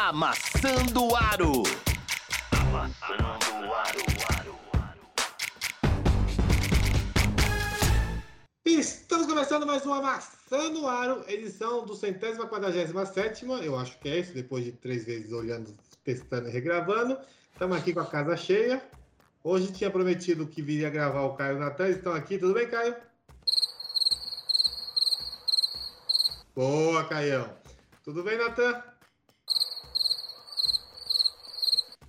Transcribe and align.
Amassando 0.00 1.16
Aro. 1.16 1.64
Amassando 2.52 3.74
Aro. 3.74 4.58
Estamos 8.64 9.26
começando 9.26 9.66
mais 9.66 9.84
um 9.84 9.92
Amassando 9.92 10.86
Aro, 10.86 11.24
edição 11.26 11.84
do 11.84 11.96
centésima 11.96 12.46
quadragésima 12.46 13.04
sétima, 13.06 13.54
eu 13.54 13.76
acho 13.76 13.98
que 13.98 14.08
é 14.08 14.20
isso, 14.20 14.32
depois 14.32 14.64
de 14.64 14.70
três 14.70 15.04
vezes 15.04 15.32
olhando, 15.32 15.76
testando 16.04 16.48
e 16.48 16.52
regravando. 16.52 17.18
Estamos 17.52 17.76
aqui 17.76 17.92
com 17.92 17.98
a 17.98 18.06
casa 18.06 18.36
cheia. 18.36 18.80
Hoje 19.42 19.72
tinha 19.72 19.90
prometido 19.90 20.46
que 20.46 20.62
viria 20.62 20.90
gravar 20.90 21.22
o 21.22 21.34
Caio 21.34 21.58
Natan, 21.58 21.88
estão 21.88 22.14
aqui, 22.14 22.38
tudo 22.38 22.54
bem, 22.54 22.68
Caio? 22.68 22.94
Boa, 26.54 27.04
Caião. 27.08 27.52
Tudo 28.04 28.22
bem, 28.22 28.38
Natan? 28.38 28.80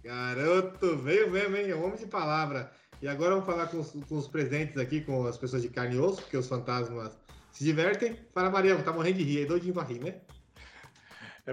Garoto, 0.09 0.97
veio 0.97 1.29
mesmo, 1.29 1.55
hein? 1.55 1.69
É 1.69 1.75
um 1.75 1.85
homem 1.85 1.99
de 1.99 2.07
palavra. 2.07 2.71
E 2.99 3.07
agora 3.07 3.35
vamos 3.35 3.45
falar 3.45 3.67
com 3.67 3.79
os, 3.79 3.91
com 3.91 4.17
os 4.17 4.27
presentes 4.27 4.75
aqui, 4.75 5.01
com 5.01 5.27
as 5.27 5.37
pessoas 5.37 5.61
de 5.61 5.69
carne 5.69 5.97
e 5.97 5.99
osso, 5.99 6.23
porque 6.23 6.35
os 6.35 6.47
fantasmas 6.47 7.15
se 7.51 7.63
divertem. 7.63 8.17
Fala, 8.33 8.49
Mariano, 8.49 8.83
tá 8.83 8.91
morrendo 8.91 9.19
de 9.19 9.23
rir, 9.23 9.37
aí 9.37 9.45
doidinho 9.45 9.75
pra 9.75 9.83
rir, 9.83 9.99
né? 9.99 10.19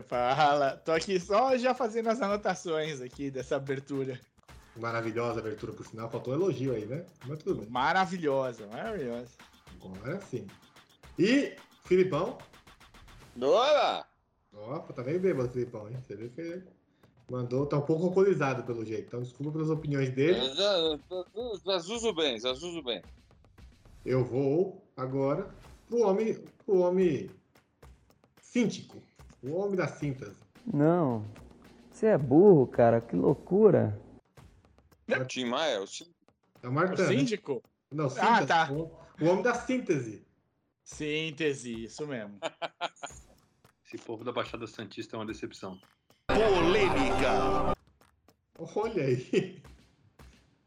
Fala, 0.08 0.70
tô 0.78 0.92
aqui 0.92 1.20
só 1.20 1.54
já 1.58 1.74
fazendo 1.74 2.08
as 2.08 2.22
anotações 2.22 3.02
aqui 3.02 3.30
dessa 3.30 3.56
abertura. 3.56 4.18
Maravilhosa 4.74 5.40
abertura, 5.40 5.74
por 5.74 5.84
sinal, 5.84 6.10
faltou 6.10 6.32
um 6.32 6.36
elogio 6.38 6.72
aí, 6.72 6.86
né? 6.86 7.04
Mas 7.26 7.42
tudo 7.42 7.60
bem. 7.60 7.68
Maravilhosa, 7.68 8.66
maravilhosa. 8.68 9.32
Agora 9.84 10.18
sim. 10.22 10.46
E, 11.18 11.54
Filipão? 11.84 12.38
Bora! 13.36 14.06
Opa, 14.50 14.94
tá 14.94 15.02
bem 15.02 15.18
bêbado, 15.18 15.50
Filipão, 15.50 15.90
hein? 15.90 15.98
Você 16.02 16.16
viu 16.16 16.30
que 16.30 16.62
mandou, 17.30 17.66
tá 17.66 17.76
um 17.78 17.82
pouco 17.82 18.04
alcoolizado 18.06 18.62
pelo 18.64 18.84
jeito. 18.84 19.06
Então, 19.08 19.20
desculpa 19.22 19.52
pelas 19.52 19.70
opiniões 19.70 20.10
dele. 20.10 20.40
Zazuzo 21.64 22.12
bem, 22.14 22.38
Zazuzo 22.38 22.82
bem. 22.82 23.02
Eu 24.04 24.24
vou 24.24 24.84
agora 24.96 25.52
pro 25.88 26.02
homem, 26.02 26.34
pro 26.64 26.78
homem 26.80 27.30
síntico. 28.40 29.02
O 29.42 29.52
homem 29.54 29.76
da 29.76 29.86
síntese. 29.88 30.36
Não. 30.72 31.24
Você 31.90 32.06
é 32.06 32.18
burro, 32.18 32.66
cara. 32.66 33.00
Que 33.00 33.14
loucura. 33.16 34.00
É 35.08 35.18
o 35.18 35.24
Tim 35.24 35.44
Maia, 35.46 35.80
o 35.82 35.86
Tim... 35.86 36.06
É 36.62 36.66
o 36.66 36.70
O 36.70 36.72
Martã, 36.74 37.02
né? 37.06 37.16
síndico? 37.16 37.62
Não, 37.92 38.06
Ah, 38.06 38.10
síntese. 38.10 38.46
tá. 38.46 38.72
O, 38.72 38.90
o 39.20 39.26
homem 39.28 39.42
da 39.42 39.54
síntese. 39.54 40.26
Síntese, 40.82 41.84
isso 41.84 42.06
mesmo. 42.06 42.38
Esse 43.84 43.98
povo 43.98 44.24
da 44.24 44.32
Baixada 44.32 44.66
Santista 44.66 45.16
é 45.16 45.18
uma 45.18 45.26
decepção. 45.26 45.78
Polêmica. 46.28 47.76
Olha 48.58 49.04
aí. 49.04 49.62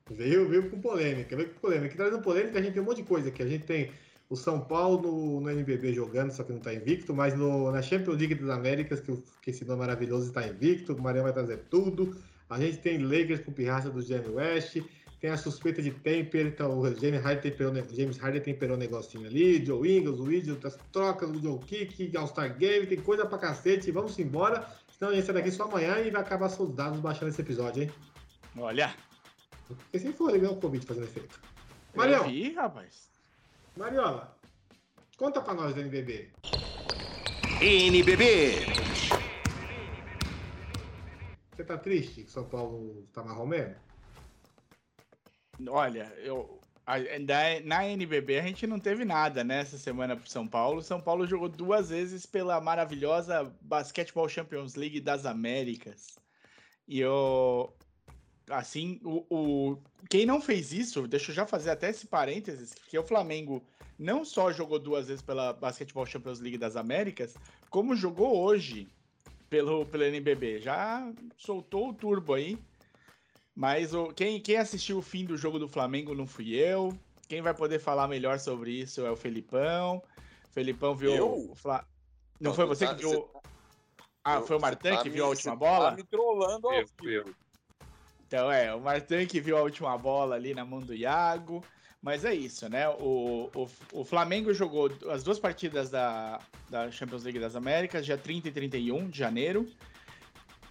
Veio, 0.10 0.50
veio 0.50 0.70
com 0.70 0.82
polêmica, 0.82 1.36
veio 1.36 1.50
com 1.50 1.60
polêmica. 1.60 1.96
Trazendo 1.96 2.22
polêmica, 2.22 2.58
a 2.58 2.62
gente 2.62 2.74
tem 2.74 2.82
um 2.82 2.86
monte 2.86 2.98
de 2.98 3.04
coisa 3.04 3.30
aqui. 3.30 3.44
A 3.44 3.48
gente 3.48 3.66
tem 3.66 3.92
o 4.30 4.36
São 4.36 4.62
Paulo 4.62 5.02
no, 5.02 5.42
no 5.42 5.52
NBB 5.52 5.94
jogando, 5.94 6.32
só 6.32 6.44
que 6.44 6.54
não 6.54 6.60
tá 6.60 6.74
invicto, 6.74 7.14
mas 7.14 7.36
no, 7.36 7.72
na 7.72 7.82
Champions 7.82 8.18
League 8.18 8.36
das 8.36 8.50
Américas, 8.50 9.00
que, 9.02 9.16
que 9.42 9.50
esse 9.50 9.66
nome 9.66 9.80
maravilhoso 9.82 10.28
está 10.28 10.48
invicto, 10.48 10.94
o 10.94 11.02
Mariano 11.02 11.26
vai 11.26 11.34
trazer 11.34 11.58
tudo. 11.70 12.16
A 12.50 12.60
gente 12.60 12.78
tem 12.78 12.98
Lakers 13.00 13.42
com 13.42 13.52
pirraça 13.52 13.90
do 13.90 14.02
Jamie 14.02 14.30
West, 14.30 14.82
tem 15.20 15.30
a 15.30 15.38
suspeita 15.38 15.82
de 15.82 15.92
Temper, 15.92 16.48
então 16.48 16.80
o 16.80 16.96
James 16.96 17.22
Harden 17.22 17.42
temperou, 17.42 17.74
James 17.92 18.18
Harden 18.18 18.42
temperou 18.42 18.76
um 18.76 18.80
negocinho 18.80 19.28
ali, 19.28 19.64
Joe 19.64 19.98
Ingles, 19.98 20.20
o 20.20 20.24
Wiggins, 20.24 20.64
as 20.64 20.78
trocas 20.92 21.30
do 21.30 21.42
Joe 21.42 21.60
Kick, 21.60 22.16
All-Star 22.16 22.58
Game, 22.58 22.88
tem 22.88 23.00
coisa 23.00 23.26
pra 23.26 23.38
cacete, 23.38 23.92
vamos 23.92 24.18
embora. 24.18 24.66
Senão 25.00 25.12
a 25.14 25.16
gente 25.16 25.26
sai 25.26 25.36
daqui 25.36 25.50
só 25.50 25.64
amanhã 25.64 25.98
e 26.00 26.12
vai 26.12 26.22
acabar 26.22 26.50
soldados 26.50 27.00
baixando 27.00 27.30
esse 27.30 27.40
episódio, 27.42 27.84
hein? 27.84 27.92
Olha, 28.58 28.94
Porque 29.66 29.98
sem 29.98 30.12
for 30.12 30.30
legal 30.32 30.52
o 30.54 30.60
convite 30.60 30.86
fazendo 30.86 31.06
efeito. 31.06 31.40
eu 31.94 31.98
Marião, 31.98 32.24
vi, 32.26 32.54
rapaz. 32.54 33.10
Mariola, 33.78 34.38
conta 35.16 35.42
pra 35.42 35.54
nós 35.54 35.74
do 35.74 35.80
NBB. 35.80 36.30
NBB. 37.62 38.56
Você 41.56 41.64
tá 41.64 41.78
triste 41.78 42.24
que 42.24 42.32
São 42.32 42.44
Paulo 42.46 43.08
tá 43.14 43.24
marrom 43.24 43.46
mesmo? 43.46 43.76
Olha, 45.70 46.14
eu. 46.18 46.59
Na 47.66 47.88
NBB 47.88 48.40
a 48.40 48.44
gente 48.44 48.66
não 48.66 48.80
teve 48.80 49.06
nada 49.06 49.44
nessa 49.44 49.78
semana 49.78 50.16
pro 50.16 50.30
São 50.30 50.48
Paulo. 50.48 50.82
São 50.82 51.00
Paulo 51.00 51.28
jogou 51.28 51.48
duas 51.50 51.90
vezes 51.90 52.26
pela 52.26 52.60
maravilhosa 52.60 53.54
Basketball 53.62 54.28
Champions 54.28 54.76
League 54.76 55.00
das 55.00 55.26
Américas. 55.26 56.18
E 56.88 57.00
eu. 57.00 57.74
Assim, 58.50 59.00
o, 59.04 59.24
o- 59.30 59.84
quem 60.10 60.26
não 60.26 60.42
fez 60.42 60.74
isso, 60.74 61.08
deixa 61.08 61.30
eu 61.30 61.36
já 61.36 61.46
fazer 61.46 61.70
até 61.70 61.92
esse 61.92 62.08
parênteses, 62.08 62.74
porque 62.74 62.98
o 62.98 63.04
Flamengo 63.04 63.64
não 63.98 64.26
só 64.26 64.52
jogou 64.52 64.80
duas 64.80 65.08
vezes 65.08 65.22
pela 65.22 65.54
Basketball 65.54 66.08
Champions 66.08 66.40
League 66.40 66.58
das 66.58 66.76
Américas, 66.76 67.36
como 67.70 67.96
jogou 67.96 68.42
hoje 68.42 68.88
pelo, 69.52 69.86
pelo 69.86 70.04
NBB. 70.04 70.62
Já 70.62 71.14
soltou 71.38 71.90
o 71.90 71.94
turbo 71.94 72.34
aí. 72.34 72.58
Mas 73.60 73.94
o, 73.94 74.08
quem, 74.14 74.40
quem 74.40 74.56
assistiu 74.56 75.00
o 75.00 75.02
fim 75.02 75.26
do 75.26 75.36
jogo 75.36 75.60
do 75.60 75.68
Flamengo 75.68 76.16
não 76.16 76.26
fui 76.26 76.56
eu. 76.56 76.98
Quem 77.28 77.42
vai 77.42 77.54
poder 77.54 77.78
falar 77.78 78.08
melhor 78.08 78.40
sobre 78.40 78.72
isso 78.72 79.06
é 79.06 79.12
o 79.12 79.18
Felipão. 79.18 80.02
Felipão 80.54 80.96
viu 80.96 81.14
Eu? 81.14 81.52
o 81.52 81.56
Fla... 81.56 81.86
Não 82.40 82.52
Não, 82.52 82.56
foi 82.56 82.66
você 82.66 82.86
tá- 82.88 82.96
que 82.96 83.02
viu. 83.02 83.10
você 83.12 83.28
Ah, 84.24 84.36
Eu- 84.36 84.48
foi 84.48 84.56
o 84.56 84.60
você 84.60 84.66
Martin 84.66 84.90
tá 84.92 84.98
que 85.04 85.10
me- 85.10 85.16
viu 85.16 85.26
a 85.26 85.28
última 85.28 85.54
você 85.56 85.60
bola? 85.60 85.90
Tá 85.90 85.98
me 85.98 86.04
trollando 86.06 86.70
ao 86.70 86.86
vivo. 87.02 87.36
Então 88.26 88.50
é, 88.50 88.74
o 88.74 88.80
Martin 88.80 89.26
que 89.28 89.42
viu 89.42 89.58
a 89.58 89.62
última 89.62 89.98
bola 89.98 90.36
ali 90.36 90.54
na 90.54 90.64
mão 90.64 90.80
do 90.80 90.96
Iago. 90.96 91.62
Mas 92.02 92.24
é 92.24 92.34
isso, 92.34 92.70
né? 92.70 92.88
O, 92.88 93.50
o, 93.54 93.68
o 93.92 94.06
Flamengo 94.06 94.54
jogou 94.54 94.90
as 95.12 95.22
duas 95.22 95.38
partidas 95.38 95.90
da, 95.90 96.40
da 96.70 96.90
Champions 96.92 97.24
League 97.26 97.40
das 97.40 97.58
Américas, 97.58 98.06
dia 98.06 98.18
30 98.18 98.48
e 98.48 98.52
31 98.54 99.10
de 99.10 99.18
janeiro. 99.20 99.68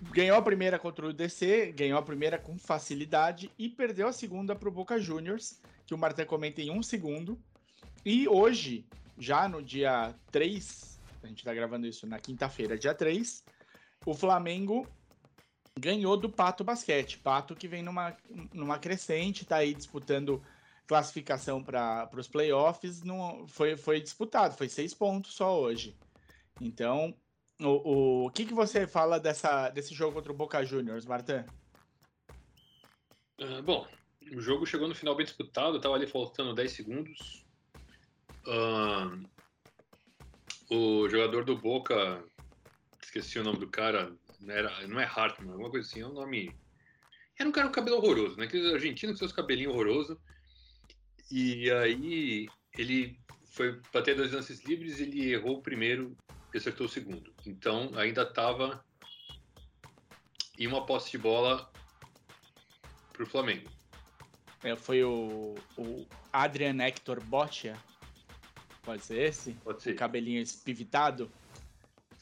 Ganhou 0.00 0.36
a 0.36 0.42
primeira 0.42 0.78
contra 0.78 1.06
o 1.06 1.12
DC, 1.12 1.72
ganhou 1.72 1.98
a 1.98 2.02
primeira 2.02 2.38
com 2.38 2.56
facilidade 2.56 3.50
e 3.58 3.68
perdeu 3.68 4.06
a 4.06 4.12
segunda 4.12 4.54
para 4.54 4.68
o 4.68 4.72
Boca 4.72 5.00
Juniors, 5.00 5.60
que 5.86 5.94
o 5.94 5.98
Martin 5.98 6.24
comenta 6.24 6.62
em 6.62 6.70
um 6.70 6.82
segundo. 6.82 7.38
E 8.04 8.28
hoje, 8.28 8.86
já 9.18 9.48
no 9.48 9.60
dia 9.60 10.14
3, 10.30 11.00
a 11.22 11.26
gente 11.26 11.38
está 11.38 11.52
gravando 11.52 11.86
isso 11.86 12.06
na 12.06 12.20
quinta-feira, 12.20 12.78
dia 12.78 12.94
3, 12.94 13.44
o 14.06 14.14
Flamengo 14.14 14.86
ganhou 15.78 16.16
do 16.16 16.28
Pato 16.28 16.62
Basquete. 16.62 17.18
Pato 17.18 17.56
que 17.56 17.66
vem 17.66 17.82
numa, 17.82 18.16
numa 18.52 18.78
crescente, 18.78 19.44
tá 19.44 19.56
aí 19.56 19.74
disputando 19.74 20.42
classificação 20.86 21.62
para 21.62 22.08
os 22.16 22.28
playoffs. 22.28 23.02
Não, 23.02 23.46
foi, 23.48 23.76
foi 23.76 24.00
disputado, 24.00 24.56
foi 24.56 24.68
seis 24.68 24.94
pontos 24.94 25.34
só 25.34 25.60
hoje. 25.60 25.96
Então, 26.60 27.14
o, 27.60 28.26
o, 28.26 28.30
que, 28.30 28.46
que 28.46 28.54
você 28.54 28.86
fala 28.86 29.18
dessa, 29.18 29.68
desse 29.70 29.94
jogo 29.94 30.14
contra 30.14 30.32
o 30.32 30.36
Boca 30.36 30.64
Juniors, 30.64 31.06
Martin? 31.06 31.44
Ah, 33.40 33.62
bom, 33.62 33.86
o 34.32 34.40
jogo 34.40 34.66
chegou 34.66 34.88
no 34.88 34.94
final 34.94 35.14
bem 35.14 35.26
disputado, 35.26 35.80
tava 35.80 35.94
ali 35.94 36.06
faltando 36.06 36.54
10 36.54 36.72
segundos. 36.72 37.44
Ah, 38.46 39.10
o 40.70 41.08
jogador 41.08 41.44
do 41.44 41.56
Boca, 41.56 42.22
esqueci 43.02 43.38
o 43.38 43.44
nome 43.44 43.58
do 43.58 43.68
cara, 43.68 44.14
não 44.40 44.54
era, 44.54 44.86
não 44.86 45.00
é 45.00 45.04
Hartmann, 45.04 45.52
alguma 45.52 45.70
coisa 45.70 45.86
assim, 45.86 46.00
é 46.00 46.06
um 46.06 46.12
nome. 46.12 46.54
Era 47.38 47.48
um 47.48 47.52
cara 47.52 47.68
com 47.68 47.74
cabelo 47.74 47.96
horroroso, 47.96 48.36
né? 48.36 48.44
Aqueles 48.44 48.72
argentinos 48.72 49.14
com 49.14 49.18
seus 49.18 49.32
cabelinhos 49.32 49.72
horrorosos. 49.72 50.18
E 51.30 51.70
aí 51.70 52.48
ele 52.76 53.18
foi 53.50 53.80
bater 53.92 54.16
dois 54.16 54.32
lances 54.32 54.64
livres, 54.64 55.00
ele 55.00 55.32
errou 55.32 55.58
o 55.58 55.62
primeiro 55.62 56.16
e 56.52 56.58
acertou 56.58 56.86
o 56.86 56.90
segundo. 56.90 57.32
Então 57.48 57.90
ainda 57.96 58.22
estava 58.22 58.84
em 60.58 60.66
uma 60.66 60.84
posse 60.84 61.10
de 61.10 61.16
bola 61.16 61.72
pro 63.14 63.26
Flamengo. 63.26 63.70
É, 64.62 64.76
foi 64.76 65.02
o, 65.02 65.54
o 65.78 66.06
Adrian 66.30 66.76
Hector 66.82 67.24
Boccia. 67.24 67.74
Pode 68.82 69.02
ser 69.02 69.18
esse? 69.20 69.52
Pode 69.64 69.82
ser. 69.82 69.92
O 69.92 69.96
cabelinho 69.96 70.42
espivitado. 70.42 71.30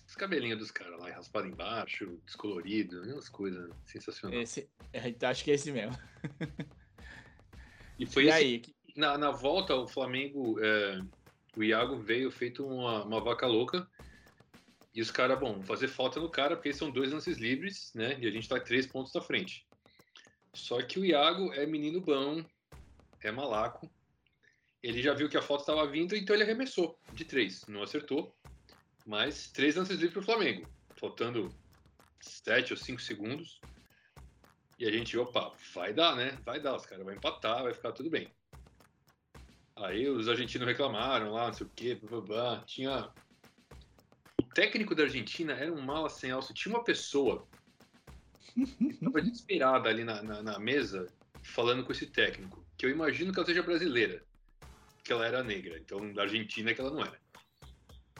Os 0.06 0.14
cabelinhos 0.14 0.60
dos 0.60 0.70
caras 0.70 0.98
lá, 1.00 1.10
raspado 1.10 1.48
embaixo, 1.48 2.20
descolorido, 2.24 3.02
umas 3.02 3.28
coisas 3.28 3.68
sensacionais. 3.84 4.42
Esse, 4.42 4.70
é, 4.92 5.26
acho 5.26 5.42
que 5.42 5.50
é 5.50 5.54
esse 5.54 5.72
mesmo. 5.72 5.98
E 7.98 8.06
foi 8.06 8.26
e 8.26 8.28
esse- 8.28 8.36
aí? 8.38 8.62
na, 8.94 9.18
na 9.18 9.30
volta, 9.32 9.74
o 9.74 9.88
Flamengo, 9.88 10.60
é, 10.60 11.00
o 11.56 11.64
Iago 11.64 11.98
veio 11.98 12.30
feito 12.30 12.64
uma, 12.64 13.04
uma 13.04 13.20
vaca 13.20 13.46
louca. 13.46 13.88
E 14.96 15.02
os 15.02 15.10
caras, 15.10 15.38
bom, 15.38 15.62
fazer 15.62 15.88
falta 15.88 16.18
no 16.18 16.30
cara, 16.30 16.56
porque 16.56 16.72
são 16.72 16.90
dois 16.90 17.12
lances 17.12 17.36
livres, 17.36 17.92
né? 17.94 18.18
E 18.18 18.26
a 18.26 18.30
gente 18.30 18.48
tá 18.48 18.58
três 18.58 18.86
pontos 18.86 19.12
da 19.12 19.20
frente. 19.20 19.66
Só 20.54 20.80
que 20.80 20.98
o 20.98 21.04
Iago 21.04 21.52
é 21.52 21.66
menino 21.66 22.00
bom, 22.00 22.42
é 23.20 23.30
malaco. 23.30 23.90
Ele 24.82 25.02
já 25.02 25.12
viu 25.12 25.28
que 25.28 25.36
a 25.36 25.42
falta 25.42 25.64
estava 25.64 25.86
vindo, 25.86 26.16
então 26.16 26.34
ele 26.34 26.44
arremessou 26.44 26.98
de 27.12 27.26
três. 27.26 27.66
Não 27.66 27.82
acertou, 27.82 28.34
mas 29.04 29.50
três 29.50 29.76
lances 29.76 29.96
livres 29.96 30.14
pro 30.14 30.22
Flamengo. 30.22 30.66
Faltando 30.98 31.54
7 32.18 32.72
ou 32.72 32.78
5 32.78 32.98
segundos. 33.02 33.60
E 34.78 34.86
a 34.86 34.90
gente, 34.90 35.18
opa, 35.18 35.52
vai 35.74 35.92
dar, 35.92 36.16
né? 36.16 36.38
Vai 36.42 36.58
dar, 36.58 36.74
os 36.74 36.86
caras 36.86 37.04
vão 37.04 37.12
empatar, 37.12 37.64
vai 37.64 37.74
ficar 37.74 37.92
tudo 37.92 38.08
bem. 38.08 38.34
Aí 39.76 40.08
os 40.08 40.26
argentinos 40.26 40.66
reclamaram 40.66 41.32
lá, 41.32 41.48
não 41.48 41.52
sei 41.52 41.66
o 41.66 41.70
quê, 41.76 41.94
blá, 41.96 42.08
blá, 42.08 42.20
blá. 42.22 42.64
tinha. 42.64 43.12
Técnico 44.56 44.94
da 44.94 45.02
Argentina 45.02 45.52
era 45.52 45.70
um 45.70 45.82
mala 45.82 46.08
sem 46.08 46.30
alça. 46.30 46.54
Tinha 46.54 46.74
uma 46.74 46.82
pessoa 46.82 47.46
que 48.56 48.86
estava 48.86 49.20
desesperada 49.20 49.90
ali 49.90 50.02
na, 50.02 50.22
na, 50.22 50.42
na 50.42 50.58
mesa 50.58 51.06
falando 51.42 51.84
com 51.84 51.92
esse 51.92 52.06
técnico, 52.06 52.66
que 52.78 52.86
eu 52.86 52.90
imagino 52.90 53.34
que 53.34 53.38
ela 53.38 53.46
seja 53.46 53.62
brasileira, 53.62 54.24
que 55.04 55.12
ela 55.12 55.26
era 55.26 55.44
negra, 55.44 55.78
então 55.78 56.10
da 56.14 56.22
Argentina 56.22 56.72
que 56.72 56.80
ela 56.80 56.90
não 56.90 57.02
era. 57.02 57.20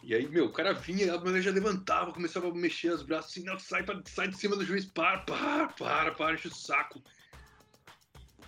E 0.03 0.15
aí, 0.15 0.29
meu, 0.29 0.45
o 0.45 0.53
cara 0.53 0.75
vinha, 0.75 1.15
a 1.15 1.19
mulher 1.19 1.41
já 1.41 1.51
levantava, 1.51 2.13
começava 2.13 2.49
a 2.49 2.55
mexer 2.55 2.91
os 2.91 3.03
braços 3.03 3.31
assim, 3.31 3.43
não, 3.43 3.59
sai, 3.59 3.83
pra- 3.83 4.03
sai 4.05 4.29
de 4.29 4.37
cima 4.37 4.57
do 4.57 4.65
juiz, 4.65 4.85
para, 4.85 5.21
para, 5.21 5.69
para, 5.69 6.13
para, 6.13 6.35
enche 6.35 6.49
o 6.49 6.55
saco. 6.55 7.03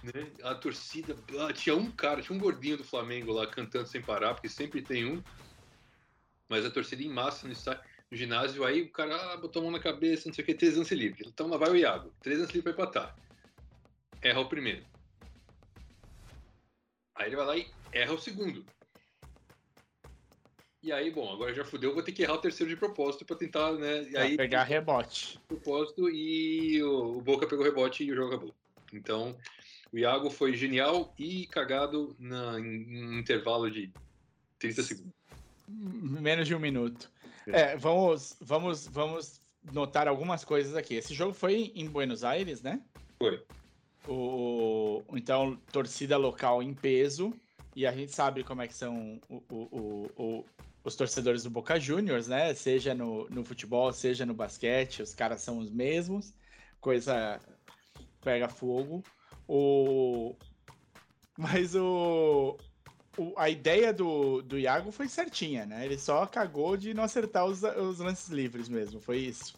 Né? 0.03 0.31
A 0.43 0.55
torcida, 0.55 1.17
ah, 1.41 1.55
tinha 1.55 1.75
um 1.75 1.91
cara, 1.91 2.21
tinha 2.21 2.37
um 2.37 2.41
gordinho 2.41 2.77
do 2.77 2.85
Flamengo 2.85 3.33
lá 3.33 3.47
cantando 3.47 3.89
sem 3.89 4.03
parar, 4.03 4.35
porque 4.35 4.49
sempre 4.51 4.83
tem 4.83 5.07
um. 5.07 5.23
Mas 6.49 6.65
a 6.65 6.71
torcida 6.71 7.03
em 7.03 7.09
massa 7.09 7.47
no, 7.47 7.53
estádio- 7.53 7.83
no 8.11 8.17
ginásio, 8.17 8.65
aí 8.65 8.83
o 8.83 8.91
cara 8.91 9.33
ah, 9.33 9.37
botou 9.37 9.61
a 9.61 9.63
mão 9.65 9.73
na 9.73 9.81
cabeça, 9.81 10.29
não 10.29 10.35
sei 10.35 10.43
o 10.43 10.47
que, 10.47 10.55
três 10.55 10.77
lances 10.77 10.97
livres. 10.97 11.29
Então 11.29 11.47
lá 11.49 11.57
vai 11.57 11.71
o 11.71 11.77
Iago, 11.77 12.13
três 12.23 12.39
lances 12.39 12.55
livres 12.55 12.75
pra 12.75 12.85
empatar. 12.85 13.17
Erra 14.23 14.41
o 14.41 14.49
primeiro. 14.49 14.85
Aí 17.15 17.29
ele 17.29 17.37
vai 17.37 17.47
lá 17.47 17.57
e 17.57 17.71
erra 17.93 18.15
o 18.15 18.19
segundo. 18.19 18.65
E 20.81 20.93
aí, 20.93 21.11
bom, 21.11 21.33
agora 21.33 21.53
já 21.53 21.65
fudeu, 21.65 21.93
vou 21.93 22.03
ter 22.03 22.13
que 22.13 22.23
errar 22.23 22.35
o 22.35 22.41
terceiro 22.41 22.71
de 22.71 22.79
propósito 22.79 23.25
pra 23.25 23.37
tentar, 23.37 23.73
né? 23.73 24.09
E 24.09 24.17
aí, 24.17 24.37
pegar 24.37 24.63
rebote. 24.63 25.41
propósito 25.49 26.09
e 26.09 26.81
o, 26.83 27.19
o 27.19 27.21
Boca 27.21 27.49
pegou 27.49 27.65
rebote 27.65 28.05
e 28.05 28.13
o 28.13 28.15
jogo 28.15 28.29
acabou. 28.35 28.55
Então, 28.93 29.37
o 29.93 29.99
Iago 29.99 30.31
foi 30.31 30.55
genial 30.55 31.13
e 31.19 31.47
cagado 31.49 32.15
na, 32.19 32.61
em 32.61 33.07
um 33.07 33.19
intervalo 33.19 33.69
de 33.69 33.93
30 34.59 34.83
segundos. 34.83 35.13
Menos 35.69 36.47
de 36.49 36.55
um 36.55 36.59
minuto. 36.59 37.11
É, 37.47 37.77
vamos, 37.77 38.37
vamos, 38.41 38.87
vamos 38.87 39.41
notar 39.73 40.09
algumas 40.09 40.45
coisas 40.45 40.75
aqui. 40.75 40.95
Esse 40.95 41.15
jogo 41.15 41.33
foi 41.33 41.73
em 41.75 41.87
Buenos 41.89 42.25
Aires, 42.25 42.63
né? 42.63 42.81
Foi. 43.19 43.43
O, 44.07 45.03
então, 45.13 45.57
torcida 45.73 46.17
local 46.17 46.63
em 46.63 46.73
peso. 46.75 47.33
E 47.77 47.87
a 47.87 47.93
gente 47.93 48.13
sabe 48.13 48.43
como 48.43 48.63
é 48.63 48.67
que 48.69 48.75
são 48.75 49.21
o- 49.29 49.43
o- 49.51 50.11
o- 50.17 50.45
os 50.83 50.97
torcedores 50.97 51.43
do 51.43 51.51
Boca 51.51 51.79
Juniors, 51.79 52.27
né? 52.27 52.55
Seja 52.55 52.95
no, 52.95 53.29
no 53.29 53.45
futebol, 53.45 53.93
seja 53.93 54.25
no 54.25 54.35
basquete, 54.35 55.03
os 55.03 55.15
caras 55.15 55.43
são 55.43 55.59
os 55.59 55.71
mesmos. 55.71 56.35
Coisa 56.81 57.39
pega 58.23 58.49
fogo. 58.49 59.03
O... 59.47 60.35
Mas 61.37 61.75
o, 61.75 62.57
o- 63.19 63.35
a 63.37 63.49
ideia 63.51 63.93
do, 63.93 64.41
do 64.43 64.59
Iago 64.59 64.91
foi 64.91 65.09
certinha, 65.09 65.67
né? 65.67 65.85
Ele 65.85 65.99
só 65.99 66.27
cagou 66.27 66.77
de 66.77 66.95
não 66.95 67.05
acertar 67.05 67.45
os, 67.45 67.63
os 67.63 67.99
lances 67.99 68.29
livres 68.29 68.69
mesmo, 68.69 69.01
foi 69.01 69.19
isso. 69.19 69.55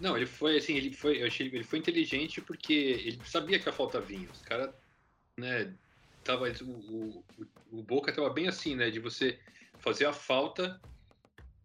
Não, 0.00 0.16
ele 0.16 0.26
foi 0.26 0.56
assim, 0.56 0.76
ele 0.76 0.92
foi, 0.92 1.22
eu 1.22 1.26
achei 1.26 1.46
ele 1.48 1.64
foi 1.64 1.78
inteligente 1.78 2.40
porque 2.40 2.72
ele 2.72 3.20
sabia 3.24 3.58
que 3.58 3.68
a 3.68 3.72
falta 3.72 4.00
vinha. 4.00 4.28
Os 4.30 4.40
caras, 4.42 4.72
né, 5.36 5.74
tava 6.24 6.44
o, 6.62 6.64
o, 6.64 7.24
o 7.72 7.82
Boca 7.82 8.12
tava 8.12 8.30
bem 8.30 8.48
assim, 8.48 8.76
né, 8.76 8.90
de 8.90 9.00
você 9.00 9.38
fazer 9.78 10.06
a 10.06 10.12
falta 10.12 10.80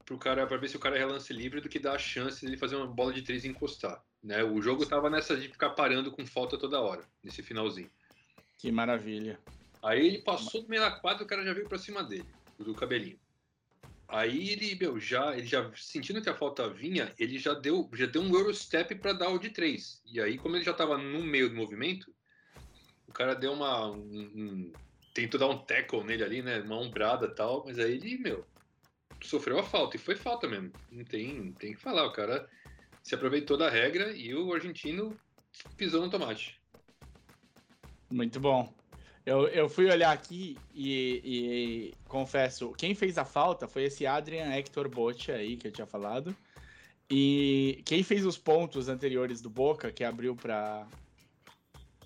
pro 0.06 0.18
cara 0.18 0.46
para 0.46 0.58
ver 0.58 0.68
se 0.68 0.76
o 0.76 0.80
cara 0.80 0.98
é 0.98 1.06
lance 1.06 1.31
livre 1.31 1.62
do 1.62 1.69
que 1.69 1.80
dar 1.80 1.94
a 1.94 2.00
chance 2.00 2.42
de 2.42 2.48
ele 2.48 2.58
fazer 2.58 2.76
uma 2.76 2.88
bola 2.88 3.14
de 3.14 3.22
três 3.22 3.46
e 3.46 3.48
encostar, 3.48 4.04
né? 4.22 4.44
O 4.44 4.62
jogo 4.62 4.86
tava 4.86 5.10
nessa 5.10 5.38
de 5.38 5.48
ficar 5.48 5.72
parando 5.72 6.12
com 6.12 6.26
falta 6.26 6.58
toda 6.58 6.81
hora, 6.81 7.04
nesse 7.24 7.42
finalzinho. 7.42 7.90
Que 8.58 8.72
maravilha. 8.72 9.40
Aí 9.83 10.06
ele 10.07 10.24
passou 10.24 10.62
do 10.63 10.69
meio 10.69 10.81
da 10.81 10.91
quadra, 10.91 11.24
o 11.24 11.27
cara 11.27 11.44
já 11.44 11.53
veio 11.53 11.68
pra 11.68 11.77
cima 11.77 12.03
dele, 12.03 12.33
do 12.57 12.74
cabelinho. 12.74 13.19
Aí 14.07 14.50
ele, 14.51 14.75
meu, 14.75 15.00
já, 15.00 15.35
ele 15.38 15.47
já 15.47 15.71
sentindo 15.75 16.21
que 16.21 16.30
a 16.30 16.35
falta 16.35 16.69
vinha, 16.69 17.13
ele 17.18 17.38
já 17.38 17.53
deu, 17.53 17.89
já 17.94 18.06
deu 18.06 18.21
um 18.21 18.33
Eurostep 18.33 18.95
pra 18.95 19.12
dar 19.13 19.30
o 19.30 19.39
de 19.39 19.50
três. 19.50 20.01
E 20.06 20.21
aí, 20.21 20.38
como 20.38 20.56
ele 20.56 20.63
já 20.63 20.74
tava 20.74 20.97
no 20.97 21.24
meio 21.24 21.50
do 21.50 21.56
movimento, 21.56 22.13
o 23.07 23.12
cara 23.12 23.33
deu 23.35 23.53
uma. 23.53 23.91
um- 23.91 24.00
um- 24.35 24.77
tentou 25.13 25.39
dar 25.39 25.47
um 25.47 25.65
tackle 25.65 26.03
nele 26.03 26.24
ali, 26.24 26.41
né? 26.41 26.62
Uma 26.62 26.77
ombrada 26.80 27.27
e 27.27 27.35
tal, 27.35 27.63
mas 27.65 27.77
aí 27.77 27.94
ele, 27.94 28.18
meu, 28.18 28.47
sofreu 29.24 29.59
a 29.59 29.63
falta. 29.63 29.97
E 29.97 30.00
foi 30.00 30.15
falta 30.15 30.47
mesmo. 30.47 30.74
Não 30.91 31.03
tem, 31.06 31.53
tem 31.53 31.74
que 31.74 31.81
falar. 31.81 32.06
O 32.06 32.13
cara 32.13 32.47
se 33.03 33.15
aproveitou 33.15 33.57
da 33.57 33.69
regra 33.69 34.12
e 34.15 34.33
o 34.33 34.53
argentino 34.53 35.19
pisou 35.77 36.01
no 36.01 36.09
tomate. 36.09 36.62
Muito 38.12 38.39
bom. 38.39 38.82
Eu, 39.25 39.48
eu 39.48 39.70
fui 39.70 39.90
olhar 39.90 40.12
aqui 40.12 40.58
e, 40.74 41.22
e 41.24 41.94
confesso, 42.10 42.74
quem 42.74 42.94
fez 42.94 43.18
a 43.18 43.24
falta 43.24 43.68
foi 43.68 43.84
esse 43.84 44.06
Adrian 44.06 44.54
Hector 44.54 44.90
Botti 44.90 45.31
aí 45.31 45.56
que 45.56 45.68
eu 45.68 45.72
tinha 45.72 45.88
falado. 45.88 46.36
E 47.10 47.81
quem 47.86 48.04
fez 48.04 48.25
os 48.25 48.38
pontos 48.38 48.90
anteriores 48.90 49.40
do 49.40 49.50
Boca, 49.50 49.92
que 49.92 50.04
abriu 50.04 50.36
para 50.36 50.88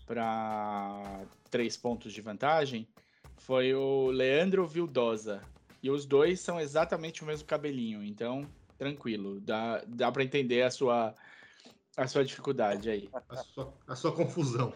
para 0.06 1.26
três 1.52 1.76
pontos 1.76 2.14
de 2.14 2.22
vantagem, 2.22 2.88
foi 3.36 3.74
o 3.74 4.10
Leandro 4.10 4.66
Vildosa. 4.66 5.42
E 5.84 5.90
os 5.90 6.06
dois 6.06 6.40
são 6.40 6.60
exatamente 6.60 7.24
o 7.24 7.26
mesmo 7.26 7.46
cabelinho, 7.46 8.04
então 8.04 8.48
tranquilo, 8.78 9.42
dá, 9.42 9.84
dá 9.88 10.12
para 10.12 10.24
entender 10.24 10.62
a 10.62 10.72
sua 10.72 11.14
a 11.96 12.08
sua 12.08 12.24
dificuldade 12.24 12.90
aí. 12.90 13.10
A 13.30 13.38
sua, 13.38 13.74
a 13.88 13.96
sua 13.96 14.12
confusão. 14.12 14.72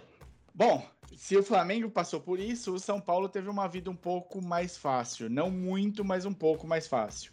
Bom, 0.53 0.85
se 1.15 1.37
o 1.37 1.43
Flamengo 1.43 1.89
passou 1.89 2.19
por 2.19 2.39
isso, 2.39 2.73
o 2.73 2.79
São 2.79 2.99
Paulo 2.99 3.29
teve 3.29 3.49
uma 3.49 3.67
vida 3.67 3.89
um 3.89 3.95
pouco 3.95 4.41
mais 4.41 4.77
fácil. 4.77 5.29
Não 5.29 5.49
muito, 5.49 6.03
mas 6.03 6.25
um 6.25 6.33
pouco 6.33 6.67
mais 6.67 6.87
fácil. 6.87 7.31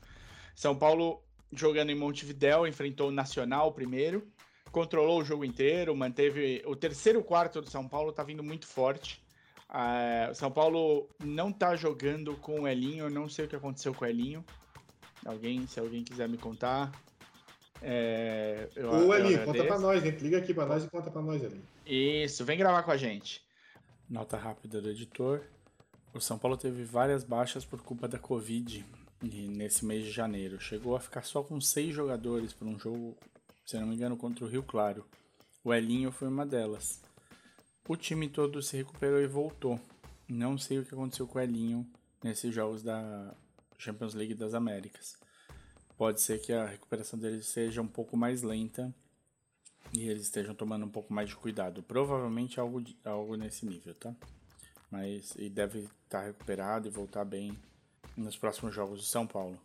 São 0.54 0.76
Paulo, 0.76 1.22
jogando 1.52 1.90
em 1.90 1.94
Montevidéu, 1.94 2.66
enfrentou 2.66 3.08
o 3.08 3.12
Nacional 3.12 3.72
primeiro, 3.72 4.26
controlou 4.70 5.20
o 5.20 5.24
jogo 5.24 5.44
inteiro, 5.44 5.96
manteve. 5.96 6.62
O 6.66 6.76
terceiro 6.76 7.22
quarto 7.22 7.60
do 7.60 7.70
São 7.70 7.88
Paulo 7.88 8.12
tá 8.12 8.22
vindo 8.22 8.42
muito 8.42 8.66
forte. 8.66 9.22
Ah, 9.68 10.28
o 10.30 10.34
São 10.34 10.50
Paulo 10.50 11.08
não 11.22 11.52
tá 11.52 11.76
jogando 11.76 12.36
com 12.36 12.62
o 12.62 12.68
Elinho, 12.68 13.06
eu 13.06 13.10
não 13.10 13.28
sei 13.28 13.44
o 13.44 13.48
que 13.48 13.56
aconteceu 13.56 13.92
com 13.92 14.04
o 14.04 14.08
Elinho. 14.08 14.44
Alguém, 15.24 15.66
se 15.66 15.78
alguém 15.78 16.04
quiser 16.04 16.28
me 16.28 16.38
contar. 16.38 16.90
É, 17.82 18.68
eu- 18.74 19.12
Elinho, 19.14 19.44
conta 19.44 19.64
pra 19.64 19.78
nós, 19.78 20.04
hein? 20.04 20.10
Liga 20.20 20.38
aqui 20.38 20.52
pra 20.52 20.66
nós 20.66 20.84
e 20.84 20.88
conta 20.90 21.10
pra 21.10 21.22
nós, 21.22 21.42
Elinho. 21.42 21.62
Isso, 21.86 22.44
vem 22.44 22.58
gravar 22.58 22.82
com 22.82 22.90
a 22.90 22.96
gente. 22.96 23.42
Nota 24.08 24.36
rápida 24.36 24.80
do 24.80 24.88
editor. 24.90 25.42
O 26.14 26.20
São 26.20 26.38
Paulo 26.38 26.56
teve 26.56 26.82
várias 26.84 27.22
baixas 27.22 27.64
por 27.64 27.80
culpa 27.82 28.08
da 28.08 28.18
Covid 28.18 28.84
e 29.22 29.48
nesse 29.48 29.84
mês 29.84 30.04
de 30.04 30.10
janeiro. 30.10 30.58
Chegou 30.60 30.96
a 30.96 31.00
ficar 31.00 31.22
só 31.22 31.42
com 31.42 31.60
seis 31.60 31.94
jogadores 31.94 32.52
para 32.52 32.66
um 32.66 32.78
jogo, 32.78 33.16
se 33.64 33.76
não 33.78 33.86
me 33.86 33.94
engano, 33.94 34.16
contra 34.16 34.44
o 34.44 34.48
Rio 34.48 34.62
Claro. 34.62 35.04
O 35.62 35.72
Elinho 35.72 36.10
foi 36.10 36.28
uma 36.28 36.46
delas. 36.46 37.00
O 37.86 37.96
time 37.96 38.28
todo 38.28 38.62
se 38.62 38.76
recuperou 38.76 39.20
e 39.20 39.26
voltou. 39.26 39.78
Não 40.28 40.56
sei 40.58 40.78
o 40.78 40.84
que 40.84 40.94
aconteceu 40.94 41.26
com 41.26 41.38
o 41.38 41.42
Elinho 41.42 41.86
nesses 42.22 42.54
jogos 42.54 42.82
da 42.82 43.34
Champions 43.78 44.14
League 44.14 44.34
das 44.34 44.54
Américas. 44.54 45.16
Pode 45.98 46.20
ser 46.20 46.40
que 46.40 46.52
a 46.52 46.64
recuperação 46.64 47.18
dele 47.18 47.42
seja 47.42 47.82
um 47.82 47.88
pouco 47.88 48.16
mais 48.16 48.40
lenta 48.42 48.94
e 49.92 50.08
eles 50.08 50.22
estejam 50.22 50.54
tomando 50.54 50.86
um 50.86 50.90
pouco 50.90 51.12
mais 51.12 51.28
de 51.28 51.34
cuidado. 51.34 51.82
Provavelmente 51.82 52.60
algo, 52.60 52.80
de- 52.80 52.96
algo 53.04 53.34
nesse 53.34 53.66
nível, 53.66 53.94
tá? 53.96 54.14
Mas 54.90 55.34
e 55.36 55.50
deve 55.50 55.88
estar 56.04 56.24
recuperado 56.24 56.86
e 56.86 56.90
voltar 56.90 57.24
bem 57.24 57.58
nos 58.16 58.36
próximos 58.36 58.72
jogos 58.72 59.00
do 59.00 59.06
São 59.06 59.26
Paulo. 59.26 59.60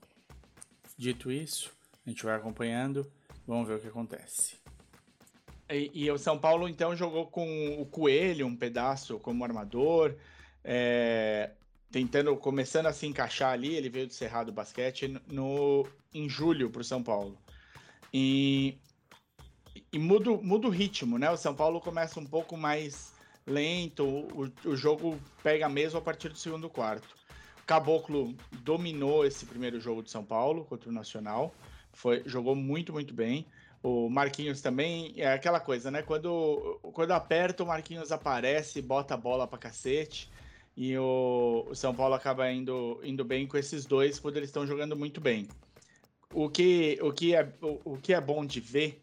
Dito 0.98 1.32
isso, 1.32 1.72
a 2.06 2.10
gente 2.10 2.24
vai 2.26 2.36
acompanhando, 2.36 3.10
vamos 3.46 3.68
ver 3.68 3.76
o 3.76 3.80
que 3.80 3.88
acontece. 3.88 4.58
E, 5.70 5.92
e 5.94 6.12
o 6.12 6.18
São 6.18 6.38
Paulo 6.40 6.68
então 6.68 6.96
jogou 6.96 7.28
com 7.28 7.80
o 7.80 7.86
Coelho 7.86 8.48
um 8.48 8.56
pedaço 8.56 9.20
como 9.20 9.44
armador, 9.44 10.16
é, 10.64 11.52
tentando 11.94 12.36
começando 12.36 12.88
a 12.88 12.94
se 12.94 13.06
encaixar 13.06 13.54
ali. 13.54 13.76
Ele 13.76 13.88
veio 13.88 14.08
do 14.08 14.14
Cerrado 14.14 14.52
Basquete 14.52 15.16
no 15.28 15.88
em 16.12 16.28
julho 16.28 16.70
para 16.70 16.82
o 16.82 16.84
São 16.84 17.04
Paulo. 17.04 17.38
E 18.12 18.78
e 19.92 20.00
muda, 20.00 20.32
muda 20.32 20.68
o 20.68 20.72
ritmo, 20.72 21.20
né? 21.20 21.30
O 21.30 21.38
São 21.38 21.54
Paulo 21.54 21.80
começa 21.80 22.20
um 22.20 22.26
pouco 22.26 22.58
mais 22.58 23.14
lento, 23.46 24.04
o, 24.04 24.52
o 24.66 24.76
jogo 24.76 25.20
pega 25.44 25.70
mesmo 25.70 26.00
a 26.00 26.02
partir 26.02 26.30
do 26.30 26.38
segundo 26.38 26.68
quarto. 26.68 27.16
Caboclo 27.66 28.36
dominou 28.64 29.26
esse 29.26 29.46
primeiro 29.46 29.80
jogo 29.80 30.02
do 30.02 30.10
São 30.10 30.24
Paulo 30.24 30.66
contra 30.66 30.90
o 30.90 30.94
Nacional, 30.94 31.54
foi, 31.92 32.24
jogou 32.26 32.56
muito, 32.56 32.92
muito 32.92 33.14
bem. 33.14 33.46
O 33.84 34.10
Marquinhos 34.10 34.62
também, 34.62 35.14
é 35.18 35.32
aquela 35.32 35.60
coisa, 35.60 35.92
né? 35.92 36.02
Quando, 36.02 36.80
quando 36.94 37.12
aperta, 37.12 37.64
o 37.64 37.68
Marquinhos 37.68 38.12
aparece, 38.12 38.82
bota 38.82 39.14
a 39.14 39.18
bola 39.18 39.46
pra 39.46 39.60
cacete. 39.60 40.32
E 40.76 40.98
o, 40.98 41.68
o 41.70 41.76
São 41.76 41.94
Paulo 41.94 42.16
acaba 42.16 42.52
indo, 42.52 43.00
indo 43.04 43.24
bem 43.24 43.48
com 43.48 43.58
esses 43.58 43.86
dois 43.86 44.20
quando 44.20 44.38
eles 44.38 44.50
estão 44.50 44.66
jogando 44.66 44.96
muito 44.96 45.22
bem. 45.22 45.48
O 46.34 46.50
que, 46.50 46.98
o, 47.02 47.14
que 47.14 47.36
é, 47.36 47.48
o, 47.62 47.94
o 47.94 47.98
que 47.98 48.14
é 48.14 48.20
bom 48.20 48.44
de 48.44 48.60
ver 48.60 49.00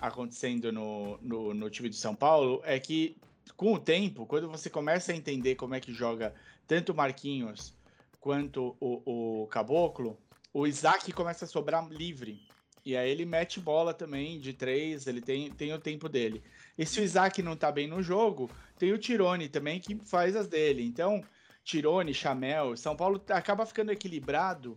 acontecendo 0.00 0.72
no, 0.72 1.18
no, 1.20 1.52
no 1.52 1.68
time 1.68 1.88
de 1.88 1.96
São 1.96 2.14
Paulo 2.14 2.62
é 2.64 2.78
que, 2.78 3.16
com 3.56 3.74
o 3.74 3.78
tempo, 3.78 4.24
quando 4.24 4.48
você 4.48 4.70
começa 4.70 5.12
a 5.12 5.16
entender 5.16 5.56
como 5.56 5.74
é 5.74 5.80
que 5.80 5.92
joga 5.92 6.32
tanto 6.66 6.92
o 6.92 6.94
Marquinhos 6.94 7.74
quanto 8.20 8.76
o, 8.78 9.42
o 9.42 9.46
Caboclo, 9.48 10.16
o 10.52 10.66
Isaac 10.66 11.12
começa 11.12 11.44
a 11.44 11.48
sobrar 11.48 11.88
livre. 11.88 12.40
E 12.84 12.96
aí 12.96 13.10
ele 13.10 13.24
mete 13.24 13.60
bola 13.60 13.92
também 13.92 14.38
de 14.38 14.52
três, 14.52 15.06
ele 15.06 15.20
tem, 15.20 15.50
tem 15.50 15.72
o 15.72 15.78
tempo 15.78 16.08
dele. 16.08 16.42
E 16.78 16.86
se 16.86 17.00
o 17.00 17.02
Isaac 17.02 17.42
não 17.42 17.56
tá 17.56 17.70
bem 17.70 17.86
no 17.86 18.02
jogo, 18.02 18.50
tem 18.78 18.92
o 18.92 18.98
Tirone 18.98 19.48
também 19.48 19.80
que 19.80 19.94
faz 20.04 20.34
as 20.34 20.46
dele. 20.46 20.84
Então, 20.84 21.22
Tirone, 21.64 22.14
Chamel, 22.14 22.76
São 22.76 22.96
Paulo 22.96 23.22
acaba 23.28 23.66
ficando 23.66 23.92
equilibrado 23.92 24.76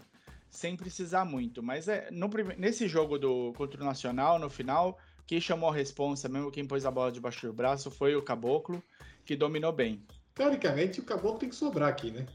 sem 0.49 0.75
precisar 0.75 1.25
muito. 1.25 1.63
Mas 1.63 1.87
é 1.87 2.09
no, 2.11 2.29
nesse 2.57 2.87
jogo 2.87 3.17
do 3.17 3.53
contra 3.53 3.81
o 3.81 3.85
Nacional, 3.85 4.37
no 4.37 4.49
final, 4.49 4.99
quem 5.25 5.41
chamou 5.41 5.69
a 5.69 5.73
responsa 5.73 6.29
mesmo, 6.29 6.51
quem 6.51 6.65
pôs 6.65 6.85
a 6.85 6.91
bola 6.91 7.11
debaixo 7.11 7.47
do 7.47 7.53
braço 7.53 7.89
foi 7.89 8.15
o 8.15 8.21
Caboclo, 8.21 8.81
que 9.25 9.35
dominou 9.35 9.71
bem. 9.71 10.01
Teoricamente, 10.35 10.99
o 10.99 11.03
Caboclo 11.03 11.39
tem 11.39 11.49
que 11.49 11.55
sobrar 11.55 11.89
aqui, 11.89 12.11
né? 12.11 12.25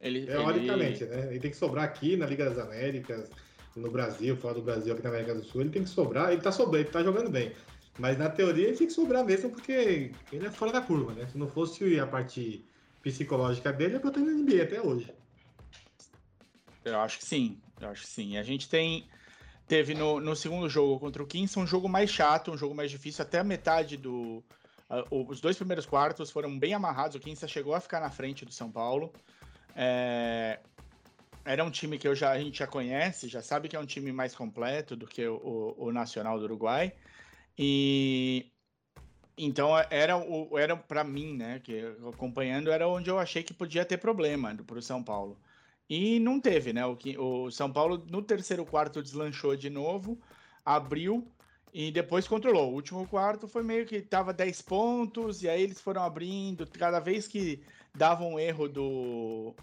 Ele, 0.00 0.26
Teoricamente, 0.26 1.04
né? 1.04 1.28
Ele 1.30 1.40
tem 1.40 1.50
que 1.50 1.56
sobrar 1.56 1.84
aqui 1.84 2.16
na 2.16 2.26
Liga 2.26 2.44
das 2.44 2.58
Américas, 2.58 3.30
no 3.74 3.90
Brasil, 3.90 4.36
fora 4.36 4.54
do 4.54 4.62
Brasil, 4.62 4.92
aqui 4.92 5.02
na 5.02 5.10
América 5.10 5.34
do 5.34 5.44
Sul, 5.44 5.60
ele 5.60 5.70
tem 5.70 5.82
que 5.82 5.88
sobrar. 5.88 6.32
Ele 6.32 6.40
tá 6.40 6.52
sobrando, 6.52 6.84
ele 6.84 6.92
tá 6.92 7.02
jogando 7.02 7.30
bem. 7.30 7.52
Mas 7.98 8.16
na 8.16 8.30
teoria 8.30 8.68
ele 8.68 8.76
tem 8.76 8.86
que 8.86 8.92
sobrar 8.92 9.24
mesmo, 9.24 9.50
porque 9.50 10.12
ele 10.32 10.46
é 10.46 10.50
fora 10.50 10.72
da 10.72 10.80
curva, 10.80 11.12
né? 11.12 11.26
Se 11.26 11.36
não 11.36 11.48
fosse 11.48 11.98
a 11.98 12.06
parte 12.06 12.64
psicológica 13.02 13.72
dele, 13.72 13.96
é 13.96 13.98
pra 13.98 14.10
estar 14.10 14.20
na 14.20 14.30
NBA 14.32 14.62
até 14.62 14.80
hoje. 14.80 15.12
Eu 16.84 17.00
acho 17.00 17.18
que 17.18 17.24
sim, 17.24 17.60
eu 17.80 17.88
acho 17.88 18.02
que 18.02 18.08
sim. 18.08 18.36
A 18.38 18.42
gente 18.42 18.68
tem. 18.68 19.08
Teve 19.66 19.92
no, 19.94 20.18
no 20.18 20.34
segundo 20.34 20.68
jogo 20.68 20.98
contra 20.98 21.22
o 21.22 21.26
Kings 21.26 21.58
um 21.58 21.66
jogo 21.66 21.88
mais 21.88 22.08
chato, 22.10 22.50
um 22.52 22.56
jogo 22.56 22.74
mais 22.74 22.90
difícil, 22.90 23.22
até 23.22 23.40
a 23.40 23.44
metade 23.44 23.96
do. 23.96 24.42
o- 25.10 25.26
os 25.28 25.40
dois 25.40 25.56
primeiros 25.56 25.84
quartos 25.84 26.30
foram 26.30 26.56
bem 26.58 26.72
amarrados. 26.74 27.16
O 27.16 27.20
Kings 27.20 27.46
chegou 27.48 27.74
a 27.74 27.80
ficar 27.80 28.00
na 28.00 28.10
frente 28.10 28.44
do 28.46 28.52
São 28.52 28.70
Paulo. 28.70 29.12
É, 29.76 30.60
era 31.44 31.62
um 31.64 31.70
time 31.70 31.98
que 31.98 32.06
eu 32.08 32.14
já, 32.14 32.30
a 32.30 32.38
gente 32.38 32.58
já 32.58 32.66
conhece, 32.66 33.28
já 33.28 33.42
sabe 33.42 33.68
que 33.68 33.76
é 33.76 33.80
um 33.80 33.86
time 33.86 34.10
mais 34.12 34.34
completo 34.34 34.96
do 34.96 35.06
que 35.06 35.26
o, 35.26 35.36
o- 35.36 35.86
o 35.86 35.92
Nacional 35.92 36.38
do 36.38 36.44
Uruguai. 36.44 36.92
E 37.58 38.52
então 39.36 39.70
era 39.90 40.16
o 40.16 40.58
era 40.58 40.76
para 40.76 41.04
mim, 41.04 41.36
né, 41.36 41.60
que 41.60 41.80
acompanhando 42.08 42.70
era 42.70 42.88
onde 42.88 43.10
eu 43.10 43.18
achei 43.18 43.42
que 43.42 43.54
podia 43.54 43.84
ter 43.84 43.98
problema 43.98 44.54
para 44.66 44.78
o 44.78 44.82
São 44.82 45.02
Paulo. 45.02 45.38
E 45.88 46.18
não 46.20 46.40
teve, 46.40 46.72
né? 46.72 46.84
O, 46.86 46.96
que- 46.96 47.16
o 47.18 47.50
São 47.50 47.72
Paulo 47.72 48.04
no 48.10 48.22
terceiro 48.22 48.64
quarto 48.66 49.02
deslanchou 49.02 49.56
de 49.56 49.70
novo, 49.70 50.20
abriu 50.64 51.32
e 51.72 51.90
depois 51.90 52.28
controlou. 52.28 52.70
O 52.72 52.74
último 52.74 53.06
quarto 53.08 53.48
foi 53.48 53.62
meio 53.62 53.86
que 53.86 54.00
tava 54.02 54.32
10 54.34 54.60
pontos 54.62 55.42
e 55.42 55.48
aí 55.48 55.62
eles 55.62 55.80
foram 55.80 56.02
abrindo. 56.02 56.66
Cada 56.66 57.00
vez 57.00 57.26
que 57.28 57.62
dava 57.94 58.24
um 58.24 58.38
erro 58.38 58.68
do 58.68 59.54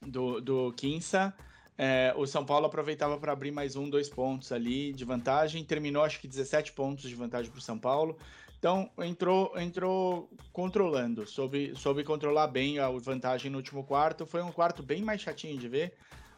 do, 0.00 0.40
do 0.40 0.72
Quinça, 0.72 1.34
é, 1.78 2.14
o 2.16 2.26
São 2.26 2.44
Paulo 2.44 2.66
aproveitava 2.66 3.18
para 3.18 3.32
abrir 3.32 3.50
mais 3.50 3.76
um, 3.76 3.88
dois 3.88 4.08
pontos 4.08 4.50
ali 4.50 4.92
de 4.92 5.04
vantagem. 5.04 5.62
Terminou 5.62 6.02
acho 6.02 6.20
que 6.20 6.26
17 6.26 6.72
pontos 6.72 7.08
de 7.08 7.14
vantagem 7.14 7.50
para 7.50 7.58
o 7.58 7.62
São 7.62 7.78
Paulo. 7.78 8.16
Então 8.58 8.90
entrou, 8.98 9.52
entrou 9.58 10.30
controlando, 10.52 11.26
soube, 11.26 11.74
soube 11.76 12.02
controlar 12.02 12.46
bem 12.46 12.78
a 12.78 12.88
vantagem 12.88 13.50
no 13.50 13.58
último 13.58 13.84
quarto. 13.84 14.24
Foi 14.24 14.42
um 14.42 14.50
quarto 14.50 14.82
bem 14.82 15.02
mais 15.02 15.20
chatinho 15.20 15.58
de 15.58 15.68
ver, 15.68 15.92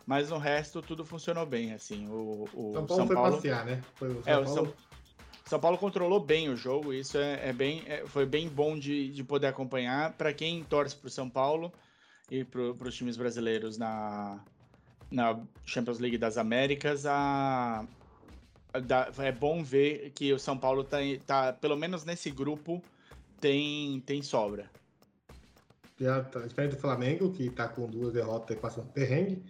mas 0.05 0.31
no 0.31 0.39
resto 0.39 0.83
tudo 0.83 1.05
funcionou 1.05 1.47
bem. 1.47 1.73
Assim, 1.73 2.09
o, 2.09 2.49
o 2.53 2.73
São 2.73 2.87
Paulo 2.87 3.07
foi 3.07 3.17
passear, 3.17 3.65
né? 3.65 3.81
Foi 3.95 4.09
o 4.09 4.23
São 4.25 4.33
é, 4.33 4.35
Paulo. 4.35 4.49
São, 4.49 4.75
São 5.47 5.61
Paulo 5.61 5.79
controlou 5.79 6.19
bem 6.19 6.49
o 6.49 6.57
jogo, 6.57 6.93
isso 6.93 7.17
é, 7.17 7.49
é 7.49 7.53
bem, 7.53 7.85
é- 7.87 8.05
foi 8.07 8.27
bem 8.27 8.49
bom 8.49 8.77
de, 8.77 9.11
de 9.11 9.23
poder 9.23 9.47
acompanhar. 9.47 10.13
Para 10.15 10.33
quem 10.35 10.65
torce 10.65 10.97
para 10.97 11.07
o 11.07 11.11
São 11.11 11.31
Paulo 11.31 11.73
e 12.29 12.43
para 12.45 12.61
os 12.61 12.97
times 12.97 13.17
brasileiros 13.17 13.79
na, 13.79 14.45
na 15.11 15.41
Champions 15.65 15.99
League 15.99 16.19
das 16.19 16.37
Américas, 16.37 17.07
a, 17.07 17.85
é 19.19 19.33
bom 19.33 19.63
ver 19.63 20.11
que 20.15 20.33
o 20.33 20.39
São 20.39 20.57
Paulo 20.59 20.85
tá, 20.85 20.99
tá 21.27 21.53
pelo 21.53 21.77
menos 21.77 22.05
nesse 22.05 22.31
grupo, 22.31 22.83
tem, 23.41 24.01
tem 24.01 24.23
sobra. 24.23 24.71
Já 25.99 26.23
tá 26.23 26.41
diferente 26.41 26.77
do 26.77 26.81
Flamengo, 26.81 27.33
que 27.33 27.51
tá 27.51 27.69
com 27.69 27.87
duas 27.87 28.13
derrotas 28.13 28.57
e 28.57 28.61
passando 28.61 28.87
perrengue. 28.93 29.43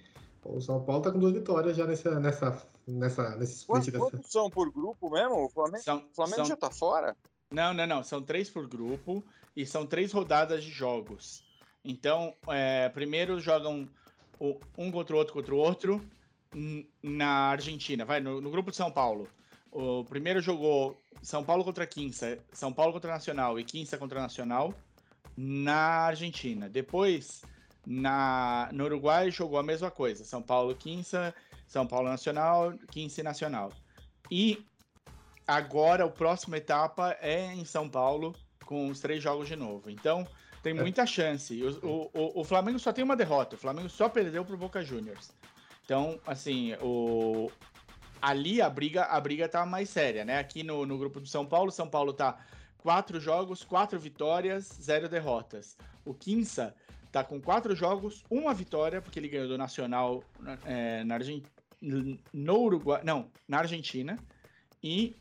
O 0.45 0.61
São 0.61 0.83
Paulo 0.83 1.03
tá 1.03 1.11
com 1.11 1.19
duas 1.19 1.35
vitórias 1.35 1.77
já 1.77 1.85
nessa, 1.87 2.19
nessa, 2.19 2.67
nessa, 2.87 3.37
nesse 3.37 3.57
split 3.57 3.91
Quantos, 3.91 4.13
dessa. 4.21 4.31
são 4.31 4.49
por 4.49 4.73
grupo 4.73 5.11
mesmo? 5.11 5.45
O 5.45 5.49
Flamengo, 5.51 5.83
São, 5.85 5.99
o 5.99 6.15
Flamengo 6.15 6.37
são- 6.37 6.47
já 6.47 6.57
tá 6.57 6.71
fora? 6.71 7.15
Não, 7.51 7.75
não, 7.75 7.87
não. 7.87 8.03
São 8.03 8.23
três 8.23 8.49
por 8.49 8.67
grupo 8.67 9.23
e 9.55 9.67
são 9.67 9.87
três 9.87 10.13
rodadas 10.13 10.63
de 10.65 10.71
jogos. 10.71 11.45
Então, 11.85 12.35
é, 12.47 12.89
primeiro 12.89 13.41
jogam 13.41 13.89
um 14.77 14.91
contra 14.91 15.15
o 15.15 15.19
outro 15.19 15.35
contra 15.35 15.55
o 15.55 15.59
outro 15.59 16.05
na 17.03 17.51
Argentina. 17.51 18.05
Vai, 18.05 18.21
no, 18.21 18.41
no 18.41 18.51
grupo 18.51 18.71
de 18.71 18.77
São 18.77 18.91
Paulo. 18.91 19.29
O 19.71 20.05
primeiro 20.05 20.41
jogou 20.41 20.97
São 21.23 21.45
Paulo 21.45 21.63
contra 21.63 21.87
Quinça, 21.87 22.39
São 22.53 22.73
Paulo 22.73 22.93
contra 22.93 23.13
Nacional 23.13 23.59
e 23.61 23.65
Quinça 23.65 23.99
contra 23.99 24.21
Nacional 24.21 24.75
na 25.37 26.07
Argentina. 26.07 26.69
Depois, 26.69 27.43
na, 27.87 28.69
no 28.73 28.85
Uruguai, 28.85 29.31
jogou 29.31 29.59
a 29.59 29.63
mesma 29.63 29.91
coisa. 29.91 30.25
São 30.25 30.43
Paulo, 30.43 30.75
Quinça, 30.75 31.35
São 31.67 31.87
Paulo 31.87 32.09
Nacional, 32.09 32.73
Quinça 32.91 33.23
Nacional. 33.23 33.73
E 34.31 34.65
agora, 35.47 36.05
a 36.05 36.11
próxima 36.11 36.57
etapa 36.57 37.17
é 37.21 37.53
em 37.55 37.65
São 37.65 37.89
Paulo, 37.89 38.35
com 38.65 38.89
os 38.89 39.01
três 39.01 39.23
jogos 39.23 39.49
de 39.49 39.57
novo. 39.57 39.91
Então, 39.91 40.27
tem 40.63 40.75
muita 40.75 41.07
chance. 41.07 41.55
E 41.55 41.65
O, 41.65 42.11
o, 42.13 42.41
o- 42.41 42.45
Flamengo 42.45 42.79
só 42.79 42.93
tem 42.93 43.05
uma 43.05 43.17
derrota. 43.17 43.57
O 43.57 43.59
Flamengo 43.59 43.89
só 43.89 44.09
perdeu 44.09 44.45
pro 44.45 44.57
Boca 44.57 44.83
Juniors. 44.83 45.31
Então, 45.85 46.21
assim, 46.27 46.75
o... 46.83 47.51
ali 48.21 48.61
a 48.61 48.69
briga, 48.69 49.05
a 49.05 49.21
briga 49.21 49.49
tá 49.49 49.65
mais 49.65 49.89
séria, 49.89 50.25
né? 50.25 50.39
Aqui 50.39 50.63
no, 50.63 50.85
no 50.85 50.99
grupo 50.99 51.21
do 51.21 51.27
São 51.27 51.47
Paulo, 51.47 51.71
São 51.71 51.89
Paulo 51.89 52.13
tá 52.13 52.39
quatro 52.79 53.19
jogos, 53.21 53.65
quatro 53.65 53.99
vitórias, 53.99 54.65
zero 54.83 55.09
derrotas. 55.09 55.77
O 56.05 56.13
Quinça 56.13 56.75
tá 57.11 57.25
com 57.25 57.41
quatro 57.41 57.75
jogos, 57.75 58.23
uma 58.31 58.53
vitória, 58.53 59.01
porque 59.01 59.19
ele 59.19 59.29
ganhou 59.29 59.49
do 59.49 59.57
Nacional 59.59 60.23
é, 60.65 61.03
na 61.05 61.15
Argentina. 61.15 61.49
No 62.33 62.59
Uruguai. 62.61 63.01
Não, 63.05 63.31
na 63.47 63.59
Argentina. 63.59 64.19
E 64.83 65.17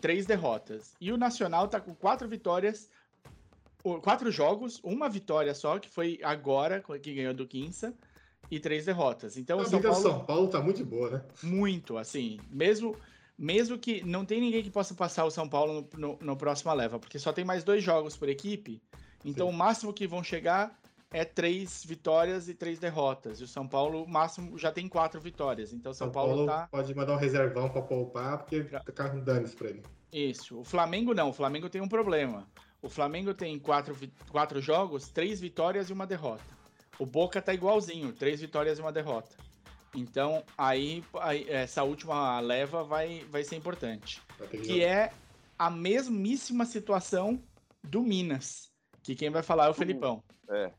três 0.00 0.26
derrotas. 0.26 0.94
E 1.00 1.12
o 1.12 1.16
Nacional 1.16 1.68
tá 1.68 1.80
com 1.80 1.94
quatro 1.94 2.28
vitórias, 2.28 2.90
quatro 4.02 4.30
jogos, 4.30 4.80
uma 4.82 5.08
vitória 5.08 5.54
só, 5.54 5.78
que 5.78 5.88
foi 5.88 6.18
agora, 6.22 6.82
que 7.02 7.14
ganhou 7.14 7.34
do 7.34 7.46
Quinça, 7.46 7.94
e 8.50 8.58
três 8.58 8.86
derrotas. 8.86 9.36
Então, 9.36 9.58
A 9.58 9.62
o 9.62 9.66
São 9.66 9.80
Paulo, 9.80 10.02
São 10.02 10.24
Paulo 10.24 10.48
tá 10.48 10.60
muito 10.60 10.84
boa, 10.84 11.10
né? 11.10 11.22
muito, 11.42 11.98
assim, 11.98 12.38
mesmo, 12.50 12.96
mesmo 13.36 13.78
que 13.78 14.02
não 14.04 14.24
tem 14.24 14.40
ninguém 14.40 14.62
que 14.62 14.70
possa 14.70 14.94
passar 14.94 15.24
o 15.24 15.30
São 15.30 15.48
Paulo 15.48 15.88
no, 15.92 16.00
no, 16.00 16.18
no 16.20 16.36
próxima 16.36 16.72
leva, 16.72 16.98
porque 16.98 17.18
só 17.18 17.32
tem 17.32 17.44
mais 17.44 17.62
dois 17.62 17.82
jogos 17.82 18.16
por 18.16 18.28
equipe, 18.28 18.80
então 19.24 19.48
Sim. 19.48 19.54
o 19.54 19.56
máximo 19.56 19.92
que 19.92 20.06
vão 20.06 20.22
chegar 20.22 20.78
é 21.10 21.24
três 21.24 21.84
vitórias 21.84 22.48
e 22.48 22.54
três 22.54 22.78
derrotas. 22.78 23.40
E 23.40 23.44
o 23.44 23.48
São 23.48 23.66
Paulo, 23.66 24.04
o 24.04 24.08
máximo, 24.08 24.58
já 24.58 24.70
tem 24.70 24.86
quatro 24.86 25.20
vitórias. 25.20 25.72
Então, 25.72 25.92
o 25.92 25.94
São, 25.94 26.08
São 26.08 26.12
Paulo, 26.12 26.46
Paulo 26.46 26.46
tá. 26.46 26.68
pode 26.70 26.94
mandar 26.94 27.14
um 27.14 27.18
reservão 27.18 27.68
pra 27.70 27.80
poupar, 27.80 28.38
porque 28.38 28.62
tá 28.92 29.08
com 29.08 29.20
danos 29.20 29.54
pra 29.54 29.70
ele. 29.70 29.82
Isso. 30.12 30.58
O 30.58 30.64
Flamengo 30.64 31.14
não. 31.14 31.30
O 31.30 31.32
Flamengo 31.32 31.68
tem 31.70 31.80
um 31.80 31.88
problema. 31.88 32.46
O 32.80 32.88
Flamengo 32.88 33.34
tem 33.34 33.58
quatro, 33.58 33.96
quatro 34.30 34.60
jogos, 34.60 35.08
três 35.08 35.40
vitórias 35.40 35.90
e 35.90 35.92
uma 35.92 36.06
derrota. 36.06 36.44
O 36.98 37.06
Boca 37.06 37.40
tá 37.42 37.52
igualzinho, 37.54 38.12
três 38.12 38.40
vitórias 38.40 38.78
e 38.78 38.82
uma 38.82 38.92
derrota. 38.92 39.36
Então, 39.94 40.44
aí, 40.56 41.02
aí 41.20 41.48
essa 41.48 41.82
última 41.82 42.38
leva 42.40 42.84
vai, 42.84 43.24
vai 43.30 43.42
ser 43.42 43.56
importante. 43.56 44.20
Que 44.62 44.84
é 44.84 45.10
a 45.58 45.70
mesmíssima 45.70 46.64
situação 46.64 47.42
do 47.82 48.02
Minas. 48.02 48.70
Que 49.02 49.14
quem 49.14 49.30
vai 49.30 49.42
falar 49.42 49.66
é 49.66 49.70
o 49.70 49.74
Felipão. 49.74 50.22
É. 50.50 50.70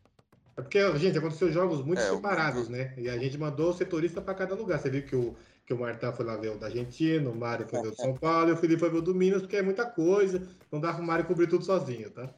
É 0.57 0.61
porque, 0.61 0.97
gente, 0.99 1.17
aconteceu 1.17 1.51
jogos 1.51 1.83
muito 1.83 1.99
É, 2.01 2.11
o- 2.11 2.15
separados, 2.15 2.67
né? 2.69 2.93
E 2.97 3.09
a 3.09 3.17
gente 3.17 3.37
mandou 3.37 3.71
o 3.71 3.73
setorista 3.73 4.21
pra 4.21 4.33
cada 4.33 4.55
lugar. 4.55 4.77
Você 4.79 4.89
viu 4.89 5.03
que 5.03 5.15
o, 5.15 5.35
que 5.69 5.73
o 5.75 5.77
Martão 5.79 6.11
foi 6.11 6.25
lá 6.25 6.35
ver 6.35 6.49
o 6.49 6.57
da 6.57 6.65
Argentina, 6.65 7.29
o 7.29 7.35
Mário 7.35 7.69
foi 7.69 7.79
ver 7.79 7.89
o 7.89 7.91
do 7.91 7.95
São 7.95 8.17
Paulo 8.17 8.49
e 8.49 8.53
o 8.53 8.57
Felipe 8.57 8.79
foi 8.79 8.89
ver 8.89 8.97
o 8.97 9.01
do 9.03 9.13
Minas, 9.13 9.43
porque 9.43 9.57
é 9.57 9.61
muita 9.61 9.85
coisa. 9.87 10.39
Não 10.71 10.81
dá 10.81 10.91
pro 10.95 11.03
Mário 11.03 11.27
cobrir 11.27 11.47
tudo 11.47 11.63
sozinho, 11.63 12.09
tá? 12.09 12.33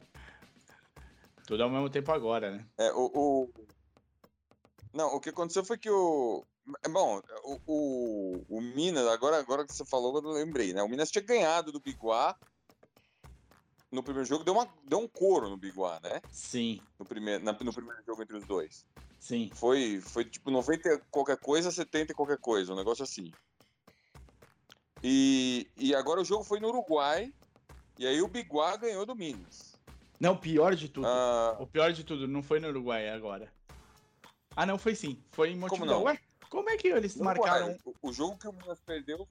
Tudo 1.46 1.62
ao 1.62 1.70
mesmo 1.70 1.88
tempo 1.88 2.12
agora, 2.12 2.50
né? 2.50 2.66
É, 2.78 2.92
o, 2.92 3.10
o- 3.14 3.50
Não, 4.92 5.14
o 5.14 5.18
que 5.20 5.30
aconteceu 5.30 5.64
foi 5.64 5.78
que 5.78 5.88
o. 5.88 6.44
é 6.84 6.90
Bom, 6.90 7.22
o, 7.42 7.58
o, 7.66 8.58
o 8.58 8.60
Minas, 8.60 9.06
agora, 9.06 9.38
agora 9.38 9.64
que 9.64 9.72
você 9.72 9.86
falou, 9.86 10.14
eu 10.14 10.30
lembrei, 10.32 10.74
né? 10.74 10.82
O 10.82 10.88
Minas 10.88 11.10
tinha 11.10 11.24
ganhado 11.24 11.72
do 11.72 11.80
Biguá 11.80 12.36
no 13.90 14.02
primeiro 14.02 14.28
jogo, 14.28 14.44
deu, 14.44 14.52
uma, 14.52 14.68
deu 14.84 14.98
um 14.98 15.08
couro 15.08 15.48
no 15.48 15.56
Biguá, 15.56 15.98
né? 16.02 16.20
Sim, 16.30 16.82
No 16.98 17.06
primeiro, 17.06 17.42
na- 17.42 17.52
no 17.52 17.72
primeiro 17.72 18.02
jogo 18.06 18.22
entre 18.22 18.36
os 18.36 18.44
dois. 18.46 18.84
Sim. 19.22 19.50
Foi, 19.54 20.00
foi 20.00 20.24
tipo 20.24 20.50
90 20.50 20.88
e 20.88 20.98
qualquer 21.10 21.36
coisa, 21.38 21.70
70 21.70 22.12
e 22.12 22.14
qualquer 22.14 22.38
coisa, 22.38 22.72
um 22.72 22.76
negócio 22.76 23.04
assim. 23.04 23.32
E, 25.02 25.68
e 25.76 25.94
agora 25.94 26.20
o 26.20 26.24
jogo 26.24 26.44
foi 26.44 26.60
no 26.60 26.68
Uruguai. 26.68 27.32
E 27.98 28.06
aí 28.06 28.20
o 28.22 28.28
Biguá 28.28 28.76
ganhou 28.76 29.04
do 29.04 29.14
Minas. 29.14 29.74
Não, 30.18 30.36
pior 30.36 30.74
de 30.74 30.88
tudo. 30.88 31.06
Ah, 31.06 31.56
O 31.60 31.66
pior 31.66 31.92
de 31.92 32.04
tudo, 32.04 32.26
não 32.28 32.42
foi 32.42 32.60
no 32.60 32.68
Uruguai 32.68 33.08
agora. 33.08 33.52
Ah, 34.54 34.66
não, 34.66 34.78
foi 34.78 34.94
sim. 34.94 35.22
Foi 35.32 35.50
em 35.50 35.56
Montevideo. 35.56 35.86
não? 35.86 36.02
Ué, 36.04 36.18
como 36.48 36.70
é 36.70 36.76
que 36.76 36.88
eles 36.88 37.16
no 37.16 37.24
marcaram... 37.24 37.66
Uruguai, 37.68 37.94
o, 38.02 38.08
o 38.08 38.12
jogo 38.12 38.38
que 38.38 38.46
o 38.46 38.52
Minas 38.52 38.80
perdeu. 38.80 39.28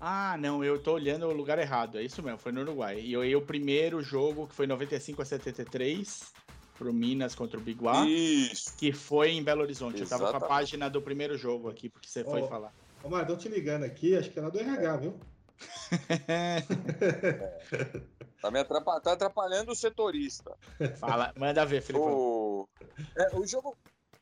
Ah, 0.00 0.36
não, 0.38 0.64
eu 0.64 0.82
tô 0.82 0.94
olhando 0.94 1.26
o 1.26 1.32
lugar 1.32 1.58
errado. 1.58 1.98
É 1.98 2.02
isso 2.02 2.22
mesmo, 2.22 2.38
foi 2.38 2.52
no 2.52 2.62
Uruguai. 2.62 3.00
E 3.00 3.14
aí 3.14 3.36
o 3.36 3.42
primeiro 3.42 4.02
jogo, 4.02 4.46
que 4.48 4.54
foi 4.54 4.66
95 4.66 5.22
a 5.22 5.24
73, 5.24 6.32
pro 6.76 6.92
Minas 6.92 7.34
contra 7.34 7.58
o 7.58 7.62
Biguá, 7.62 8.06
Isso. 8.06 8.76
que 8.76 8.92
foi 8.92 9.30
em 9.30 9.42
Belo 9.42 9.62
Horizonte. 9.62 10.00
Eu 10.00 10.08
tava 10.08 10.30
com 10.30 10.36
a 10.36 10.40
página 10.40 10.88
do 10.88 11.02
primeiro 11.02 11.36
jogo 11.36 11.68
aqui, 11.68 11.88
porque 11.88 12.08
você 12.08 12.24
foi 12.24 12.46
falar. 12.48 12.72
Ô, 13.02 13.18
estão 13.18 13.36
te 13.36 13.48
ligando 13.48 13.84
aqui, 13.84 14.16
acho 14.16 14.30
que 14.30 14.38
é 14.38 14.42
lá 14.42 14.48
do 14.48 14.58
RH, 14.58 14.96
viu? 14.98 15.20
Tá, 18.40 18.50
me 18.50 18.58
atrapa- 18.58 19.00
tá 19.00 19.12
atrapalhando 19.12 19.70
o 19.70 19.76
setorista. 19.76 20.52
Fala, 20.98 21.32
manda 21.38 21.64
ver, 21.64 21.80
Felipe. 21.80 22.04
O, 22.04 22.68
é, 23.16 23.36
o, 23.36 23.46
jogo, 23.46 23.76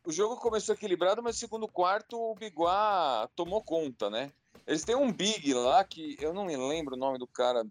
o 0.05 0.13
jogo 0.13 0.37
começou 0.37 0.75
equilibrado, 0.75 1.23
mas 1.23 1.39
segundo 1.39 1.67
quarto 1.67 2.19
o 2.21 2.35
Biguá 2.35 3.27
tomou 3.35 3.63
conta, 3.63 4.11
né? 4.11 4.31
Eles 4.67 4.85
têm 4.85 4.95
um 4.95 5.11
Big 5.11 5.55
lá 5.55 5.83
que 5.85 6.19
eu 6.21 6.35
não 6.35 6.45
me 6.45 6.55
lembro 6.55 6.97
o 6.97 6.99
nome 6.99 7.19
do 7.19 7.27
cara. 7.27 7.65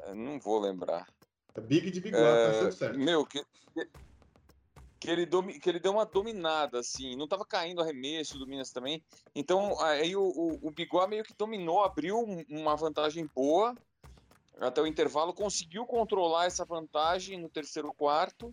é, 0.00 0.14
Não 0.14 0.38
vou 0.38 0.60
lembrar. 0.60 1.06
É 1.54 1.60
Big 1.62 1.90
de 1.90 1.98
Biguá, 2.00 2.20
É, 2.20 2.64
tá 2.64 2.72
certo. 2.72 2.98
meu, 2.98 3.24
que, 3.24 3.42
que- 4.98 5.10
ele, 5.10 5.26
domi- 5.26 5.58
que 5.58 5.68
ele 5.68 5.80
deu 5.80 5.92
uma 5.92 6.06
dominada, 6.06 6.78
assim. 6.80 7.16
Não 7.16 7.28
tava 7.28 7.44
caindo 7.44 7.80
arremesso 7.80 8.38
do 8.38 8.46
Minas 8.46 8.70
também. 8.70 9.02
Então, 9.34 9.80
aí 9.80 10.16
o, 10.16 10.22
o, 10.22 10.68
o 10.68 10.70
Biguá 10.70 11.06
meio 11.06 11.24
que 11.24 11.34
dominou, 11.34 11.82
abriu 11.84 12.18
um- 12.18 12.44
uma 12.48 12.76
vantagem 12.76 13.28
boa 13.34 13.74
até 14.60 14.80
o 14.80 14.86
intervalo, 14.86 15.34
conseguiu 15.34 15.84
controlar 15.84 16.46
essa 16.46 16.64
vantagem 16.64 17.38
no 17.38 17.48
terceiro 17.48 17.92
quarto. 17.94 18.50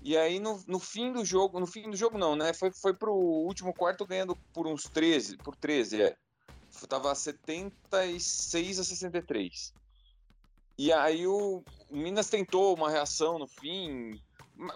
E 0.00 0.16
aí, 0.16 0.38
no, 0.38 0.62
no 0.66 0.78
fim 0.78 1.12
do 1.12 1.24
jogo, 1.24 1.58
no 1.60 1.66
fim 1.66 1.90
do 1.90 1.96
jogo 1.96 2.16
não, 2.16 2.34
né? 2.36 2.54
Foi, 2.54 2.70
foi 2.72 2.94
pro 2.94 3.12
último 3.12 3.74
quarto 3.74 4.06
ganhando 4.06 4.36
por 4.54 4.66
uns 4.66 4.84
13, 4.84 5.36
por 5.38 5.54
13, 5.56 6.02
é. 6.02 6.16
Tava 6.88 7.14
76 7.14 8.78
a 8.78 8.84
63. 8.84 9.72
E 10.78 10.92
aí 10.92 11.26
o, 11.26 11.62
Minas 11.90 12.28
tentou 12.28 12.74
uma 12.76 12.88
reação 12.88 13.38
no 13.38 13.48
fim, 13.48 14.12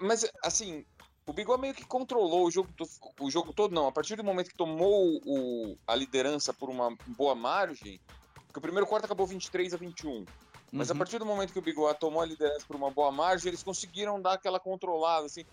mas 0.00 0.24
assim, 0.44 0.84
o 1.26 1.32
Bigode 1.32 1.60
meio 1.60 1.74
que 1.74 1.86
controlou 1.86 2.46
o 2.46 2.50
jogo, 2.50 2.72
o 3.18 3.30
jogo 3.30 3.52
todo, 3.54 3.74
não. 3.74 3.86
A 3.86 3.92
partir 3.92 4.16
do 4.16 4.24
momento 4.24 4.48
que 4.50 4.56
tomou 4.56 5.18
o, 5.24 5.76
a 5.86 5.94
liderança 5.96 6.54
por 6.54 6.70
uma 6.70 6.96
boa 7.06 7.34
margem, 7.34 8.00
porque 8.46 8.58
o 8.58 8.62
primeiro 8.62 8.86
quarto 8.86 9.04
acabou 9.06 9.26
23 9.26 9.74
a 9.74 9.76
21. 9.78 10.26
Mas 10.74 10.90
a 10.90 10.94
Uhum. 10.94 10.98
partir 10.98 11.18
do 11.18 11.26
momento 11.26 11.52
que 11.52 11.58
o 11.58 11.62
Bigode 11.62 11.98
tomou 12.00 12.22
a 12.22 12.26
liderança 12.26 12.64
por 12.66 12.76
uma 12.76 12.92
boa 12.92 13.12
margem, 13.12 13.48
eles 13.48 13.62
conseguiram 13.62 14.20
dar 14.20 14.34
aquela 14.34 14.60
controlada, 14.60 15.26
assim. 15.26 15.44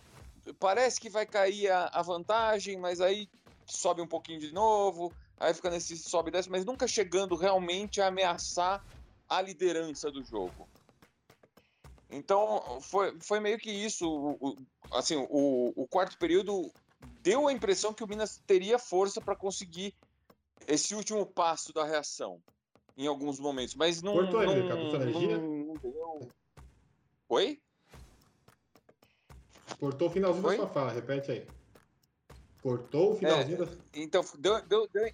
Parece 0.60 1.00
que 1.00 1.10
vai 1.10 1.26
cair 1.28 1.70
a, 1.72 1.88
a 1.94 2.02
vantagem, 2.02 2.78
mas 2.80 3.02
aí 3.02 3.28
sobe 3.70 4.02
um 4.02 4.08
pouquinho 4.08 4.40
de 4.40 4.52
novo, 4.52 5.14
aí 5.40 5.54
fica 5.54 5.70
nesse 5.70 5.98
sobe 5.98 6.30
e 6.30 6.32
desce, 6.34 6.50
mas 6.50 6.66
nunca 6.66 6.88
chegando 6.88 7.36
realmente 7.36 8.02
a 8.02 8.08
ameaçar 8.08 8.82
a 9.30 9.42
liderança 9.42 10.12
do 10.12 10.24
jogo. 10.24 10.70
Então, 12.10 12.80
foi, 12.82 13.18
foi 13.22 13.40
meio 13.40 13.58
que 13.58 13.70
isso. 13.72 14.10
o- 14.10 14.38
o- 14.40 14.56
assim, 14.94 15.16
o, 15.30 15.74
o 15.76 15.88
quarto 15.88 16.18
período 16.18 16.74
deu 17.22 17.48
a 17.48 17.54
impressão 17.54 17.94
que 17.94 18.04
o 18.04 18.08
Minas 18.08 18.42
teria 18.48 18.80
força 18.80 19.22
para 19.22 19.36
conseguir 19.36 19.96
esse 20.68 20.96
último 20.96 21.26
passo 21.26 21.72
da 21.72 21.86
reação 21.86 22.42
em 22.98 23.08
alguns 23.08 23.40
momentos, 23.40 23.76
mas 23.76 24.02
não. 24.02 24.14
Cortou 24.14 24.44
ele, 24.44 24.64
não, 24.64 24.96
energia? 24.96 25.38
não- 25.38 25.80
não. 25.84 26.32
Oi? 27.30 27.62
Cortou 29.80 30.10
o 30.10 30.12
finalzinho 30.12 30.46
Oi? 30.48 30.58
da 30.58 30.64
sua 30.64 30.74
fala, 30.74 30.92
repete 30.92 31.32
aí. 31.32 31.48
Cortou 32.62 33.14
o 33.14 33.16
finalzinho 33.16 33.58
da. 33.66 33.72
Então, 33.94 34.22
deu, 34.40 34.62
deu, 34.68 34.88
deu, 34.90 35.12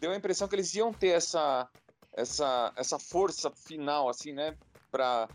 deu 0.00 0.10
a 0.12 0.16
impressão 0.16 0.46
que 0.46 0.54
eles 0.54 0.72
iam 0.74 0.92
ter 0.92 1.08
essa, 1.08 1.68
essa, 2.12 2.72
essa 2.76 2.98
força 2.98 3.50
final, 3.50 4.08
assim, 4.08 4.32
né? 4.32 4.56
Pra, 4.90 5.28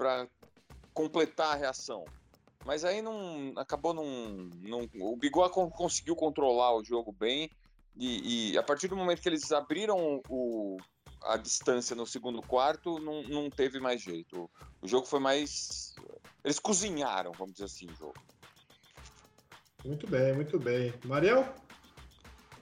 pra 0.00 0.26
completar 0.94 1.52
a 1.52 1.56
reação. 1.56 2.06
Mas 2.64 2.86
aí 2.86 3.02
não. 3.02 3.52
Acabou 3.56 3.92
não. 3.92 4.04
não 4.62 4.88
o 4.98 5.14
Bigode 5.14 5.52
con- 5.52 5.70
conseguiu 5.70 6.16
controlar 6.16 6.74
o 6.74 6.82
jogo 6.82 7.12
bem. 7.12 7.50
E, 7.96 8.52
e 8.52 8.58
a 8.58 8.62
partir 8.62 8.88
do 8.88 8.96
momento 8.96 9.20
que 9.20 9.28
eles 9.28 9.52
abriram 9.52 10.22
o, 10.26 10.78
a 11.22 11.36
distância 11.36 11.94
no 11.94 12.06
segundo 12.06 12.40
quarto, 12.40 12.98
não, 12.98 13.22
não 13.24 13.50
teve 13.50 13.78
mais 13.78 14.00
jeito. 14.00 14.50
O 14.80 14.88
jogo 14.88 15.06
foi 15.06 15.20
mais. 15.20 15.94
Eles 16.42 16.58
cozinharam, 16.58 17.32
vamos 17.32 17.52
dizer 17.52 17.66
assim, 17.66 17.86
o 17.86 17.94
jogo. 17.96 18.14
Muito 19.84 20.06
bem, 20.06 20.32
muito 20.34 20.58
bem. 20.58 20.94
Mariel? 21.04 21.46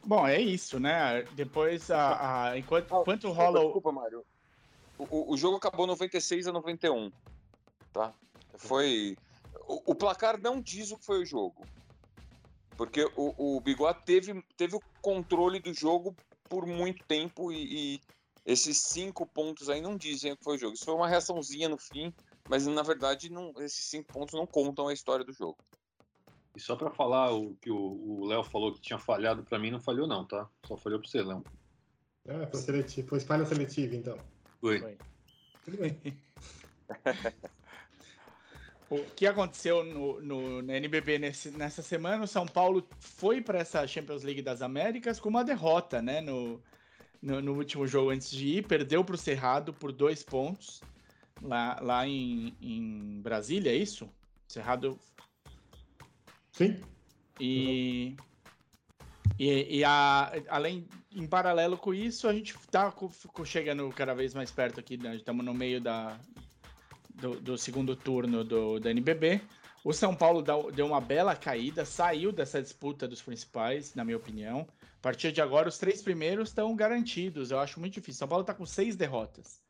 Bom, 0.05 0.27
é 0.27 0.40
isso, 0.40 0.81
né? 0.81 1.22
Depois, 1.35 1.88
a, 1.90 2.48
a- 2.51 2.59
enquanto, 2.59 2.87
enquanto 2.87 3.20
Desculpa, 3.29 3.42
rola 3.42 3.61
o... 3.61 3.64
Desculpa, 3.64 3.92
Mário. 3.92 4.24
O, 4.98 5.32
o- 5.32 5.37
jogo 5.37 5.56
acabou 5.56 5.87
96 5.87 6.46
a 6.48 6.52
91. 6.52 7.11
Tá? 7.92 8.12
Foi. 8.56 9.16
O, 9.66 9.92
o 9.92 9.94
placar 9.94 10.40
não 10.40 10.61
diz 10.61 10.90
o 10.90 10.98
que 10.98 11.04
foi 11.04 11.22
o 11.22 11.26
jogo. 11.26 11.64
Porque 12.76 13.04
o, 13.16 13.56
o 13.56 13.61
Bigode 13.61 14.04
teve, 14.04 14.42
teve 14.56 14.76
o 14.76 14.80
controle 15.02 15.61
do 15.61 15.72
jogo 15.74 16.14
por 16.48 16.66
muito 16.66 17.04
tempo 17.06 17.52
e, 17.52 17.96
e 17.96 18.00
esses 18.46 18.78
cinco 18.78 19.26
pontos 19.26 19.68
aí 19.68 19.80
não 19.80 19.96
dizem 19.96 20.32
o 20.32 20.37
que 20.37 20.44
foi 20.44 20.56
o 20.56 20.58
jogo. 20.58 20.74
Isso 20.74 20.84
foi 20.84 20.94
uma 20.94 21.08
reaçãozinha 21.08 21.68
no 21.68 21.76
fim, 21.76 22.12
mas 22.48 22.66
na 22.66 22.82
verdade 22.82 23.30
não, 23.30 23.52
esses 23.58 23.84
cinco 23.84 24.12
pontos 24.12 24.34
não 24.34 24.46
contam 24.46 24.88
a 24.88 24.92
história 24.92 25.24
do 25.24 25.32
jogo. 25.32 25.58
E 26.56 26.61
só 26.61 26.74
pra 26.76 26.90
falar 26.90 27.32
o 27.32 27.54
que 27.56 27.70
o 27.70 28.24
Léo 28.26 28.42
falou 28.42 28.72
que 28.72 28.80
tinha 28.80 28.98
falhado, 28.98 29.44
pra 29.44 29.58
mim 29.58 29.70
não 29.70 29.80
falhou 29.80 30.06
não, 30.06 30.24
tá? 30.26 30.48
Só 30.66 30.76
falhou 30.76 30.98
pra 31.00 31.08
você, 31.08 31.22
Léo. 31.22 31.44
Ah, 32.28 32.46
foi 32.50 32.61
seletivo, 32.61 33.08
foi 33.08 33.20
falha 33.20 33.44
seletiva, 33.44 33.94
então. 33.94 34.16
Foi. 34.60 34.80
Foi. 34.80 34.98
Tudo 35.64 35.76
bem. 35.78 36.00
O 38.90 39.04
que 39.14 39.26
aconteceu 39.26 39.84
no, 39.84 40.18
no, 40.22 40.62
na 40.62 40.74
NBB 40.78 41.18
nesse- 41.18 41.50
nessa 41.50 41.82
semana? 41.82 42.24
O 42.24 42.26
São 42.26 42.46
Paulo 42.46 42.88
foi 42.98 43.42
para 43.42 43.58
essa 43.58 43.86
Champions 43.86 44.22
League 44.22 44.40
das 44.40 44.62
Américas 44.62 45.20
com 45.20 45.28
uma 45.28 45.44
derrota, 45.44 46.00
né? 46.00 46.22
No, 46.22 46.58
no, 47.20 47.42
no 47.42 47.52
último 47.54 47.86
jogo 47.86 48.08
antes 48.10 48.30
de 48.30 48.46
ir, 48.46 48.66
perdeu 48.66 49.04
para 49.04 49.14
o 49.14 49.18
Cerrado 49.18 49.74
por 49.74 49.92
dois 49.92 50.22
pontos 50.22 50.80
lá, 51.42 51.78
lá 51.82 52.06
em, 52.08 52.56
em 52.62 53.20
Brasília, 53.20 53.70
é 53.70 53.76
isso? 53.76 54.08
Cerrado 54.46 54.98
Sim. 56.52 56.80
e, 57.38 58.16
e, 59.38 59.79
e 59.79 59.85
a, 59.85 60.33
além, 60.48 60.87
em 61.14 61.27
paralelo 61.27 61.77
com 61.77 61.94
isso, 61.94 62.27
a 62.27 62.33
gente 62.33 62.55
tá 62.70 62.92
chegando 63.44 63.88
cada 63.90 64.14
vez 64.14 64.35
mais 64.35 64.51
perto 64.51 64.81
aqui, 64.81 64.96
né? 64.96 65.14
estamos 65.14 65.44
no 65.44 65.55
meio 65.55 65.81
da, 65.81 66.18
do, 67.14 67.40
do 67.40 67.57
segundo 67.57 67.94
turno 67.94 68.42
do, 68.42 68.81
da 68.81 68.90
NBB. 68.90 69.40
O 69.85 69.92
São 69.92 70.14
Paulo 70.14 70.44
deu 70.72 70.87
uma 70.87 71.01
bela 71.01 71.37
caída, 71.37 71.85
saiu 71.85 72.33
dessa 72.33 72.61
disputa 72.61 73.07
dos 73.07 73.22
principais, 73.22 73.94
na 73.94 74.05
minha 74.05 74.16
opinião. 74.16 74.66
A 74.98 75.01
partir 75.01 75.31
de 75.31 75.40
agora, 75.40 75.68
os 75.68 75.79
três 75.79 76.03
primeiros 76.03 76.48
estão 76.48 76.74
garantidos. 76.74 77.53
Eu 77.53 77.61
acho 77.61 77.79
muito 77.79 77.94
difícil. 77.94 78.18
São 78.18 78.29
Paulo 78.29 78.42
está 78.42 78.53
com 78.53 78.66
seis 78.66 78.96
derrotas. 78.96 79.61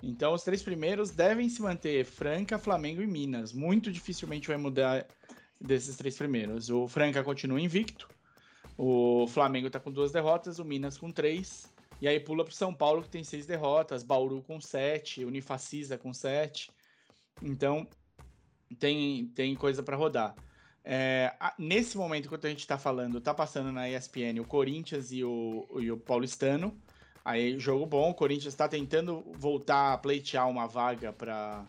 Então, 0.00 0.32
os 0.32 0.44
três 0.44 0.62
primeiros 0.62 1.10
devem 1.10 1.48
se 1.48 1.60
manter: 1.60 2.04
Franca, 2.04 2.58
Flamengo 2.58 3.02
e 3.02 3.06
Minas. 3.06 3.52
Muito 3.52 3.90
dificilmente 3.90 4.46
vai 4.46 4.56
mudar 4.56 5.04
desses 5.60 5.96
três 5.96 6.16
primeiros. 6.16 6.70
O 6.70 6.86
Franca 6.86 7.22
continua 7.24 7.60
invicto. 7.60 8.08
O 8.76 9.26
Flamengo 9.28 9.66
está 9.66 9.78
com 9.78 9.90
duas 9.90 10.12
derrotas, 10.12 10.58
o 10.58 10.64
Minas 10.64 10.96
com 10.96 11.10
três. 11.10 11.72
E 12.00 12.08
aí 12.08 12.18
pula 12.18 12.44
para 12.44 12.52
o 12.52 12.54
São 12.54 12.72
Paulo, 12.72 13.02
que 13.02 13.10
tem 13.10 13.22
seis 13.22 13.44
derrotas, 13.44 14.02
Bauru 14.02 14.42
com 14.42 14.60
sete, 14.60 15.24
Unifacisa 15.24 15.98
com 15.98 16.14
sete. 16.14 16.70
Então, 17.42 17.86
tem, 18.78 19.26
tem 19.34 19.54
coisa 19.54 19.82
para 19.82 19.96
rodar. 19.96 20.34
É, 20.82 21.34
nesse 21.58 21.98
momento, 21.98 22.26
enquanto 22.26 22.46
a 22.46 22.50
gente 22.50 22.60
está 22.60 22.78
falando, 22.78 23.20
tá 23.20 23.34
passando 23.34 23.70
na 23.70 23.88
ESPN 23.88 24.40
o 24.40 24.46
Corinthians 24.46 25.12
e 25.12 25.22
o, 25.22 25.66
e 25.78 25.90
o 25.90 25.98
Paulistano. 25.98 26.76
Aí, 27.24 27.58
jogo 27.58 27.84
bom. 27.84 28.10
O 28.10 28.14
Corinthians 28.14 28.54
está 28.54 28.66
tentando 28.66 29.22
voltar 29.36 29.92
a 29.92 29.98
pleitear 29.98 30.48
uma 30.48 30.66
vaga 30.66 31.12
para 31.12 31.66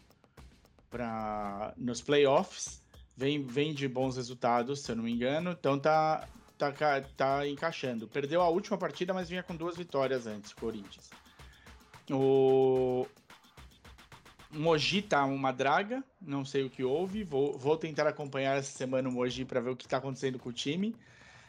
nos 1.78 2.02
playoffs. 2.02 2.82
Vem, 3.16 3.46
vem 3.46 3.74
de 3.74 3.88
bons 3.88 4.16
resultados, 4.16 4.80
se 4.80 4.92
eu 4.92 4.96
não 4.96 5.04
me 5.04 5.12
engano. 5.12 5.52
Então 5.52 5.78
tá, 5.78 6.28
tá, 6.70 7.02
tá 7.16 7.48
encaixando. 7.48 8.08
Perdeu 8.08 8.42
a 8.42 8.50
última 8.50 8.78
partida, 8.78 9.14
mas 9.14 9.30
vinha 9.30 9.42
com 9.42 9.56
duas 9.56 9.78
vitórias 9.78 10.28
antes, 10.28 10.54
Corinthians. 10.54 11.10
O 12.10 13.08
Mogi 14.52 15.02
tá 15.02 15.24
uma 15.26 15.52
draga, 15.52 16.04
não 16.22 16.44
sei 16.44 16.64
o 16.66 16.70
que 16.70 16.84
houve. 16.84 17.24
Vou, 17.24 17.58
vou 17.58 17.78
tentar 17.78 18.06
acompanhar 18.08 18.58
essa 18.58 18.72
semana 18.78 19.08
o 19.08 19.12
Mogi 19.12 19.46
para 19.46 19.62
ver 19.62 19.70
o 19.70 19.76
que 19.76 19.88
tá 19.88 19.98
acontecendo 19.98 20.38
com 20.38 20.50
o 20.50 20.54
time. 20.54 20.96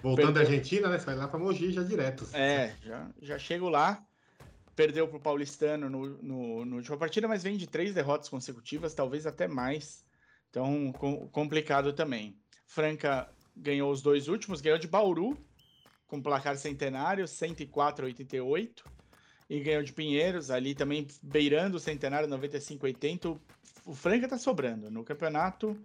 Voltando 0.01 0.33
da 0.33 0.41
Perdeu. 0.41 0.55
Argentina, 0.57 0.89
né? 0.89 0.99
Você 0.99 1.07
vai 1.07 1.17
lá 1.17 1.29
pra 1.29 1.39
Mogi 1.39 1.73
já 1.73 1.83
direto. 1.83 2.27
É, 2.33 2.75
já, 2.83 3.11
já 3.21 3.39
chego 3.39 3.69
lá. 3.69 4.05
perdeu 4.77 5.07
para 5.09 5.17
o 5.17 5.21
Paulistano 5.21 5.91
no, 5.91 6.07
no, 6.23 6.65
no 6.65 6.77
última 6.77 6.97
partida, 6.97 7.27
mas 7.29 7.43
vem 7.43 7.57
de 7.57 7.67
três 7.67 7.93
derrotas 7.95 8.29
consecutivas, 8.29 8.95
talvez 8.95 9.27
até 9.27 9.47
mais. 9.49 10.05
Então, 10.51 10.93
com- 10.93 11.29
complicado 11.29 11.93
também. 11.93 12.37
Franca 12.67 13.29
ganhou 13.57 13.91
os 13.91 14.03
dois 14.03 14.29
últimos, 14.29 14.61
ganhou 14.61 14.79
de 14.79 14.87
Bauru, 14.89 15.37
com 16.07 16.21
placar 16.21 16.57
centenário, 16.57 17.27
104 17.27 18.05
a 18.05 18.09
88. 18.09 18.85
E 19.51 19.61
ganhou 19.61 19.83
de 19.83 19.93
Pinheiros, 19.93 20.51
ali 20.51 20.75
também 20.75 21.07
beirando 21.23 21.77
o 21.77 21.81
centenário, 21.81 22.29
95 22.29 22.87
a 22.87 22.89
80. 22.89 23.29
O- 23.85 23.95
Franca 23.95 24.27
tá 24.29 24.39
sobrando. 24.39 24.91
No 24.91 25.05
campeonato, 25.05 25.77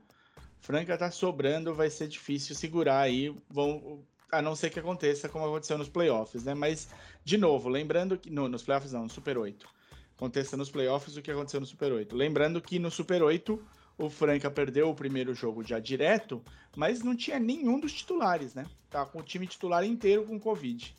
Franca 0.59 0.97
tá 0.97 1.11
sobrando, 1.11 1.73
vai 1.73 1.89
ser 1.89 2.07
difícil 2.07 2.55
segurar 2.55 2.99
aí. 3.01 3.35
Vão, 3.49 4.03
a 4.31 4.41
não 4.41 4.55
ser 4.55 4.69
que 4.69 4.79
aconteça 4.79 5.27
como 5.27 5.45
aconteceu 5.45 5.77
nos 5.77 5.89
playoffs, 5.89 6.43
né? 6.45 6.53
Mas, 6.53 6.87
de 7.25 7.37
novo, 7.37 7.67
lembrando 7.67 8.17
que. 8.17 8.29
No, 8.29 8.47
nos 8.47 8.63
playoffs 8.63 8.93
não, 8.93 9.03
no 9.03 9.09
Super 9.09 9.37
8. 9.37 9.67
Aconteça 10.15 10.55
nos 10.57 10.69
playoffs 10.71 11.15
o 11.17 11.21
que 11.21 11.29
aconteceu 11.31 11.59
no 11.59 11.65
Super 11.65 11.91
8. 11.91 12.15
Lembrando 12.15 12.61
que 12.61 12.79
no 12.79 12.89
Super 12.89 13.21
8 13.21 13.61
o 13.97 14.09
Franca 14.09 14.49
perdeu 14.51 14.89
o 14.89 14.95
primeiro 14.95 15.33
jogo 15.33 15.63
já 15.63 15.79
direto, 15.79 16.41
mas 16.75 17.01
não 17.03 17.15
tinha 17.15 17.39
nenhum 17.39 17.79
dos 17.79 17.93
titulares, 17.93 18.53
né? 18.53 18.65
Tá 18.89 19.05
com 19.05 19.19
o 19.19 19.23
time 19.23 19.47
titular 19.47 19.83
inteiro 19.83 20.25
com 20.25 20.39
Covid. 20.39 20.95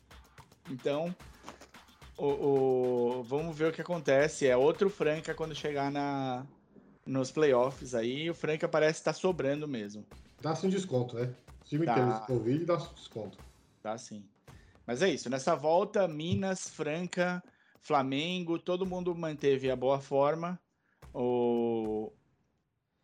Então, 0.71 1.15
o, 2.17 2.27
o- 2.27 3.23
vamos 3.23 3.57
ver 3.57 3.69
o 3.69 3.73
que 3.73 3.81
acontece. 3.81 4.47
É 4.47 4.57
outro 4.57 4.91
Franca 4.91 5.33
quando 5.35 5.55
chegar 5.55 5.91
na, 5.91 6.45
nos 7.07 7.31
playoffs 7.31 7.95
aí. 7.95 8.29
O 8.29 8.35
Franca 8.35 8.69
parece 8.69 8.99
estar 9.01 9.13
sobrando 9.13 9.69
mesmo. 9.69 10.05
Dá-se 10.41 10.67
um 10.67 10.71
desconto, 10.71 11.17
né? 11.17 11.33
O 11.63 11.65
time 11.65 11.87
Tá. 11.87 11.93
inteiro 11.93 12.13
de 12.21 12.27
Covid 12.27 12.73
um 12.73 12.95
desconto. 12.95 13.39
Tá 13.83 13.97
sim. 13.97 14.25
Mas 14.87 15.03
é 15.03 15.09
isso. 15.09 15.31
Nessa 15.31 15.55
volta, 15.55 16.09
Minas, 16.09 16.69
Franca, 16.69 17.43
Flamengo, 17.81 18.59
todo 18.59 18.87
mundo 18.87 19.15
manteve 19.15 19.71
a 19.71 19.77
boa 19.77 20.01
forma. 20.01 20.59
O... 21.15 22.13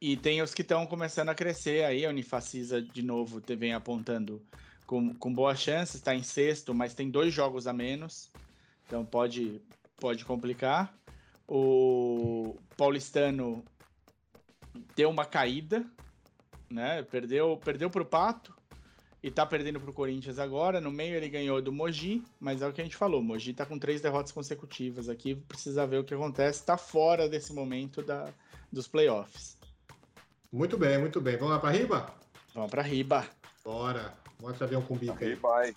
E 0.06 0.18
tem 0.18 0.42
os 0.42 0.52
que 0.52 0.60
estão 0.60 0.86
começando 0.86 1.30
a 1.30 1.34
crescer 1.34 1.82
aí. 1.82 2.04
A 2.04 2.10
Unifacisa, 2.10 2.82
de 2.82 3.00
novo, 3.00 3.40
vem 3.56 3.72
apontando 3.72 4.42
com, 4.86 5.14
com 5.14 5.32
boas 5.32 5.58
chances. 5.58 5.94
Está 5.94 6.14
em 6.14 6.22
sexto, 6.22 6.74
mas 6.74 6.92
tem 6.92 7.08
dois 7.08 7.32
jogos 7.32 7.66
a 7.66 7.72
menos. 7.72 8.30
Então 8.86 9.02
pode, 9.02 9.62
pode 9.96 10.22
complicar. 10.26 10.94
O 11.48 12.54
Paulistano 12.76 13.64
deu 14.94 15.08
uma 15.08 15.24
caída, 15.24 15.86
né? 16.68 17.02
Perdeu, 17.04 17.58
perdeu 17.64 17.88
para 17.88 18.02
o 18.02 18.04
Pato 18.04 18.54
e 19.22 19.30
tá 19.30 19.46
perdendo 19.46 19.80
pro 19.80 19.90
Corinthians 19.90 20.38
agora. 20.38 20.82
No 20.82 20.90
meio 20.90 21.14
ele 21.14 21.30
ganhou 21.30 21.62
do 21.62 21.72
Mogi, 21.72 22.22
mas 22.38 22.60
é 22.60 22.68
o 22.68 22.74
que 22.74 22.82
a 22.82 22.84
gente 22.84 22.94
falou. 22.94 23.20
O 23.20 23.24
Mogi 23.24 23.54
tá 23.54 23.64
com 23.64 23.78
três 23.78 24.02
derrotas 24.02 24.32
consecutivas 24.32 25.08
aqui. 25.08 25.34
Precisa 25.34 25.86
ver 25.86 26.00
o 26.00 26.04
que 26.04 26.12
acontece. 26.12 26.62
Tá 26.62 26.76
fora 26.76 27.26
desse 27.26 27.54
momento 27.54 28.02
da, 28.02 28.28
dos 28.70 28.86
playoffs. 28.86 29.63
Muito 30.54 30.78
bem, 30.78 30.98
muito 30.98 31.20
bem. 31.20 31.36
Vamos 31.36 31.52
lá 31.52 31.58
pra 31.58 31.70
riba? 31.70 32.14
Vamos 32.54 32.70
pra 32.70 32.80
riba. 32.80 33.26
Bora. 33.64 34.14
Mostra 34.40 34.66
avião 34.66 34.80
com 34.82 34.96
bico 34.96 35.16
Aí 35.20 35.34
vai. 35.34 35.74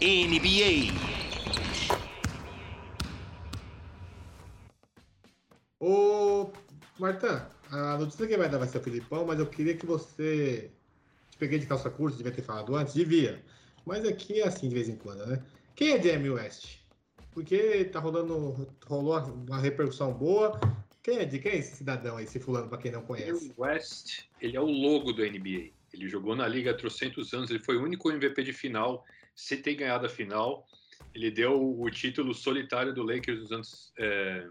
NBA. 0.00 0.94
Ô, 5.80 6.48
Martã, 6.96 7.44
a 7.72 7.98
notícia 7.98 8.24
que 8.28 8.36
vai 8.36 8.48
dar 8.48 8.58
vai 8.58 8.68
ser 8.68 8.78
o 8.78 8.82
Filipão, 8.82 9.26
mas 9.26 9.40
eu 9.40 9.46
queria 9.46 9.76
que 9.76 9.84
você. 9.84 10.70
Te 11.28 11.36
peguei 11.36 11.58
de 11.58 11.66
calça 11.66 11.90
curta, 11.90 12.16
devia 12.16 12.30
ter 12.30 12.42
falado 12.42 12.76
antes, 12.76 12.94
devia. 12.94 13.44
Mas 13.84 14.06
aqui 14.06 14.42
é 14.42 14.46
assim 14.46 14.68
de 14.68 14.76
vez 14.76 14.88
em 14.88 14.94
quando, 14.94 15.26
né? 15.26 15.42
Quem 15.74 15.94
é 15.94 16.00
Jamie 16.00 16.30
West? 16.30 16.76
Porque 17.32 17.84
tá 17.86 17.98
rolando. 17.98 18.68
rolou 18.86 19.18
uma 19.48 19.58
repercussão 19.58 20.12
boa. 20.12 20.60
Quem 21.04 21.18
é 21.18 21.24
de 21.26 21.38
quem 21.38 21.52
é 21.52 21.56
esse 21.56 21.76
cidadão 21.76 22.16
aí, 22.16 22.24
esse 22.24 22.40
fulano, 22.40 22.66
pra 22.66 22.78
quem 22.78 22.90
não 22.90 23.02
conhece? 23.02 23.52
O 23.54 23.62
West, 23.62 24.22
ele 24.40 24.56
é 24.56 24.60
o 24.60 24.64
logo 24.64 25.12
do 25.12 25.22
NBA. 25.22 25.70
Ele 25.92 26.08
jogou 26.08 26.34
na 26.34 26.48
liga 26.48 26.70
há 26.70 26.74
trocentos 26.74 27.34
anos, 27.34 27.50
ele 27.50 27.62
foi 27.62 27.76
o 27.76 27.82
único 27.82 28.10
MVP 28.10 28.42
de 28.42 28.54
final, 28.54 29.04
sem 29.36 29.60
ter 29.60 29.74
ganhado 29.74 30.06
a 30.06 30.08
final. 30.08 30.66
Ele 31.14 31.30
deu 31.30 31.78
o 31.78 31.90
título 31.90 32.32
solitário 32.32 32.94
do 32.94 33.02
Lakers 33.02 33.38
nos 33.38 33.52
anos. 33.52 33.92
é, 33.98 34.48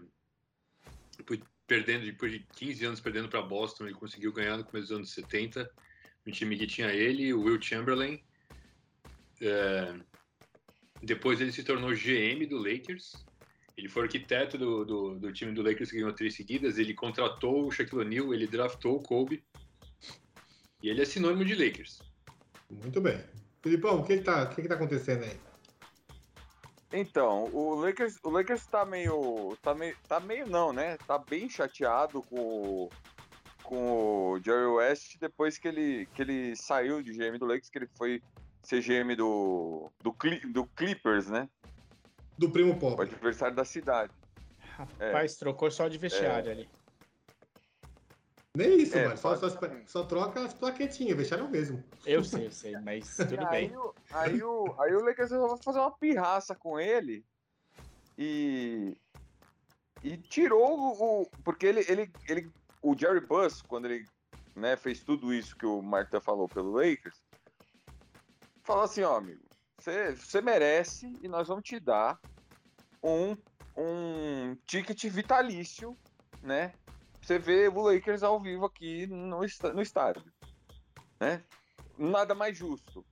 depois- 1.18 1.40
perdendo, 1.66 2.04
depois 2.04 2.30
de 2.30 2.46
15 2.56 2.84
anos 2.84 3.00
perdendo 3.00 3.28
para 3.28 3.42
Boston, 3.42 3.86
ele 3.86 3.94
conseguiu 3.94 4.32
ganhar 4.32 4.56
no 4.56 4.64
começo 4.64 4.88
dos 4.88 4.96
anos 4.96 5.10
70. 5.10 5.68
Um 6.24 6.30
time 6.30 6.56
que 6.56 6.68
tinha 6.68 6.92
ele, 6.92 7.34
o 7.34 7.42
Will 7.42 7.60
Chamberlain. 7.60 8.22
É, 9.40 9.94
depois 11.02 11.40
ele 11.40 11.50
se 11.52 11.64
tornou 11.64 11.90
GM 11.94 12.46
do 12.46 12.58
Lakers. 12.58 13.24
Ele 13.76 13.88
foi 13.88 14.04
arquiteto 14.04 14.56
do, 14.56 14.84
do, 14.84 15.18
do 15.18 15.32
time 15.32 15.52
do 15.52 15.62
Lakers 15.62 15.90
que 15.90 15.96
ganhou 15.96 16.12
três 16.12 16.34
seguidas. 16.36 16.78
Ele 16.78 16.94
contratou 16.94 17.66
o 17.66 17.70
Shaquille 17.70 18.02
O'Neal, 18.02 18.32
ele 18.32 18.46
draftou 18.46 18.96
o 18.96 19.02
Kobe. 19.02 19.42
E 20.82 20.88
ele 20.88 21.02
é 21.02 21.04
sinônimo 21.04 21.44
de 21.44 21.54
Lakers. 21.54 22.00
Muito 22.70 23.00
bem. 23.00 23.18
Filipão, 23.62 24.00
o 24.00 24.04
que, 24.04 24.18
que, 24.18 24.22
tá, 24.22 24.44
o 24.44 24.48
que, 24.50 24.62
que 24.62 24.68
tá 24.68 24.74
acontecendo 24.74 25.24
aí? 25.24 25.36
Então, 26.92 27.44
o 27.52 27.74
Lakers, 27.74 28.18
o 28.22 28.30
Lakers 28.30 28.66
tá 28.66 28.84
meio, 28.84 29.56
tá 29.60 29.74
meio, 29.74 29.96
tá 30.06 30.20
meio 30.20 30.46
não, 30.46 30.72
né? 30.72 30.96
Tá 30.98 31.18
bem 31.18 31.48
chateado 31.48 32.22
com, 32.22 32.36
o- 32.40 32.90
com 33.64 34.32
o 34.34 34.40
Jerry 34.40 34.66
West 34.66 35.16
depois 35.18 35.58
que 35.58 35.66
ele, 35.66 36.06
que 36.14 36.22
ele 36.22 36.54
saiu 36.54 37.02
de 37.02 37.12
GM 37.12 37.36
do 37.38 37.46
Lakers, 37.46 37.68
que 37.70 37.78
ele 37.78 37.88
foi 37.98 38.22
ser 38.62 38.80
GM 38.80 39.16
do, 39.16 39.90
do, 40.02 40.12
Cli- 40.12 40.46
do 40.52 40.64
Clippers, 40.66 41.26
né? 41.26 41.48
Do 42.38 42.50
primo 42.50 42.72
O 42.74 42.78
pobre. 42.78 43.06
adversário 43.06 43.54
da 43.56 43.64
cidade. 43.64 44.12
Rapaz, 44.76 45.36
trocou 45.36 45.70
só 45.70 45.88
de 45.88 45.98
vestiário 45.98 46.50
ali. 46.50 46.68
Nem 48.56 48.80
isso, 48.80 48.96
É, 48.96 49.04
mano. 49.04 49.16
Só, 49.16 49.36
só, 49.36 49.48
só 49.86 50.04
troca 50.06 50.44
as 50.44 50.54
plaquetinhas, 50.54 51.16
vexaram 51.16 51.50
mesmo. 51.50 51.82
Eu 52.06 52.22
sei, 52.22 52.46
eu 52.46 52.52
sei, 52.52 52.74
mas 52.80 53.14
tudo 53.16 53.42
E 53.42 53.46
aí, 53.46 53.68
bem. 53.68 53.76
o- 53.76 53.94
aí, 54.12 54.42
o, 54.42 54.80
aí 54.80 54.94
o 54.94 55.00
Lakers 55.04 55.30
resolveu 55.32 55.56
fazer 55.64 55.80
uma 55.80 55.96
pirraça 55.98 56.54
com 56.54 56.78
ele 56.78 57.24
e. 58.16 58.96
E 60.02 60.16
tirou 60.18 60.78
o. 60.78 61.22
o- 61.22 61.30
porque 61.44 61.66
ele, 61.66 61.80
ele, 61.88 62.12
ele. 62.28 62.52
O 62.82 62.96
Jerry 62.96 63.26
Buss, 63.26 63.60
quando 63.62 63.86
ele 63.86 64.04
né, 64.54 64.76
fez 64.76 65.02
tudo 65.02 65.32
isso 65.34 65.56
que 65.56 65.66
o 65.66 65.82
Marta 65.82 66.20
falou 66.20 66.48
pelo 66.48 66.70
Lakers, 66.72 67.24
falou 68.64 68.84
assim: 68.84 69.02
ó, 69.02 69.16
amigo, 69.16 69.43
você 69.84 70.40
merece 70.40 71.12
e 71.22 71.28
nós 71.28 71.48
vamos 71.48 71.64
te 71.64 71.78
dar 71.78 72.18
um, 73.02 73.36
um 73.76 74.56
ticket 74.66 75.04
vitalício, 75.04 75.96
né? 76.42 76.72
Você 77.20 77.38
ver 77.38 77.70
o 77.70 77.82
Lakers 77.82 78.22
ao 78.22 78.40
vivo 78.40 78.66
aqui 78.66 79.06
no, 79.06 79.40
no 79.40 79.82
estádio, 79.82 80.24
né? 81.20 81.42
Nada 81.98 82.34
mais 82.34 82.56
justo. 82.56 83.04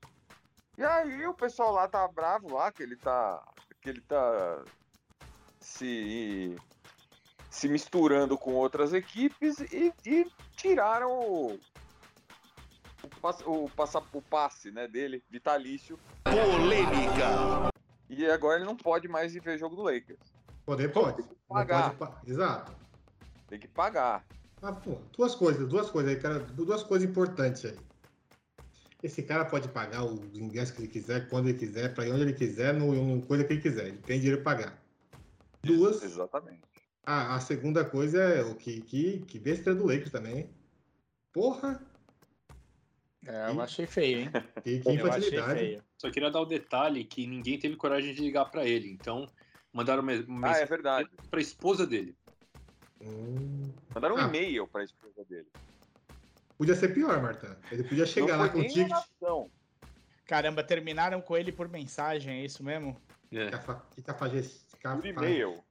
E 0.77 0.85
aí 0.85 1.27
o 1.27 1.35
pessoal 1.35 1.73
lá 1.73 1.87
tá 1.87 2.07
bravo 2.09 2.55
lá, 2.55 2.73
que 2.73 2.83
ele 2.83 2.97
tá. 2.97 3.43
que 3.81 3.89
ele 3.89 4.01
tá 4.01 4.65
se. 5.61 6.57
se 7.51 7.69
misturando 7.69 8.37
com 8.39 8.55
outras 8.55 8.93
equipes 8.93 9.61
e, 9.61 9.93
e 10.05 10.27
tiraram 10.57 11.11
o. 11.11 11.61
O, 13.23 13.31
passe, 13.31 13.45
o, 13.47 13.71
passa, 13.71 14.03
o 14.13 14.21
passe 14.21 14.73
né, 14.73 14.89
dele, 14.89 15.23
vitalício, 15.31 15.97
Polêmica. 16.25 17.71
e 18.11 18.27
agora 18.27 18.57
ele 18.57 18.65
não 18.65 18.77
pode 18.77 19.07
mais 19.07 19.33
ir 19.37 19.41
ver 19.41 19.57
jogo 19.57 19.77
do 19.77 19.83
Lakers. 19.83 20.19
Poder 20.67 20.93
pode. 20.93 21.23
Não 21.23 21.29
pagar. 21.47 21.95
pode 21.95 22.29
Exato. 22.29 22.75
Tem 23.47 23.61
que 23.61 23.69
pagar. 23.69 24.27
Ah, 24.61 24.73
pô, 24.73 24.99
duas 25.17 25.37
coisas, 25.37 25.69
duas 25.69 25.89
coisas 25.89 26.11
aí, 26.13 26.21
cara. 26.21 26.41
Duas 26.41 26.83
coisas 26.83 27.09
importantes 27.09 27.65
aí. 27.65 27.79
Esse 29.01 29.23
cara 29.23 29.45
pode 29.45 29.69
pagar 29.69 30.05
o 30.05 30.25
ingresso 30.35 30.75
que 30.75 30.81
ele 30.81 30.89
quiser, 30.89 31.29
quando 31.29 31.49
ele 31.49 31.59
quiser, 31.59 31.95
pra 31.95 32.05
ir 32.05 32.11
onde 32.11 32.23
ele 32.23 32.33
quiser, 32.33 32.75
no, 32.75 32.93
no 32.93 33.25
coisa 33.25 33.45
que 33.45 33.53
ele 33.53 33.63
quiser. 33.63 33.87
Ele 33.87 33.99
tem 33.99 34.19
dinheiro 34.19 34.43
pra 34.43 34.57
pagar. 34.57 34.83
Duas. 35.63 36.03
Exatamente. 36.03 36.63
A, 37.07 37.37
a 37.37 37.41
segunda 37.41 37.85
coisa 37.85 38.21
é 38.21 38.43
o 38.43 38.57
que, 38.57 38.81
que, 38.81 39.21
que 39.21 39.39
besteira 39.39 39.79
do 39.79 39.87
Lakers 39.87 40.11
também, 40.11 40.39
hein? 40.39 40.51
Porra! 41.33 41.81
É, 43.27 43.51
eu 43.51 43.61
achei 43.61 43.87
feio, 43.87 44.21
hein? 44.21 44.31
Que, 44.63 44.81
que 44.81 44.89
Eu 44.89 45.13
achei 45.13 45.43
feio. 45.43 45.83
Só 45.97 46.11
queria 46.11 46.31
dar 46.31 46.41
o 46.41 46.45
detalhe 46.47 47.05
que 47.05 47.27
ninguém 47.27 47.59
teve 47.59 47.77
coragem 47.77 48.13
de 48.15 48.21
ligar 48.21 48.47
para 48.47 48.67
ele. 48.67 48.91
Então, 48.91 49.27
mandaram 49.73 50.03
uma, 50.03 50.13
uma 50.27 50.49
Ah, 50.51 50.59
é 50.59 50.67
verdade. 50.67 51.09
para 51.31 51.39
a 51.39 51.43
esposa 51.43 51.87
dele. 51.87 52.17
Hum, 53.01 53.73
Mandaram 53.95 54.17
um 54.17 54.19
Ah. 54.19 54.29
e-mail 54.29 54.67
pra 54.69 54.83
esposa 54.85 55.25
dele. 55.29 55.47
podia 56.59 56.75
ser 56.77 56.95
pior, 56.95 57.21
Marta. 57.21 57.59
Ele 57.71 57.83
podia 57.85 58.07
chegar 58.07 58.37
lá 58.37 58.49
com 58.49 58.59
o 58.61 58.63
ticket. 58.67 58.87
oração. 58.91 59.51
Caramba, 60.25 60.63
terminaram 60.63 61.21
com 61.21 61.37
ele 61.37 61.51
por 61.53 61.69
mensagem, 61.69 62.41
é 62.41 62.45
isso 62.45 62.63
mesmo? 62.65 62.97
É. 63.33 63.51
Que 63.95 64.03
cafajeste. 64.03 64.61
Por 64.71 64.81
cafa- 64.81 65.07
e-mail. 65.09 65.63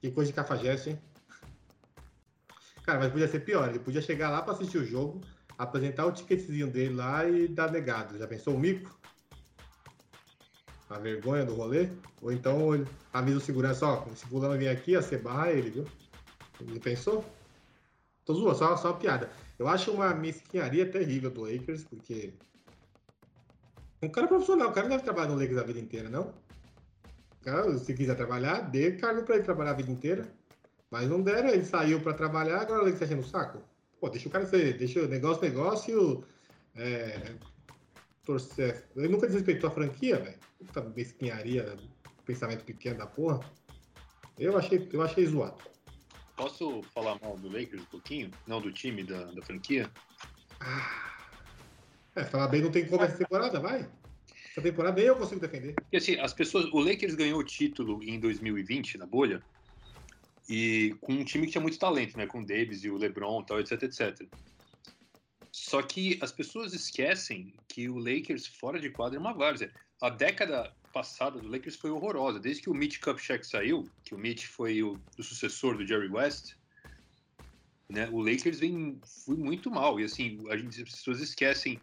Que 0.00 0.10
coisa 0.10 0.30
de 0.30 0.34
cafajeste, 0.36 0.90
hein? 0.90 0.98
Cara, 2.84 2.98
mas 2.98 3.10
podia 3.10 3.26
ser 3.28 3.40
pior. 3.40 3.68
Ele 3.70 3.78
podia 3.78 4.02
chegar 4.02 4.28
lá 4.30 4.42
pra 4.42 4.52
assistir 4.52 4.76
o 4.78 4.84
jogo, 4.84 5.22
apresentar 5.58 6.06
o 6.06 6.12
ticketzinho 6.12 6.70
dele 6.70 6.94
lá 6.94 7.28
e 7.28 7.48
dar 7.48 7.70
negado. 7.70 8.18
Já 8.18 8.26
pensou 8.26 8.54
o 8.54 8.58
mico? 8.58 8.98
A 10.90 10.98
vergonha 10.98 11.44
do 11.44 11.54
rolê? 11.54 11.88
Ou 12.20 12.32
então 12.32 12.74
ele 12.74 12.86
avisa 13.12 13.38
o 13.38 13.40
segurança, 13.40 13.86
ó, 13.86 14.06
se 14.14 14.26
fulano 14.26 14.58
vir 14.58 14.68
aqui, 14.68 14.96
ó, 14.96 15.02
você 15.02 15.16
barra 15.16 15.52
ele, 15.52 15.70
viu? 15.70 15.84
Ele 16.60 16.80
pensou? 16.80 17.24
Tô 18.24 18.34
zoando, 18.34 18.56
só, 18.56 18.76
só 18.76 18.90
uma 18.90 18.98
piada. 18.98 19.30
Eu 19.58 19.68
acho 19.68 19.90
uma 19.90 20.14
mesquinharia 20.14 20.90
terrível 20.90 21.30
do 21.30 21.42
Lakers, 21.42 21.84
porque. 21.84 22.34
Um 24.02 24.08
cara 24.08 24.26
profissional, 24.26 24.70
o 24.70 24.72
cara 24.72 24.88
não 24.88 24.96
deve 24.96 25.04
trabalhar 25.04 25.28
no 25.28 25.38
Lakers 25.38 25.58
a 25.58 25.62
vida 25.62 25.80
inteira, 25.80 26.08
não? 26.08 26.34
O 27.40 27.44
cara, 27.44 27.78
se 27.78 27.94
quiser 27.94 28.16
trabalhar, 28.16 28.62
dê 28.70 28.92
cargo 28.92 29.22
pra 29.24 29.36
ele 29.36 29.44
trabalhar 29.44 29.72
a 29.72 29.74
vida 29.74 29.90
inteira. 29.90 30.28
Mas 30.90 31.08
não 31.08 31.22
deram, 31.22 31.48
ele 31.48 31.64
saiu 31.64 32.00
pra 32.00 32.14
trabalhar, 32.14 32.62
agora 32.62 32.80
o 32.80 32.84
Lakers 32.84 33.00
tá 33.00 33.04
enchendo 33.06 33.22
o 33.22 33.28
saco. 33.28 33.62
Pô, 34.00 34.08
deixa 34.08 34.28
o 34.28 34.30
cara 34.30 34.46
ser, 34.46 34.76
deixa 34.76 35.02
o 35.02 35.08
negócio, 35.08 35.42
negócio. 35.42 36.24
É, 36.76 37.34
torcer. 38.24 38.84
Ele 38.96 39.08
nunca 39.08 39.26
desrespeitou 39.26 39.68
a 39.68 39.72
franquia, 39.72 40.18
velho. 40.18 40.38
Puta 40.58 40.82
mesquinharia, 40.82 41.76
pensamento 42.24 42.64
pequeno 42.64 42.98
da 42.98 43.06
porra. 43.06 43.40
Eu 44.38 44.56
achei, 44.56 44.88
eu 44.92 45.02
achei 45.02 45.26
zoado. 45.26 45.62
Posso 46.36 46.82
falar 46.94 47.18
mal 47.20 47.36
do 47.36 47.48
Lakers 47.48 47.82
um 47.82 47.86
pouquinho? 47.86 48.30
Não 48.46 48.60
do 48.60 48.72
time, 48.72 49.04
da, 49.04 49.24
da 49.26 49.42
franquia? 49.42 49.88
É, 52.16 52.24
falar 52.24 52.48
bem 52.48 52.62
não 52.62 52.70
tem 52.70 52.86
como 52.86 53.02
essa 53.02 53.16
temporada, 53.16 53.60
vai. 53.60 53.88
Essa 54.50 54.62
temporada 54.62 54.96
nem 54.96 55.06
eu 55.06 55.16
consigo 55.16 55.40
defender. 55.40 55.74
Porque 55.74 55.96
assim, 55.96 56.18
as 56.18 56.32
pessoas. 56.32 56.66
O 56.72 56.80
Lakers 56.80 57.14
ganhou 57.14 57.38
o 57.40 57.44
título 57.44 58.02
em 58.02 58.18
2020, 58.18 58.98
na 58.98 59.06
bolha, 59.06 59.42
e 60.48 60.94
com 61.00 61.12
um 61.12 61.24
time 61.24 61.46
que 61.46 61.52
tinha 61.52 61.62
muito 61.62 61.78
talento, 61.78 62.16
né? 62.16 62.26
Com 62.26 62.40
o 62.40 62.46
Davis 62.46 62.84
e 62.84 62.90
o 62.90 62.96
LeBron 62.96 63.42
tal, 63.42 63.60
etc, 63.60 63.82
etc. 63.82 64.26
Só 65.50 65.82
que 65.82 66.18
as 66.20 66.32
pessoas 66.32 66.74
esquecem 66.74 67.54
que 67.68 67.88
o 67.88 67.96
Lakers 67.96 68.46
fora 68.46 68.78
de 68.78 68.90
quadra 68.90 69.16
é 69.16 69.20
uma 69.20 69.32
várzea. 69.32 69.72
A 70.02 70.10
década 70.10 70.74
passada 70.92 71.40
do 71.40 71.48
Lakers 71.48 71.76
foi 71.76 71.90
horrorosa. 71.90 72.38
Desde 72.38 72.62
que 72.62 72.70
o 72.70 72.74
Mitch 72.74 73.00
Kupchak 73.00 73.46
saiu, 73.46 73.88
que 74.04 74.14
o 74.14 74.18
Mitch 74.18 74.46
foi 74.46 74.82
o, 74.82 75.00
o 75.18 75.22
sucessor 75.22 75.76
do 75.76 75.86
Jerry 75.86 76.08
West, 76.08 76.54
né? 77.88 78.08
O 78.10 78.20
Lakers 78.20 78.58
vem 78.58 79.00
foi 79.24 79.36
muito 79.36 79.70
mal. 79.70 79.98
E 79.98 80.04
assim, 80.04 80.44
a 80.50 80.56
gente, 80.56 80.82
as 80.82 80.90
pessoas 80.90 81.20
esquecem 81.20 81.80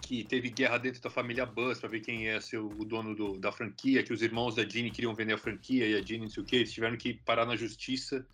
que 0.00 0.24
teve 0.24 0.50
guerra 0.50 0.78
dentro 0.78 1.00
da 1.00 1.10
família 1.10 1.46
Buzz 1.46 1.78
para 1.78 1.88
ver 1.88 2.00
quem 2.00 2.24
ia 2.24 2.40
ser 2.40 2.58
o 2.58 2.84
dono 2.84 3.14
do, 3.14 3.38
da 3.38 3.52
franquia, 3.52 4.02
que 4.02 4.12
os 4.12 4.22
irmãos 4.22 4.54
da 4.56 4.68
Ginny 4.68 4.90
queriam 4.90 5.14
vender 5.14 5.34
a 5.34 5.38
franquia 5.38 5.86
e 5.86 5.94
a 5.94 6.02
Ginny 6.02 6.22
não 6.24 6.30
sei 6.30 6.42
o 6.42 6.46
que, 6.46 6.56
eles 6.56 6.72
tiveram 6.72 6.96
que 6.96 7.14
parar 7.14 7.46
na 7.46 7.54
justiça 7.56 8.26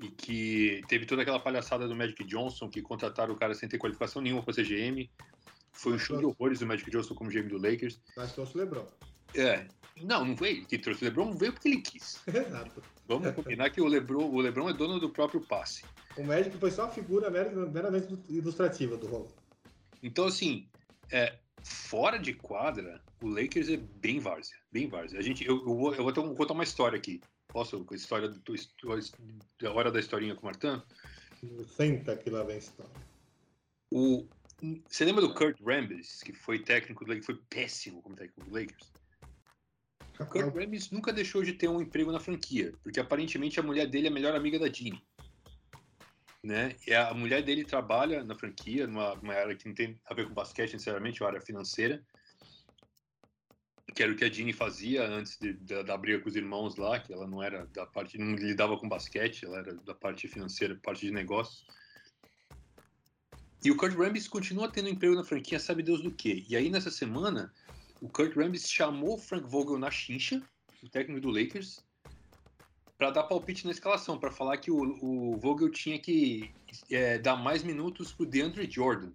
e 0.00 0.08
que 0.08 0.82
teve 0.88 1.06
toda 1.06 1.22
aquela 1.22 1.40
palhaçada 1.40 1.88
do 1.88 1.96
Magic 1.96 2.22
Johnson, 2.24 2.68
que 2.68 2.80
contrataram 2.80 3.34
o 3.34 3.36
cara 3.36 3.54
sem 3.54 3.68
ter 3.68 3.78
qualificação 3.78 4.22
nenhuma 4.22 4.42
para 4.42 4.54
ser 4.54 4.64
GM. 4.64 5.08
Foi 5.72 5.92
um 5.94 5.98
show 5.98 6.18
de 6.18 6.24
horrores 6.24 6.60
do 6.60 6.66
Magic 6.66 6.88
Johnson 6.90 7.14
como 7.14 7.30
GM 7.30 7.48
do 7.48 7.56
Lakers. 7.58 8.00
Mas 8.16 8.32
trouxe 8.32 8.56
o 8.56 8.60
Lebron. 8.60 8.86
É. 9.34 9.66
Não, 10.02 10.24
não 10.24 10.36
veio. 10.36 10.64
Que 10.66 10.78
trouxe 10.78 11.02
o 11.02 11.04
LeBron 11.08 11.32
veio 11.32 11.52
porque 11.52 11.68
ele 11.68 11.80
quis. 11.80 12.20
Exato. 12.26 12.82
Vamos 13.08 13.32
combinar 13.34 13.70
que 13.70 13.80
o 13.80 13.86
LeBron, 13.86 14.30
o 14.30 14.40
LeBron 14.40 14.70
é 14.70 14.72
dono 14.72 15.00
do 15.00 15.10
próprio 15.10 15.40
passe. 15.40 15.84
O 16.16 16.24
Magic 16.24 16.56
foi 16.56 16.70
só 16.70 16.84
a 16.84 16.88
figura 16.88 17.30
mer- 17.30 17.50
meramente 17.52 18.16
ilustrativa 18.28 18.96
do 18.96 19.06
rolo. 19.08 19.32
Então, 20.02 20.26
assim, 20.26 20.68
é, 21.10 21.38
fora 21.62 22.18
de 22.18 22.34
quadra, 22.34 23.02
o 23.20 23.28
Lakers 23.28 23.68
é 23.68 23.76
bem 23.76 24.18
várzea. 24.18 24.56
Bem 24.70 24.88
várzea. 24.88 25.18
A 25.18 25.22
gente, 25.22 25.44
eu, 25.44 25.56
eu 25.56 25.64
vou, 25.64 25.94
eu 25.94 26.02
vou 26.02 26.12
ter 26.12 26.20
um- 26.20 26.34
contar 26.34 26.54
uma 26.54 26.64
história 26.64 26.98
aqui. 26.98 27.20
Posso? 27.48 27.84
Com 27.84 27.94
a 27.94 27.96
história 27.96 28.28
do, 28.28 28.40
da 29.60 29.72
hora 29.72 29.90
da 29.90 29.98
historinha 29.98 30.34
com 30.34 30.42
o 30.42 30.44
Martin? 30.44 30.82
Senta 31.66 32.16
que 32.16 32.30
lá 32.30 32.42
vem 32.44 32.56
a 32.56 32.58
história. 32.58 32.92
O, 33.90 34.26
você 34.86 35.04
lembra 35.04 35.22
do 35.22 35.34
Kurt 35.34 35.58
Rambis, 35.62 36.22
que 36.22 36.32
foi 36.32 36.58
técnico 36.58 37.04
do 37.04 37.08
Lakers, 37.08 37.26
foi 37.26 37.40
péssimo 37.48 38.02
como 38.02 38.16
técnico 38.16 38.50
do 38.50 38.54
Lakers? 38.54 38.92
O 40.20 40.26
Kurt 40.26 40.54
Rambis 40.54 40.90
nunca 40.90 41.12
deixou 41.12 41.42
de 41.42 41.54
ter 41.54 41.68
um 41.68 41.80
emprego 41.80 42.12
na 42.12 42.20
franquia, 42.20 42.74
porque 42.82 43.00
aparentemente 43.00 43.58
a 43.58 43.62
mulher 43.62 43.86
dele 43.86 44.08
é 44.08 44.10
a 44.10 44.12
melhor 44.12 44.34
amiga 44.34 44.58
da 44.58 44.68
Jeannie. 44.68 45.02
Né? 46.42 46.76
E 46.86 46.94
a 46.94 47.12
mulher 47.12 47.42
dele 47.42 47.64
trabalha 47.64 48.22
na 48.22 48.34
franquia, 48.34 48.86
numa, 48.86 49.14
numa 49.16 49.34
área 49.34 49.56
que 49.56 49.66
não 49.66 49.74
tem 49.74 50.00
a 50.06 50.14
ver 50.14 50.26
com 50.26 50.34
basquete, 50.34 50.70
sinceramente, 50.70 51.22
uma 51.22 51.30
área 51.30 51.40
financeira. 51.40 52.02
Que 53.94 54.02
era 54.02 54.12
o 54.12 54.16
que 54.16 54.24
a 54.24 54.30
Jeannie 54.30 54.52
fazia 54.52 55.04
antes 55.08 55.36
de, 55.38 55.54
da, 55.54 55.82
da 55.82 55.96
briga 55.96 56.20
com 56.20 56.28
os 56.28 56.36
irmãos 56.36 56.76
lá, 56.76 57.00
que 57.00 57.12
ela 57.12 57.26
não 57.26 57.42
era 57.42 57.66
da 57.66 57.86
parte, 57.86 58.18
não 58.18 58.36
lidava 58.36 58.78
com 58.78 58.88
basquete, 58.88 59.44
ela 59.44 59.58
era 59.58 59.74
da 59.74 59.94
parte 59.94 60.28
financeira, 60.28 60.78
parte 60.82 61.06
de 61.06 61.12
negócios. 61.12 61.66
E 63.64 63.70
o 63.72 63.76
Kurt 63.76 63.96
Rambis 63.96 64.28
continua 64.28 64.70
tendo 64.70 64.88
emprego 64.88 65.16
na 65.16 65.24
franquia, 65.24 65.58
sabe 65.58 65.82
Deus 65.82 66.00
do 66.00 66.12
que. 66.12 66.46
E 66.48 66.56
aí, 66.56 66.70
nessa 66.70 66.90
semana, 66.90 67.52
o 68.00 68.08
Kurt 68.08 68.36
Rambis 68.36 68.70
chamou 68.70 69.14
o 69.14 69.18
Frank 69.18 69.48
Vogel 69.48 69.78
na 69.78 69.90
chincha, 69.90 70.40
o 70.82 70.88
técnico 70.88 71.20
do 71.20 71.30
Lakers, 71.30 71.84
para 72.98 73.10
dar 73.10 73.22
palpite 73.22 73.64
na 73.64 73.70
escalação, 73.70 74.18
para 74.18 74.32
falar 74.32 74.56
que 74.56 74.72
o, 74.72 74.98
o 75.00 75.36
Vogel 75.36 75.70
tinha 75.70 75.98
que 75.98 76.50
é, 76.90 77.16
dar 77.16 77.36
mais 77.36 77.62
minutos 77.62 78.12
pro 78.12 78.26
DeAndre 78.26 78.68
Jordan. 78.68 79.12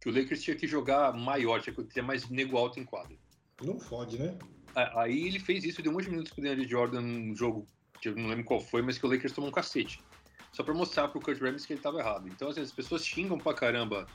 Que 0.00 0.10
o 0.10 0.12
Lakers 0.12 0.42
tinha 0.42 0.56
que 0.56 0.66
jogar 0.66 1.12
maior, 1.12 1.62
tinha 1.62 1.74
que 1.74 1.84
ter 1.84 2.02
mais 2.02 2.28
nego 2.28 2.58
alto 2.58 2.80
em 2.80 2.84
quadra. 2.84 3.16
Não 3.62 3.78
fode, 3.78 4.18
né? 4.18 4.36
Aí 4.74 5.26
ele 5.26 5.38
fez 5.38 5.64
isso, 5.64 5.80
deu 5.80 5.90
um 5.90 5.94
monte 5.94 6.04
de 6.04 6.10
minutos 6.10 6.32
pro 6.32 6.42
DeAndre 6.42 6.68
Jordan 6.68 7.00
num 7.00 7.34
jogo 7.34 7.66
que 8.02 8.08
eu 8.08 8.16
não 8.16 8.28
lembro 8.28 8.44
qual 8.44 8.60
foi, 8.60 8.82
mas 8.82 8.98
que 8.98 9.06
o 9.06 9.08
Lakers 9.08 9.32
tomou 9.32 9.48
um 9.48 9.52
cacete. 9.52 10.00
Só 10.52 10.62
pra 10.62 10.74
mostrar 10.74 11.08
pro 11.08 11.20
Kurt 11.20 11.40
Rambis 11.40 11.64
que 11.64 11.74
ele 11.74 11.80
tava 11.80 12.00
errado. 12.00 12.28
Então, 12.28 12.48
assim, 12.48 12.60
as 12.60 12.72
pessoas 12.72 13.06
xingam 13.06 13.38
pra 13.38 13.54
caramba 13.54 14.06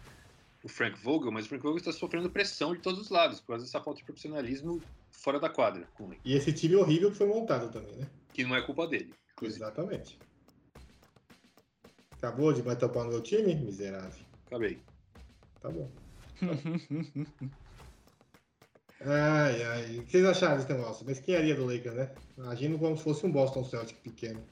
o 0.64 0.70
Frank 0.70 1.00
Vogel, 1.02 1.32
mas 1.32 1.46
o 1.46 1.50
Frank 1.50 1.64
Vogel 1.64 1.78
está 1.78 1.92
sofrendo 1.92 2.30
pressão 2.30 2.74
de 2.76 2.82
todos 2.82 3.00
os 3.00 3.10
lados, 3.10 3.40
por 3.40 3.48
causa 3.48 3.66
dessa 3.66 3.82
falta 3.82 4.00
de 4.00 4.06
profissionalismo 4.06 4.82
fora 5.10 5.40
da 5.40 5.50
quadra, 5.50 5.88
E 6.24 6.34
esse 6.34 6.54
time 6.54 6.76
horrível 6.76 7.12
que 7.12 7.18
foi 7.18 7.28
montado 7.28 7.72
também, 7.72 7.96
né? 7.96 8.08
que 8.34 8.44
não 8.44 8.56
é 8.56 8.62
culpa 8.62 8.88
dele. 8.88 9.14
Inclusive, 9.34 9.64
Exatamente. 9.64 10.20
Acabou 12.18 12.54
de 12.54 12.62
bater 12.62 12.86
o 12.86 12.90
pau 12.90 13.04
no 13.04 13.10
meu 13.10 13.22
time? 13.22 13.56
Miserável. 13.56 14.24
acabei. 14.46 14.80
Tá 15.60 15.70
bom. 15.70 15.90
Ai, 19.04 19.64
ai. 19.64 19.98
O 19.98 20.04
que 20.06 20.12
vocês 20.12 20.26
acharam 20.26 20.58
desse 20.58 20.72
negócio? 20.72 21.06
Mesquinharia 21.06 21.56
do 21.56 21.66
Lakers, 21.66 21.96
né? 21.96 22.12
Agindo 22.48 22.78
como 22.78 22.96
se 22.96 23.04
fosse 23.04 23.26
um 23.26 23.32
Boston 23.32 23.64
Celtic 23.64 23.98
pequeno. 23.98 24.44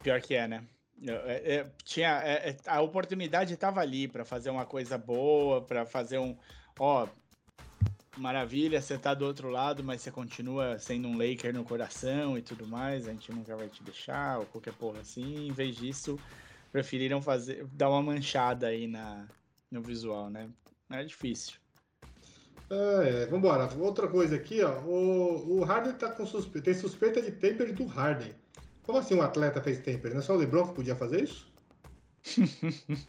Pior 0.00 0.20
que 0.20 0.34
é, 0.34 0.46
né? 0.46 0.64
É- 1.06 1.54
é, 1.54 1.72
tinha, 1.84 2.20
é- 2.24 2.50
é, 2.50 2.56
a 2.66 2.80
oportunidade 2.80 3.54
estava 3.54 3.80
ali 3.80 4.08
para 4.08 4.24
fazer 4.24 4.50
uma 4.50 4.66
coisa 4.66 4.98
boa, 4.98 5.62
para 5.62 5.86
fazer 5.86 6.18
um. 6.18 6.36
Ó, 6.78 7.06
maravilha, 8.16 8.80
você 8.80 8.98
tá 8.98 9.14
do 9.14 9.24
outro 9.24 9.48
lado, 9.48 9.84
mas 9.84 10.02
você 10.02 10.10
continua 10.10 10.78
sendo 10.78 11.08
um 11.08 11.16
Laker 11.16 11.54
no 11.54 11.64
coração 11.64 12.36
e 12.36 12.42
tudo 12.42 12.66
mais, 12.66 13.06
a 13.06 13.12
gente 13.12 13.32
nunca 13.32 13.56
vai 13.56 13.68
te 13.68 13.82
deixar, 13.82 14.40
ou 14.40 14.46
qualquer 14.46 14.74
porra 14.74 15.00
assim. 15.00 15.46
Em 15.46 15.52
vez 15.52 15.76
disso, 15.76 16.18
preferiram 16.72 17.22
fazer, 17.22 17.64
dar 17.72 17.90
uma 17.90 18.02
manchada 18.02 18.66
aí 18.66 18.86
na, 18.88 19.26
no 19.70 19.80
visual, 19.80 20.28
né? 20.28 20.48
É 20.90 21.04
difícil. 21.04 21.58
Ah, 22.70 23.02
é. 23.04 23.26
Vambora. 23.26 23.68
Outra 23.78 24.08
coisa 24.08 24.36
aqui, 24.36 24.62
ó. 24.62 24.80
O, 24.80 25.58
o 25.58 25.64
Harden 25.64 25.94
tá 25.94 26.10
com 26.10 26.26
suspe... 26.26 26.60
tem 26.60 26.74
suspeita 26.74 27.20
de 27.22 27.30
taper 27.32 27.72
do 27.72 27.86
Harden. 27.86 28.34
Como 28.88 29.00
assim 29.00 29.14
um 29.14 29.20
atleta 29.20 29.60
fez 29.60 29.76
taper? 29.80 30.12
Não 30.12 30.20
é 30.20 30.22
só 30.22 30.32
o 30.32 30.38
LeBron 30.38 30.68
que 30.68 30.76
podia 30.76 30.96
fazer 30.96 31.24
isso? 31.24 31.46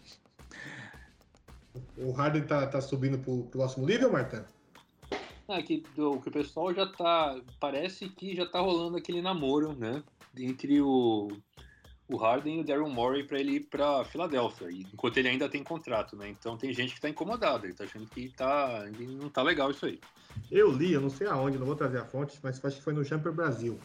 o 1.97 2.11
Harden 2.11 2.43
tá, 2.43 2.67
tá 2.67 2.81
subindo 2.81 3.17
pro 3.17 3.43
próximo 3.43 3.85
nível, 3.85 4.11
Marta? 4.11 4.45
Ah, 5.47 5.63
que, 5.63 5.81
do, 5.95 6.19
que 6.19 6.27
o 6.27 6.31
pessoal 6.33 6.73
já 6.73 6.85
tá. 6.85 7.39
Parece 7.61 8.09
que 8.09 8.35
já 8.35 8.45
tá 8.45 8.59
rolando 8.59 8.97
aquele 8.97 9.21
namoro, 9.21 9.71
né? 9.71 10.03
Entre 10.37 10.81
o, 10.81 11.29
o 12.09 12.17
Harden 12.17 12.57
e 12.57 12.59
o 12.59 12.65
Daryl 12.65 12.89
Morey 12.89 13.23
para 13.23 13.39
ele 13.39 13.53
ir 13.53 13.69
pra 13.69 14.03
Filadélfia, 14.03 14.69
enquanto 14.69 15.15
ele 15.15 15.29
ainda 15.29 15.47
tem 15.47 15.63
contrato, 15.63 16.13
né? 16.17 16.27
Então 16.27 16.57
tem 16.57 16.73
gente 16.73 16.93
que 16.93 16.99
tá 16.99 17.07
incomodada, 17.07 17.65
ele 17.65 17.73
tá 17.73 17.85
achando 17.85 18.05
que 18.05 18.27
tá, 18.35 18.83
não 18.99 19.29
tá 19.29 19.41
legal 19.41 19.71
isso 19.71 19.85
aí. 19.85 19.97
Eu 20.51 20.73
li, 20.73 20.91
eu 20.91 20.99
não 20.99 21.09
sei 21.09 21.27
aonde, 21.27 21.57
não 21.57 21.65
vou 21.65 21.77
trazer 21.77 21.99
a 21.99 22.05
fonte, 22.05 22.37
mas 22.43 22.63
acho 22.65 22.75
que 22.75 22.83
foi 22.83 22.91
no 22.91 23.01
Jumper 23.01 23.31
Brasil. 23.31 23.79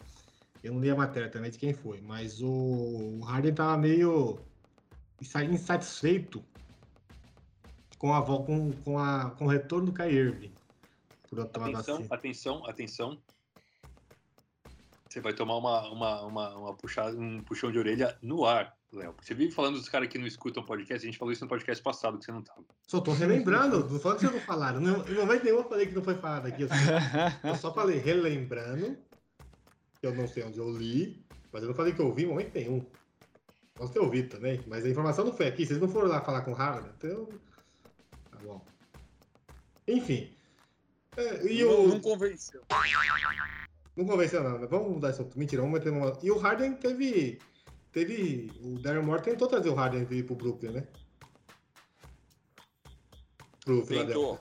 Eu 0.65 0.73
não 0.73 0.81
li 0.81 0.89
a 0.89 0.95
matéria 0.95 1.29
também 1.29 1.51
de 1.51 1.59
quem 1.59 1.73
foi, 1.73 2.01
mas 2.01 2.41
o, 2.41 2.49
o 2.49 3.23
Harden 3.23 3.53
tava 3.53 3.77
meio 3.77 4.39
insa- 5.21 5.43
insatisfeito 5.43 6.43
com, 7.99 8.11
a, 8.11 8.25
com, 8.25 8.71
com, 8.83 8.97
a, 8.97 9.29
com 9.29 9.45
o 9.45 9.47
retorno 9.47 9.85
do 9.85 9.93
Kyrie 9.93 10.17
Irving. 10.17 10.51
Atenção, 11.53 11.97
assim. 11.97 12.07
atenção, 12.09 12.65
atenção. 12.65 13.21
Você 15.07 15.21
vai 15.21 15.33
tomar 15.33 15.57
uma, 15.57 15.87
uma, 15.89 16.21
uma, 16.23 16.55
uma 16.55 16.73
puxada, 16.73 17.15
um 17.15 17.41
puxão 17.41 17.71
de 17.71 17.77
orelha 17.77 18.17
no 18.21 18.43
ar, 18.43 18.75
Léo. 18.91 19.13
Você 19.21 19.35
vive 19.35 19.51
falando 19.51 19.77
dos 19.77 19.87
caras 19.87 20.07
que 20.07 20.17
não 20.17 20.25
escutam 20.25 20.63
podcast, 20.63 21.05
a 21.05 21.09
gente 21.11 21.19
falou 21.19 21.31
isso 21.31 21.43
no 21.43 21.49
podcast 21.49 21.83
passado, 21.83 22.17
que 22.17 22.25
você 22.25 22.31
não 22.31 22.41
tava. 22.41 22.63
Só 22.87 22.99
tô 22.99 23.13
relembrando, 23.13 23.87
não 23.87 23.99
falando 23.99 24.17
que 24.17 24.25
vocês 24.25 24.39
não 24.39 24.47
falaram. 24.47 24.79
Não, 24.79 25.07
em 25.07 25.13
momento 25.13 25.43
nenhum 25.43 25.57
eu 25.57 25.69
falei 25.69 25.85
que 25.85 25.93
não 25.93 26.03
foi 26.03 26.15
falado 26.15 26.47
aqui. 26.47 26.63
Eu 26.63 26.67
só, 26.69 27.47
eu 27.49 27.55
só 27.55 27.73
falei 27.73 27.99
relembrando, 27.99 28.97
que 30.05 30.19
eu 30.19 30.21
não 30.21 30.27
sei 30.27 30.43
onde 30.43 30.59
eu 30.59 30.69
li, 30.69 31.25
mas 31.51 31.63
eu 31.63 31.69
não 31.69 31.75
falei 31.75 31.93
que 31.93 31.99
eu 31.99 32.07
ouvi 32.07 32.23
em 32.23 32.27
momento 32.27 32.53
nenhum. 32.53 32.85
Posso 33.73 33.91
ter 33.91 33.99
ouvido 33.99 34.29
também, 34.29 34.63
mas 34.67 34.85
a 34.85 34.89
informação 34.89 35.25
não 35.25 35.33
foi 35.33 35.47
aqui. 35.47 35.65
Vocês 35.65 35.79
não 35.79 35.89
foram 35.89 36.07
lá 36.07 36.21
falar 36.21 36.41
com 36.41 36.51
o 36.51 36.55
Harlan, 36.55 36.89
então. 36.97 37.27
Tá 38.31 38.37
bom. 38.43 38.65
Enfim. 39.87 40.33
É, 41.17 41.45
e 41.51 41.63
não, 41.63 41.85
o... 41.85 41.87
não 41.87 41.99
convenceu. 41.99 42.61
Não 43.95 44.05
convenceu, 44.05 44.43
não. 44.43 44.67
Vamos 44.67 44.93
mudar 44.93 45.09
assunto. 45.09 45.37
Mentira, 45.37 45.61
vamos 45.61 45.79
meter 45.79 45.91
uma... 45.91 46.17
E 46.21 46.31
o 46.31 46.37
Harden 46.37 46.75
teve... 46.75 47.39
Teve... 47.91 48.51
O 48.61 48.79
Darren 48.79 49.03
Moore 49.03 49.23
tentou 49.23 49.47
trazer 49.47 49.69
o 49.69 49.75
Harden 49.75 50.05
vir 50.05 50.25
pro 50.25 50.35
Brooklyn, 50.35 50.71
né? 50.71 50.87
Pro. 53.63 53.85
Tentou. 53.85 54.39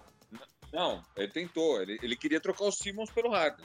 Não, 0.72 1.02
ele 1.16 1.28
tentou. 1.28 1.80
Ele, 1.80 1.98
ele 2.02 2.16
queria 2.16 2.40
trocar 2.40 2.64
o 2.64 2.72
Simmons 2.72 3.10
pelo 3.10 3.30
Harden. 3.30 3.64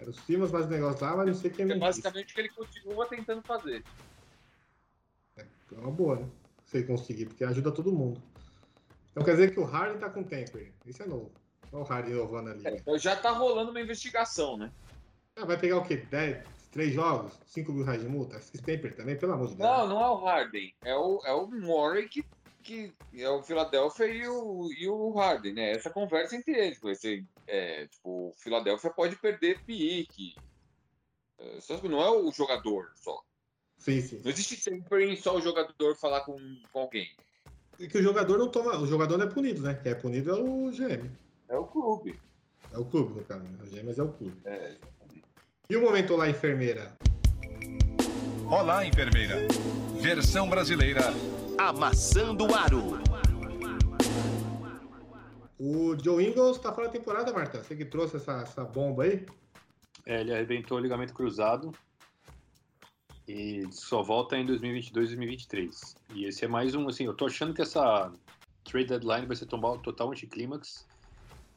Era 0.00 0.08
o 0.10 0.14
Simmons 0.14 0.50
mais 0.50 0.66
o 0.66 0.70
negócio 0.70 1.04
lá, 1.04 1.16
mas 1.16 1.26
não 1.26 1.34
sei 1.34 1.50
quem 1.50 1.64
É 1.66 1.68
disse. 1.68 1.78
basicamente 1.80 2.30
o 2.32 2.34
que 2.34 2.40
ele 2.40 2.48
continua 2.48 3.06
tentando 3.06 3.42
fazer. 3.42 3.84
É 5.36 5.44
uma 5.78 5.90
boa, 5.90 6.16
né? 6.16 6.28
Se 6.64 6.78
ele 6.78 6.86
conseguir, 6.86 7.26
porque 7.26 7.44
ajuda 7.44 7.70
todo 7.70 7.92
mundo. 7.92 8.20
Então 9.10 9.24
quer 9.24 9.32
dizer 9.32 9.52
que 9.52 9.60
o 9.60 9.64
Harden 9.64 9.98
tá 9.98 10.08
com 10.08 10.22
temper. 10.22 10.72
Isso 10.86 11.02
é 11.02 11.06
novo. 11.06 11.30
Olha 11.72 11.82
o 11.82 11.86
Harden 11.86 12.12
inovando 12.12 12.50
ali. 12.50 12.66
É, 12.66 12.76
então 12.76 12.98
já 12.98 13.14
tá 13.14 13.30
rolando 13.30 13.70
uma 13.70 13.80
investigação, 13.80 14.56
né? 14.56 14.72
Ah, 15.36 15.44
vai 15.44 15.58
pegar 15.58 15.76
o 15.78 15.84
quê? 15.84 15.96
10, 15.96 16.44
3 16.72 16.92
jogos? 16.92 17.38
5 17.46 17.72
mil 17.72 17.84
reais 17.84 18.02
de 18.02 18.08
multa? 18.08 18.36
Esse 18.36 18.58
temper 18.58 18.94
também, 18.94 19.16
pelo 19.16 19.32
amor 19.32 19.48
de 19.48 19.56
Deus. 19.56 19.68
Não, 19.68 19.86
não 19.88 20.00
é 20.00 20.08
o 20.08 20.24
Harden. 20.24 20.74
É 20.82 20.96
o, 20.96 21.20
é 21.24 21.32
o 21.32 21.46
Murray 21.46 22.08
que, 22.08 22.24
que 22.62 22.92
é 23.16 23.28
o 23.28 23.42
Philadelphia 23.42 24.06
e 24.06 24.26
o, 24.28 24.68
e 24.72 24.88
o 24.88 25.10
Harden, 25.12 25.52
né? 25.54 25.72
Essa 25.72 25.90
conversa 25.90 26.36
entre 26.36 26.52
eles. 26.52 26.80
Vai 26.80 26.94
ser, 26.94 27.24
é, 27.50 27.86
tipo, 27.88 28.28
o 28.28 28.34
Philadelphia 28.38 28.90
pode 28.90 29.16
perder 29.16 29.62
pique. 29.64 30.34
É, 31.38 31.58
não 31.88 32.00
é 32.00 32.10
o 32.10 32.30
jogador 32.30 32.90
só. 32.94 33.20
Sim, 33.78 34.00
sim. 34.00 34.20
Não 34.22 34.30
existe 34.30 34.56
sempre 34.56 35.10
em 35.10 35.16
só 35.16 35.36
o 35.36 35.40
jogador 35.40 35.96
falar 35.96 36.20
com, 36.20 36.38
com 36.72 36.80
alguém. 36.80 37.08
E 37.78 37.88
que 37.88 37.98
o 37.98 38.02
jogador 38.02 38.38
não 38.38 38.48
toma. 38.48 38.78
O 38.78 38.86
jogador 38.86 39.16
não 39.16 39.26
é 39.26 39.30
punido, 39.30 39.62
né? 39.62 39.74
Quem 39.82 39.92
é 39.92 39.94
punido 39.94 40.30
é 40.30 40.34
o 40.34 40.70
GM. 40.70 41.10
É 41.48 41.56
o 41.56 41.64
clube. 41.66 42.20
É 42.72 42.78
o 42.78 42.84
clube, 42.84 43.18
no 43.18 43.24
caso. 43.24 43.42
né? 43.42 43.58
O 43.62 43.66
GM, 43.66 43.82
mas 43.84 43.98
é 43.98 44.02
o 44.02 44.12
clube. 44.12 44.36
É, 44.44 44.76
E 45.68 45.76
o 45.76 45.80
momento 45.80 46.14
lá, 46.14 46.28
enfermeira? 46.28 46.94
Olá, 48.50 48.84
enfermeira. 48.84 49.36
Versão 50.00 50.48
brasileira. 50.48 51.02
Amassando 51.58 52.46
o 52.46 52.54
aro. 52.54 53.00
O 55.62 55.94
Joe 56.02 56.26
Ingles 56.26 56.56
tá 56.56 56.72
fora 56.72 56.86
da 56.86 56.92
temporada, 56.94 57.34
Marta. 57.34 57.62
Você 57.62 57.76
que 57.76 57.84
trouxe 57.84 58.16
essa, 58.16 58.32
essa 58.40 58.64
bomba 58.64 59.02
aí? 59.02 59.26
É, 60.06 60.22
ele 60.22 60.32
arrebentou 60.32 60.78
o 60.78 60.80
ligamento 60.80 61.12
cruzado 61.12 61.70
e 63.28 63.70
só 63.70 64.02
volta 64.02 64.38
em 64.38 64.46
2022 64.46 65.10
2023. 65.10 65.96
E 66.14 66.24
esse 66.24 66.46
é 66.46 66.48
mais 66.48 66.74
um, 66.74 66.88
assim, 66.88 67.04
eu 67.04 67.12
tô 67.12 67.26
achando 67.26 67.52
que 67.52 67.60
essa 67.60 68.10
trade 68.64 68.88
deadline 68.88 69.26
vai 69.26 69.36
ser 69.36 69.44
tomar 69.44 69.76
total 69.80 70.10
anticlímax. 70.10 70.86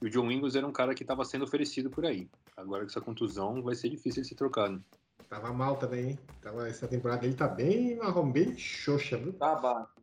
E 0.01 0.07
o 0.07 0.09
John 0.09 0.29
Ingles 0.29 0.55
era 0.57 0.67
um 0.67 0.73
cara 0.73 0.93
que 0.93 1.03
estava 1.03 1.23
sendo 1.23 1.45
oferecido 1.45 1.89
por 1.89 2.05
aí. 2.05 2.29
Agora 2.57 2.81
com 2.81 2.89
essa 2.89 2.99
contusão 2.99 3.63
vai 3.63 3.73
ser 3.73 3.87
difícil 3.87 4.19
ele 4.19 4.27
ser 4.27 4.35
trocado. 4.35 4.83
Tava 5.29 5.53
mal 5.53 5.77
também, 5.77 6.09
hein? 6.09 6.19
Tava, 6.41 6.67
essa 6.67 6.89
temporada 6.89 7.21
dele 7.21 7.35
tá 7.35 7.47
bem 7.47 7.95
marrom, 7.95 8.29
bem 8.29 8.57
xoxa, 8.57 9.17
viu? 9.17 9.31
tá 9.31 9.55
baixo. 9.55 9.93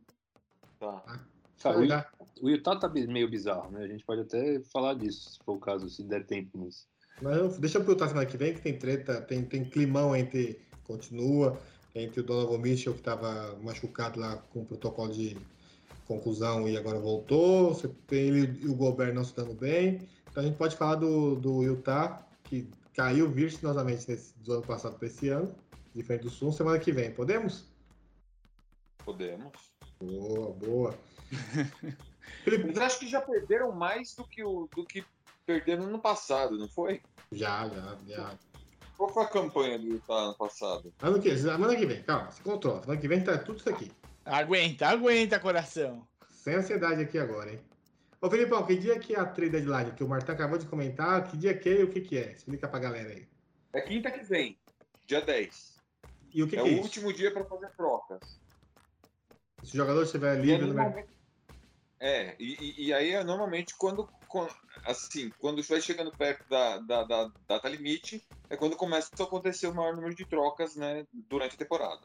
Tá. 0.79 1.30
Cara, 1.61 1.79
o, 1.79 1.87
dar. 1.87 2.11
o 2.41 2.49
Utah 2.49 2.75
tá 2.75 2.89
meio 2.89 3.29
bizarro, 3.29 3.71
né? 3.71 3.83
A 3.83 3.87
gente 3.87 4.03
pode 4.03 4.21
até 4.21 4.59
falar 4.71 4.95
disso, 4.95 5.31
se 5.31 5.39
for 5.45 5.53
o 5.53 5.59
caso, 5.59 5.89
se 5.89 6.03
der 6.03 6.25
tempo. 6.25 6.57
Mas... 6.57 6.87
Mas 7.21 7.37
eu- 7.37 7.59
deixa 7.59 7.77
eu 7.77 7.83
perguntar 7.83 8.07
semana 8.07 8.25
que 8.25 8.37
vem, 8.37 8.53
que 8.53 8.61
tem 8.61 8.77
treta, 8.77 9.21
tem, 9.21 9.43
tem 9.43 9.63
climão 9.63 10.15
entre. 10.15 10.59
Continua, 10.83 11.57
entre 11.95 12.19
o 12.19 12.23
Donovan 12.23 12.57
Mitchell, 12.57 12.93
que 12.93 13.01
tava 13.01 13.57
machucado 13.61 14.19
lá 14.19 14.35
com 14.35 14.61
o 14.61 14.65
protocolo 14.65 15.11
de 15.13 15.37
conclusão 16.05 16.67
e 16.67 16.75
agora 16.75 16.99
voltou. 16.99 17.73
Você 17.73 17.87
tem 18.07 18.27
ele 18.27 18.59
e 18.61 18.67
o 18.67 18.75
Gobert 18.75 19.13
não 19.13 19.23
se 19.23 19.33
dando 19.33 19.53
bem. 19.53 20.01
Então 20.29 20.43
a 20.43 20.45
gente 20.45 20.57
pode 20.57 20.75
falar 20.75 20.95
do, 20.95 21.35
do 21.35 21.63
Utah, 21.63 22.25
que 22.43 22.67
caiu 22.93 23.29
virtuosamente 23.29 24.09
nesse, 24.09 24.33
do 24.39 24.53
ano 24.53 24.63
passado 24.63 24.97
para 24.97 25.07
esse 25.07 25.29
ano, 25.29 25.53
diferente 25.95 26.23
do 26.23 26.29
Sul, 26.29 26.51
semana 26.51 26.79
que 26.79 26.91
vem. 26.91 27.11
Podemos? 27.11 27.65
Podemos. 29.05 29.51
Boa, 30.01 30.51
boa. 30.51 30.95
Felipe, 32.43 32.63
Eles 32.65 32.77
acho 32.77 32.99
que 32.99 33.07
já 33.07 33.21
perderam 33.21 33.71
mais 33.71 34.15
do 34.15 34.23
que, 34.25 34.43
o, 34.43 34.67
do 34.75 34.85
que 34.85 35.03
perderam 35.45 35.83
no 35.83 35.89
ano 35.89 35.99
passado, 35.99 36.57
não 36.57 36.67
foi? 36.67 37.01
já, 37.31 37.67
já, 37.69 37.97
já. 38.07 38.39
Qual 38.97 39.09
foi 39.09 39.23
a 39.23 39.27
campanha 39.27 39.79
do 39.79 39.85
Utah 39.87 40.13
ano 40.13 40.35
passado? 40.35 40.93
Ano 41.01 41.19
que, 41.19 41.35
semana 41.35 41.75
que 41.75 41.85
vem, 41.85 42.03
calma, 42.03 42.31
se 42.31 42.41
controla. 42.41 42.81
Semana 42.81 43.01
que 43.01 43.07
vem 43.07 43.23
tá 43.23 43.37
tudo 43.37 43.57
isso 43.59 43.69
aqui. 43.69 43.91
Aguenta, 44.25 44.87
aguenta, 44.87 45.39
coração. 45.39 46.05
Sem 46.29 46.55
ansiedade 46.55 47.01
aqui 47.01 47.17
agora, 47.17 47.51
hein? 47.51 47.59
Ô, 48.21 48.29
Felipão, 48.29 48.63
que 48.65 48.75
dia 48.75 48.99
que 48.99 49.15
é 49.15 49.19
a 49.19 49.25
trade 49.25 49.51
deadline 49.51 49.91
que 49.93 50.03
o 50.03 50.07
Martão 50.07 50.35
acabou 50.35 50.59
de 50.59 50.67
comentar? 50.67 51.27
Que 51.27 51.35
dia 51.35 51.57
que 51.57 51.67
é 51.69 51.79
e 51.79 51.83
o 51.83 51.89
que 51.89 52.01
que 52.01 52.17
é? 52.19 52.33
Explica 52.33 52.67
pra 52.67 52.79
galera 52.79 53.09
aí. 53.09 53.27
É 53.73 53.81
quinta 53.81 54.11
que 54.11 54.23
vem, 54.23 54.59
dia 55.07 55.21
10. 55.21 55.77
E 56.33 56.43
o 56.43 56.47
que 56.47 56.55
é 56.55 56.61
que 56.61 56.67
é 56.67 56.71
o 56.71 56.73
isso? 56.73 56.83
último 56.83 57.11
dia 57.13 57.31
para 57.31 57.43
fazer 57.45 57.69
trocas. 57.71 58.39
Se 59.63 59.73
o 59.73 59.77
jogador 59.77 60.03
estiver 60.03 60.35
E 60.37 60.39
é, 60.39 60.41
livre 60.43 60.67
no 60.67 60.73
mercado. 60.75 61.07
É, 62.01 62.35
e, 62.39 62.87
e- 62.87 62.93
aí 62.93 63.11
é 63.11 63.23
normalmente 63.23 63.75
quando, 63.77 64.09
quando- 64.27 64.53
assim, 64.83 65.29
quando 65.39 65.61
vai 65.61 65.79
chegando 65.79 66.11
perto 66.11 66.43
da, 66.49 66.79
da, 66.79 67.03
da 67.03 67.31
data 67.47 67.69
limite, 67.69 68.25
é 68.49 68.57
quando 68.57 68.75
começa 68.75 69.09
a 69.19 69.23
acontecer 69.23 69.67
o 69.67 69.75
maior 69.75 69.95
número 69.95 70.15
de 70.15 70.25
trocas, 70.25 70.75
né, 70.75 71.05
durante 71.13 71.53
a 71.53 71.57
temporada. 71.59 72.01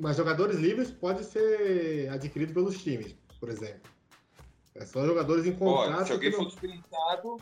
Mas 0.00 0.16
jogadores 0.16 0.58
livres 0.58 0.90
podem 0.90 1.24
ser 1.24 2.08
adquiridos 2.10 2.54
pelos 2.54 2.80
times, 2.82 3.16
por 3.40 3.48
exemplo. 3.48 3.90
É 4.74 4.84
só 4.84 5.04
jogadores 5.06 5.46
em 5.46 5.56
contrato. 5.56 6.06
Se 6.06 6.12
alguém 6.12 6.30
for 6.30 6.42
não- 6.42 6.48
dispensado, 6.48 7.36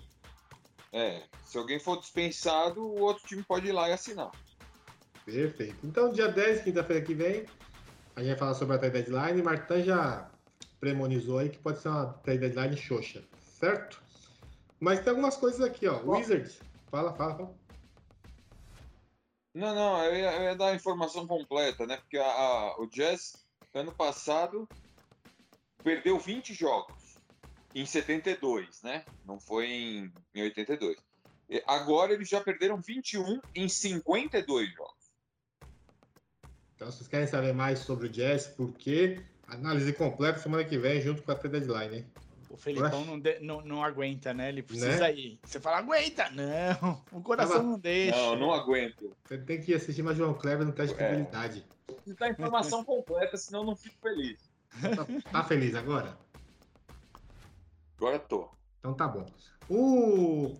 é, 0.92 1.22
se 1.44 1.58
alguém 1.58 1.78
for 1.80 1.98
dispensado, 2.00 2.80
o 2.80 3.00
outro 3.00 3.26
time 3.26 3.42
pode 3.42 3.66
ir 3.66 3.72
lá 3.72 3.90
e 3.90 3.92
assinar. 3.92 4.30
Perfeito. 5.24 5.84
Então, 5.84 6.12
dia 6.12 6.28
10, 6.28 6.62
quinta-feira 6.62 7.04
que 7.04 7.12
vem, 7.12 7.44
a 8.14 8.20
gente 8.20 8.28
vai 8.30 8.38
falar 8.38 8.54
sobre 8.54 8.76
a 8.76 8.78
deadline. 8.78 9.42
Martin 9.42 9.82
já 9.82 10.30
premonizou 10.80 11.38
aí 11.38 11.48
que 11.48 11.58
pode 11.58 11.80
ser 11.80 11.88
uma 11.88 12.12
trade 12.14 12.40
deadline 12.40 12.76
xoxa, 12.76 13.22
certo? 13.42 14.02
Mas 14.78 15.00
tem 15.00 15.10
algumas 15.10 15.36
coisas 15.36 15.60
aqui, 15.60 15.86
ó. 15.88 16.00
Ó. 16.04 16.16
Wizards. 16.18 16.60
Fala, 16.90 17.12
fala, 17.14 17.36
fala. 17.36 17.54
Não, 19.54 19.74
não, 19.74 20.04
eu 20.04 20.14
ia, 20.16 20.32
eu 20.36 20.42
ia 20.42 20.54
dar 20.56 20.68
a 20.68 20.74
informação 20.74 21.26
completa, 21.26 21.86
né? 21.86 21.96
Porque 21.96 22.18
a- 22.18 22.24
a- 22.26 22.80
o 22.80 22.86
Jazz, 22.88 23.46
ano 23.74 23.90
passado, 23.90 24.68
perdeu 25.82 26.18
20 26.18 26.52
jogos 26.52 27.16
em 27.74 27.86
72, 27.86 28.82
né? 28.82 29.04
Não 29.24 29.40
foi 29.40 29.66
em, 29.66 30.12
em 30.34 30.42
82. 30.42 30.98
E 31.48 31.62
Agora 31.66 32.12
eles 32.12 32.28
já 32.28 32.40
perderam 32.40 32.80
21 32.82 33.40
em 33.54 33.68
52 33.68 34.74
jogos. 34.74 34.94
Então, 36.74 36.90
se 36.90 36.98
vocês 36.98 37.08
querem 37.08 37.26
saber 37.26 37.54
mais 37.54 37.78
sobre 37.78 38.06
o 38.08 38.10
Jazz, 38.10 38.46
por 38.48 38.72
quê? 38.74 39.24
Análise 39.48 39.92
completa 39.92 40.38
semana 40.38 40.64
que 40.64 40.76
vem, 40.76 41.00
junto 41.00 41.22
com 41.22 41.30
a 41.32 41.34
trade 41.34 41.60
deadline, 41.60 41.98
hein? 41.98 42.06
O 42.50 42.56
Felipão 42.56 43.04
não, 43.04 43.18
de- 43.18 43.40
não, 43.40 43.60
não 43.60 43.82
aguenta, 43.84 44.32
né? 44.32 44.48
Ele 44.48 44.62
precisa 44.62 44.98
Né? 45.00 45.14
ir. 45.14 45.38
Você 45.44 45.60
fala, 45.60 45.78
aguenta! 45.78 46.30
Não, 46.30 47.02
o 47.12 47.20
coração 47.20 47.56
Tava- 47.56 47.68
não 47.68 47.78
deixa. 47.78 48.16
Não, 48.16 48.36
não 48.36 48.52
aguento. 48.52 49.14
Você 49.24 49.36
tem 49.38 49.60
que 49.60 49.74
assistir 49.74 50.02
mais 50.02 50.16
João 50.16 50.32
Kleber 50.34 50.64
no 50.66 50.72
teste 50.72 50.96
de 50.96 51.02
É. 51.02 51.08
fidelidade. 51.08 51.66
Preciso 51.86 52.16
dar 52.16 52.26
a 52.26 52.30
informação 52.30 52.84
completa, 52.84 53.36
senão 53.36 53.60
eu 53.60 53.66
não 53.66 53.76
fico 53.76 53.96
feliz. 54.00 54.38
Tá, 54.80 55.30
tá 55.32 55.44
feliz 55.44 55.74
agora? 55.74 56.16
Agora 57.96 58.18
tô. 58.18 58.48
Então 58.78 58.94
tá 58.94 59.08
bom. 59.08 59.26
O... 59.68 60.56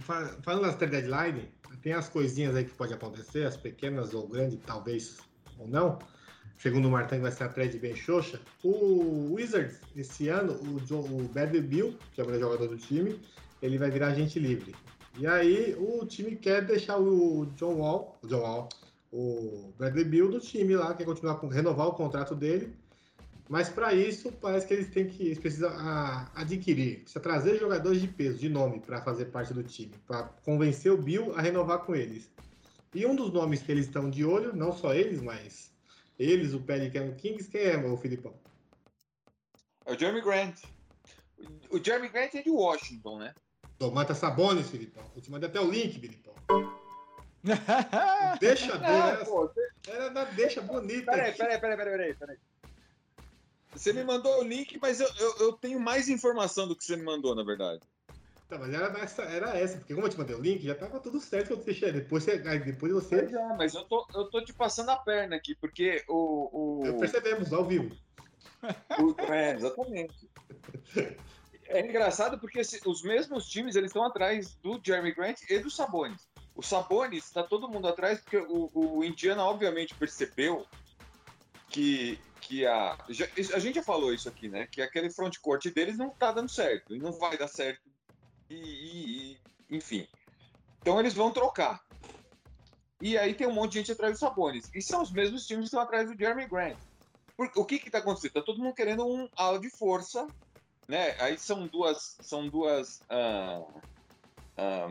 fa- 0.00 0.36
Falando 0.42 0.62
das 0.66 0.76
trade 0.76 0.92
deadline, 1.00 1.52
tem 1.82 1.92
as 1.92 2.08
coisinhas 2.08 2.54
aí 2.54 2.64
que 2.64 2.74
pode 2.74 2.92
acontecer, 2.94 3.46
as 3.46 3.56
pequenas 3.56 4.14
ou 4.14 4.28
grandes, 4.28 4.58
talvez 4.64 5.18
ou 5.58 5.66
não. 5.68 5.98
Segundo 6.58 6.88
o 6.88 6.90
Martin, 6.90 7.18
vai 7.18 7.30
ser 7.30 7.44
a 7.44 7.48
trade 7.48 7.78
bem 7.78 7.94
xoxa. 7.94 8.40
O 8.62 9.34
Wizards, 9.34 9.80
esse 9.96 10.28
ano, 10.28 10.54
o, 10.54 10.80
Jo- 10.80 11.00
o 11.00 11.28
Bradley 11.32 11.60
Bill, 11.60 11.94
que 12.12 12.20
é 12.20 12.24
o 12.24 12.26
melhor 12.26 12.40
jogador 12.40 12.68
do 12.68 12.78
time, 12.78 13.20
ele 13.60 13.76
vai 13.76 13.90
virar 13.90 14.08
agente 14.08 14.38
livre. 14.38 14.74
E 15.18 15.26
aí 15.26 15.74
o 15.78 16.04
time 16.06 16.34
quer 16.36 16.64
deixar 16.64 16.98
o 16.98 17.46
John 17.56 17.74
Wall, 17.74 18.18
o 18.22 18.26
John 18.26 18.40
Wall, 18.40 18.68
o 19.12 19.72
Bradley 19.78 20.04
Bill 20.04 20.30
do 20.30 20.40
time 20.40 20.74
lá, 20.74 20.94
quer 20.94 21.04
continuar 21.04 21.36
com 21.36 21.48
renovar 21.48 21.86
o 21.88 21.92
contrato 21.92 22.34
dele. 22.34 22.74
Mas 23.46 23.68
para 23.68 23.92
isso, 23.92 24.32
parece 24.32 24.66
que 24.66 24.72
eles 24.72 24.88
têm 24.88 25.06
que 25.06 25.22
eles 25.22 25.38
precisam 25.38 25.68
ah, 25.70 26.30
adquirir, 26.34 27.00
precisa 27.00 27.20
trazer 27.20 27.58
jogadores 27.58 28.00
de 28.00 28.08
peso, 28.08 28.38
de 28.38 28.48
nome, 28.48 28.80
para 28.80 29.02
fazer 29.02 29.26
parte 29.26 29.52
do 29.52 29.62
time, 29.62 29.92
para 30.06 30.24
convencer 30.44 30.90
o 30.90 30.96
Bill 30.96 31.36
a 31.36 31.42
renovar 31.42 31.80
com 31.80 31.94
eles. 31.94 32.30
E 32.94 33.04
um 33.04 33.14
dos 33.14 33.30
nomes 33.30 33.60
que 33.60 33.70
eles 33.70 33.84
estão 33.84 34.08
de 34.08 34.24
olho, 34.24 34.56
não 34.56 34.72
só 34.72 34.94
eles, 34.94 35.20
mas 35.20 35.73
eles, 36.18 36.54
o 36.54 36.60
Pelican 36.60 37.12
Kings, 37.14 37.48
quem 37.48 37.62
é, 37.62 37.76
o 37.76 37.96
Filipão? 37.96 38.34
É 39.84 39.92
o 39.92 39.98
Jeremy 39.98 40.22
Grant. 40.22 40.62
O 41.70 41.82
Jeremy 41.82 42.08
Grant 42.08 42.34
é 42.34 42.42
de 42.42 42.50
Washington, 42.50 43.18
né? 43.18 43.34
Tomata 43.78 44.14
Sabonis, 44.14 44.70
Filipão. 44.70 45.04
Eu 45.14 45.20
te 45.20 45.30
mandei 45.30 45.48
até 45.48 45.60
o 45.60 45.70
link, 45.70 45.98
Filipão. 45.98 46.34
Deixa 48.40 48.74
É, 48.82 49.24
dor, 49.24 49.52
era, 49.86 49.96
era 49.96 50.08
da 50.10 50.24
deixa 50.24 50.62
bonita. 50.62 51.10
Peraí, 51.10 51.32
peraí, 51.32 51.60
peraí, 51.60 51.76
peraí, 51.76 52.14
peraí. 52.14 52.38
Você 53.74 53.92
me 53.92 54.04
mandou 54.04 54.40
o 54.40 54.44
link, 54.44 54.78
mas 54.80 55.00
eu, 55.00 55.08
eu, 55.18 55.36
eu 55.40 55.52
tenho 55.54 55.80
mais 55.80 56.08
informação 56.08 56.68
do 56.68 56.76
que 56.76 56.84
você 56.84 56.96
me 56.96 57.02
mandou, 57.02 57.34
na 57.34 57.42
verdade. 57.42 57.82
Tá, 58.54 58.58
mas 58.60 58.72
era 58.72 58.98
essa, 59.00 59.22
era 59.22 59.58
essa, 59.58 59.78
porque 59.78 59.94
como 59.94 60.06
eu 60.06 60.10
te 60.10 60.18
mandei 60.18 60.36
o 60.36 60.40
link, 60.40 60.62
já 60.62 60.74
tava 60.76 61.00
tudo 61.00 61.20
certo 61.20 61.48
que 61.48 61.52
eu 61.54 61.56
deixei. 61.56 61.90
Depois 61.92 62.22
você. 62.22 62.38
Depois 62.38 62.92
você. 62.92 63.22
Pois 63.22 63.32
é, 63.34 63.56
mas 63.56 63.74
eu 63.74 63.84
tô, 63.84 64.06
eu 64.14 64.30
tô 64.30 64.44
te 64.44 64.52
passando 64.52 64.90
a 64.90 64.96
perna 64.96 65.34
aqui, 65.36 65.56
porque 65.56 66.04
o. 66.08 66.82
o... 66.92 66.98
Percebemos, 66.98 67.52
ao 67.52 67.64
vivo. 67.64 67.96
O- 68.98 69.20
É, 69.32 69.54
exatamente. 69.54 70.30
É 71.66 71.80
engraçado 71.80 72.38
porque 72.38 72.60
os 72.60 73.02
mesmos 73.02 73.46
times 73.48 73.74
eles 73.74 73.90
estão 73.90 74.04
atrás 74.04 74.54
do 74.62 74.80
Jeremy 74.84 75.12
Grant 75.12 75.40
e 75.50 75.58
do 75.58 75.70
Sabonis. 75.70 76.28
O 76.54 76.62
Sabonis 76.62 77.24
está 77.24 77.42
todo 77.42 77.68
mundo 77.68 77.88
atrás 77.88 78.20
porque 78.20 78.36
o, 78.36 78.70
o 78.72 79.02
Indiana 79.04 79.44
obviamente 79.44 79.94
percebeu 79.96 80.64
que, 81.70 82.20
que 82.42 82.64
a 82.64 82.96
já- 83.08 83.26
a 83.54 83.58
gente 83.58 83.74
já 83.76 83.82
falou 83.82 84.14
isso 84.14 84.28
aqui, 84.28 84.48
né? 84.48 84.68
Que 84.70 84.80
aquele 84.80 85.10
frontcourt 85.10 85.64
deles 85.74 85.98
não 85.98 86.10
tá 86.10 86.30
dando 86.30 86.48
certo 86.48 86.94
e 86.94 86.98
não 87.00 87.12
vai 87.12 87.36
dar 87.36 87.48
certo 87.48 87.82
e, 88.48 89.32
e- 89.34 89.38
enfim. 89.70 90.06
Então 90.80 91.00
eles 91.00 91.14
vão 91.14 91.32
trocar. 91.32 91.80
E 93.00 93.18
aí 93.18 93.34
tem 93.34 93.46
um 93.46 93.52
monte 93.52 93.72
de 93.72 93.78
gente 93.78 93.92
atrás 93.92 94.14
do 94.14 94.18
Sabonis. 94.18 94.70
E 94.74 94.80
são 94.80 95.02
os 95.02 95.12
mesmos 95.12 95.46
times 95.46 95.64
que 95.64 95.66
estão 95.66 95.80
atrás 95.80 96.08
do 96.08 96.16
Jeremy 96.18 96.48
Grant. 96.48 96.78
O 97.56 97.64
que 97.64 97.78
que 97.78 97.90
tá 97.90 97.98
acontecendo? 97.98 98.32
Tá 98.32 98.42
todo 98.42 98.62
mundo 98.62 98.74
querendo 98.74 99.04
um 99.06 99.28
ala 99.36 99.58
de 99.58 99.68
força, 99.70 100.30
né? 100.88 101.14
Aí 101.20 101.36
são 101.38 101.66
duas, 101.66 102.18
são 102.20 102.48
duas 102.48 103.04
ah, 103.10 103.60
ah, 104.56 104.88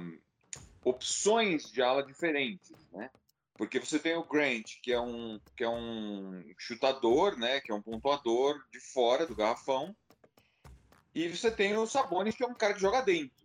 opções 0.84 1.72
de 1.72 1.82
ala 1.82 2.06
diferentes, 2.06 2.78
né? 2.92 3.10
Porque 3.58 3.80
você 3.80 4.00
tem 4.00 4.16
o 4.16 4.28
Grant, 4.28 4.66
que 4.82 4.92
é 4.92 5.00
um 5.00 5.40
que 5.56 5.64
é 5.64 5.70
um 5.70 6.44
chutador, 6.60 7.38
né? 7.38 7.62
Que 7.62 7.72
é 7.72 7.76
um 7.76 7.82
pontuador 7.82 8.62
de 8.72 8.80
fora 8.92 9.26
do 9.26 9.36
garrafão. 9.36 9.96
E 11.16 11.30
você 11.30 11.50
tem 11.52 11.78
o 11.78 11.86
Sabonis, 11.88 12.36
que 12.36 12.44
é 12.44 12.48
um 12.48 12.56
cara 12.56 12.74
que 12.74 12.82
joga 12.82 13.02
dentro. 13.02 13.43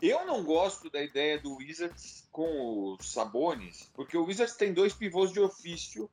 Eu 0.00 0.26
não 0.26 0.44
gosto 0.44 0.90
da 0.90 1.02
ideia 1.02 1.40
do 1.40 1.56
Wizards 1.56 2.28
com 2.30 2.44
o 2.44 3.02
Sabonis, 3.02 3.90
porque 3.94 4.16
o 4.16 4.24
Wizards 4.24 4.56
tem 4.56 4.72
dois 4.74 4.92
pivôs 4.92 5.32
de 5.32 5.40
ofício, 5.40 6.10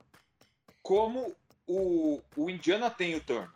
como 0.81 1.35
o, 1.67 2.21
o 2.35 2.49
Indiana 2.49 2.89
tem 2.89 3.15
o 3.15 3.21
Turner. 3.23 3.51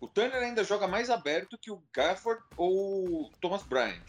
O 0.00 0.06
Turner 0.06 0.42
ainda 0.42 0.62
joga 0.62 0.86
mais 0.86 1.10
aberto 1.10 1.58
que 1.58 1.70
o 1.70 1.82
Gafford 1.92 2.42
ou 2.56 3.24
o 3.24 3.30
Thomas 3.40 3.62
Bryant. 3.62 4.04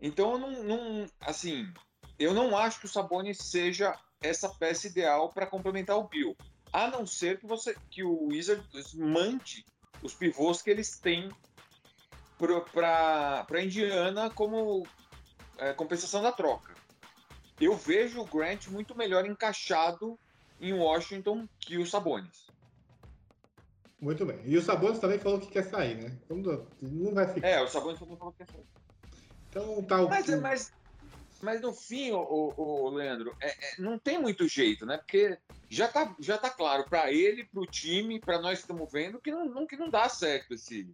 Então, 0.00 0.32
eu 0.32 0.38
não, 0.38 0.62
não- 0.62 1.06
assim, 1.20 1.72
eu 2.18 2.32
não 2.34 2.56
acho 2.56 2.78
que 2.78 2.86
o 2.86 2.88
Sabonis 2.88 3.38
seja 3.38 3.98
essa 4.22 4.48
peça 4.48 4.86
ideal 4.86 5.30
para 5.30 5.46
complementar 5.46 5.96
o 5.96 6.08
Bill. 6.08 6.36
A 6.72 6.88
não 6.88 7.06
ser 7.06 7.38
que, 7.38 7.46
você, 7.46 7.76
que 7.90 8.02
o 8.04 8.26
Wizards 8.26 8.94
mande 8.94 9.64
os 10.02 10.14
pivôs 10.14 10.60
que 10.60 10.70
eles 10.70 10.98
têm 10.98 11.30
para 12.72 13.62
Indiana 13.62 14.30
como 14.30 14.86
é, 15.58 15.72
compensação 15.72 16.22
da 16.22 16.32
troca. 16.32 16.74
Eu 17.60 17.76
vejo 17.76 18.20
o 18.20 18.24
Grant 18.24 18.68
muito 18.68 18.96
melhor 18.96 19.24
encaixado 19.26 20.18
em 20.60 20.72
Washington 20.72 21.48
que 21.60 21.78
o 21.78 21.86
Sabonis. 21.86 22.46
Muito 24.00 24.26
bem. 24.26 24.40
E 24.44 24.56
o 24.56 24.62
Sabonis 24.62 24.98
também 24.98 25.18
falou 25.18 25.40
que 25.40 25.46
quer 25.46 25.64
sair, 25.64 25.94
né? 25.96 26.18
Então, 26.24 26.66
Não 26.82 27.14
vai 27.14 27.32
ficar. 27.32 27.48
É, 27.48 27.62
o 27.62 27.68
Sabonis 27.68 27.98
falou 27.98 28.32
que 28.32 28.42
é 28.42 28.46
só. 28.46 28.58
Então 29.48 29.82
tá 29.84 30.02
o. 30.02 30.08
Mas, 30.08 30.26
mas, 30.40 30.72
mas 31.40 31.60
no 31.60 31.72
fim, 31.72 32.10
o, 32.10 32.52
o, 32.56 32.90
Leandro, 32.90 33.34
é- 33.40 33.50
é, 33.50 33.80
não 33.80 33.98
tem 33.98 34.18
muito 34.18 34.48
jeito, 34.48 34.84
né? 34.84 34.98
Porque 34.98 35.38
já 35.70 35.88
tá, 35.88 36.14
já 36.18 36.36
tá 36.36 36.50
claro 36.50 36.84
para 36.84 37.12
ele, 37.12 37.44
para 37.44 37.60
o 37.60 37.66
time, 37.66 38.20
para 38.20 38.40
nós 38.40 38.58
que 38.58 38.64
estamos 38.64 38.90
vendo, 38.92 39.20
que 39.20 39.30
não, 39.30 39.44
não- 39.46 39.66
que 39.66 39.76
não 39.76 39.88
dá 39.88 40.08
certo 40.08 40.54
esse, 40.54 40.92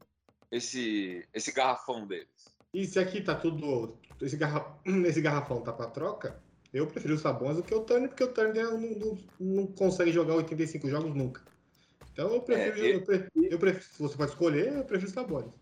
esse, 0.51 1.27
esse 1.33 1.53
garrafão 1.53 2.07
deles. 2.07 2.29
E 2.73 2.87
se 2.87 2.99
aqui 2.99 3.21
tá 3.21 3.35
tudo. 3.35 3.97
Esse, 4.21 4.37
garra... 4.37 4.79
esse 5.07 5.21
garrafão 5.21 5.61
tá 5.61 5.73
pra 5.73 5.87
troca, 5.87 6.41
eu 6.73 6.87
prefiro 6.87 7.15
o 7.15 7.19
Sabonis 7.19 7.57
do 7.57 7.63
que 7.63 7.75
o 7.75 7.83
Turner, 7.83 8.09
porque 8.09 8.25
o 8.25 8.33
Turner 8.33 8.65
não, 8.65 8.79
não, 8.81 9.19
não 9.39 9.67
consegue 9.67 10.13
jogar 10.13 10.35
85 10.35 10.89
jogos 10.89 11.15
nunca. 11.15 11.43
Então 12.13 12.33
eu 12.35 12.43
prefiro. 12.43 12.87
É, 12.87 12.95
eu, 12.95 13.03
prefiro 13.03 13.31
eu 13.37 13.59
prefiro- 13.59 13.85
se 13.85 14.03
você 14.03 14.17
pode 14.17 14.31
escolher, 14.31 14.73
eu 14.73 14.85
prefiro 14.85 15.11
o 15.11 15.15
Sabonis. 15.15 15.53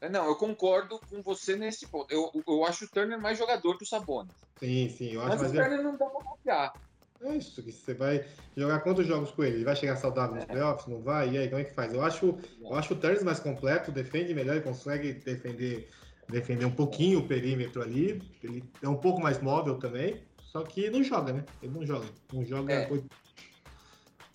É, 0.00 0.08
Não, 0.08 0.26
eu 0.26 0.36
concordo 0.36 1.00
com 1.10 1.22
você 1.22 1.56
nesse 1.56 1.86
ponto. 1.86 2.12
Eu, 2.12 2.30
eu 2.46 2.64
acho 2.64 2.84
o 2.84 2.88
Turner 2.88 3.20
mais 3.20 3.38
jogador 3.38 3.76
que 3.76 3.84
o 3.84 3.86
Sabonis. 3.86 4.32
Sim, 4.58 4.88
sim, 4.90 5.12
eu 5.12 5.20
acho 5.20 5.30
Mas 5.30 5.40
mais 5.40 5.52
o 5.52 5.56
Turner 5.56 5.82
não 5.82 5.96
dá 5.96 6.06
pra 6.06 6.20
confiar. 6.22 6.72
É 7.20 7.36
isso, 7.36 7.60
que 7.62 7.72
você 7.72 7.94
vai 7.94 8.24
jogar 8.56 8.80
quantos 8.80 9.04
jogos 9.06 9.30
com 9.32 9.42
ele? 9.42 9.56
Ele 9.56 9.64
vai 9.64 9.74
chegar 9.74 9.96
saudável 9.96 10.36
nos 10.36 10.44
playoffs? 10.44 10.86
Não 10.86 11.00
vai? 11.02 11.30
E 11.30 11.38
aí, 11.38 11.48
como 11.48 11.60
é 11.60 11.64
que 11.64 11.74
faz? 11.74 11.92
Eu 11.92 12.02
acho, 12.02 12.38
eu 12.60 12.74
acho 12.76 12.94
o 12.94 12.96
Turner 12.96 13.24
mais 13.24 13.40
completo, 13.40 13.90
defende 13.90 14.32
melhor, 14.32 14.54
ele 14.54 14.64
consegue 14.64 15.14
defender, 15.14 15.88
defender 16.28 16.64
um 16.64 16.70
pouquinho 16.74 17.18
o 17.18 17.26
perímetro 17.26 17.82
ali. 17.82 18.22
Ele 18.42 18.62
é 18.80 18.88
um 18.88 18.96
pouco 18.96 19.20
mais 19.20 19.42
móvel 19.42 19.78
também, 19.80 20.22
só 20.38 20.62
que 20.62 20.88
não 20.90 21.02
joga, 21.02 21.32
né? 21.32 21.44
Ele 21.60 21.72
não 21.72 21.84
joga. 21.84 22.06
Não 22.32 22.44
joga. 22.44 22.72
É. 22.72 22.90
oito- 22.92 23.08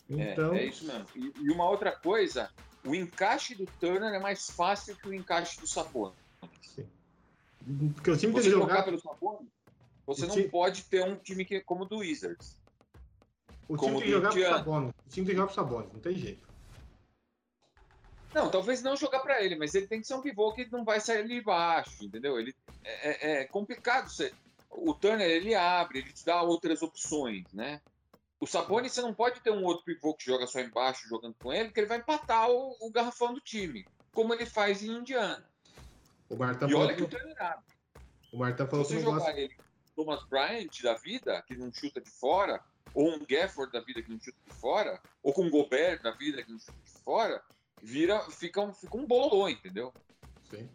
É, 0.09 0.34
Então, 0.34 0.53
é 0.53 0.65
isso 0.65 0.86
mesmo. 0.86 1.05
E, 1.15 1.31
e 1.41 1.49
uma 1.51 1.69
outra 1.69 1.91
coisa, 1.93 2.49
o 2.86 2.93
encaixe 2.93 3.55
do 3.55 3.65
Turner 3.79 4.13
é 4.13 4.19
mais 4.19 4.49
fácil 4.49 4.95
que 4.97 5.07
o 5.07 5.13
encaixe 5.13 5.57
do 5.61 5.65
Sabonis. 5.67 6.17
porque 7.95 8.11
o 8.11 8.17
time 8.17 8.34
que 8.34 8.41
Você 8.41 8.47
ele 8.49 8.55
jogar 8.55 8.67
jogar, 8.73 8.84
pelo 8.84 8.99
Sabonis, 8.99 9.47
você 10.05 10.27
não 10.27 10.36
time- 10.36 10.49
pode 10.49 10.84
ter 10.84 11.05
um 11.05 11.15
time 11.15 11.45
que, 11.45 11.61
como 11.61 11.84
o 11.84 11.88
do 11.88 11.99
Wizards. 11.99 12.61
O 13.68 13.78
time 13.78 13.91
tem 13.93 14.01
que 14.01 14.09
jogar 14.11 14.32
pro. 14.32 14.41
Sabonis. 14.43 14.89
O 14.89 15.09
time 15.09 15.26
tem 15.26 15.26
que 15.26 15.32
jogar 15.34 15.45
pro 15.47 15.55
Sabonis, 15.55 15.93
não 15.93 15.99
tem 15.99 16.16
jeito. 16.16 16.47
Não, 18.34 18.49
talvez 18.49 18.82
não 18.82 18.95
jogar 18.95 19.20
para 19.20 19.43
ele, 19.43 19.55
mas 19.55 19.76
ele 19.76 19.88
tem 19.88 20.01
que 20.01 20.07
ser 20.07 20.16
um 20.16 20.22
pivô 20.22 20.51
que 20.53 20.70
não 20.72 20.84
vai 20.84 20.99
sair 20.99 21.20
ali 21.20 21.38
embaixo, 21.38 22.03
entendeu? 22.03 22.39
Ele 22.39 22.53
é, 22.84 23.09
é- 23.09 23.41
é 23.41 23.45
complicado. 23.45 24.09
Você, 24.09 24.34
o 24.72 24.93
Turner 24.93 25.30
ele 25.30 25.53
abre, 25.53 25.99
ele 25.99 26.11
te 26.11 26.26
dá 26.26 26.41
outras 26.41 26.82
opções, 26.82 27.45
né? 27.53 27.80
O 28.39 28.47
Sabonis 28.47 28.91
você 28.91 29.01
não 29.01 29.14
pode 29.14 29.39
ter 29.41 29.51
um 29.51 29.64
outro 29.64 29.86
pivô 29.86 30.16
que 30.16 30.26
joga 30.26 30.47
só 30.47 30.59
embaixo 30.59 31.07
jogando 31.07 31.36
com 31.41 31.53
ele, 31.53 31.66
porque 31.66 31.80
ele 31.82 31.88
vai 31.88 31.99
empatar 31.99 32.49
o, 32.49 32.76
o 32.82 32.91
garrafão 32.91 33.34
do 33.34 33.39
time, 33.39 33.86
como 34.14 34.34
ele 34.34 34.45
faz 34.47 34.84
em 34.84 34.89
Indiana. 34.91 35.47
O 36.28 36.36
Martão 36.36 36.68
E 36.68 36.74
olha 36.74 36.95
que 36.95 37.03
o 37.03 37.07
que, 37.07 37.16
Turner 37.16 37.39
abre. 37.41 37.64
o 38.34 38.38
Martão 38.39 38.66
Se 38.66 38.70
falou 38.72 38.86
que 38.86 38.93
você 38.93 38.99
jogar 38.99 39.18
gosta. 39.20 39.39
ele 39.39 39.53
com 39.95 40.03
Thomas 40.03 40.24
Bryant 40.28 40.82
da 40.82 40.95
vida, 40.95 41.41
que 41.43 41.55
não 41.55 41.72
chuta 41.72 42.01
de 42.01 42.09
fora, 42.09 42.59
ou 42.93 43.13
um 43.15 43.25
Gafford 43.25 43.71
da 43.71 43.79
vida 43.81 44.01
que 44.01 44.09
não 44.11 44.19
chuta 44.19 44.38
de 44.47 44.53
fora, 44.53 44.99
ou 45.21 45.34
com 45.34 45.43
um 45.45 45.49
Gobert 45.49 46.01
da 46.01 46.11
vida 46.11 46.43
que 46.43 46.51
não 46.51 46.59
chuta 46.59 46.77
de 46.86 46.91
fora, 47.03 47.41
vira, 47.81 48.19
fica 48.31 48.61
um, 48.61 48.73
fica 48.73 48.97
um 48.97 49.05
bololô, 49.05 49.49
entendeu? 49.49 49.93
Sim. 50.49 50.69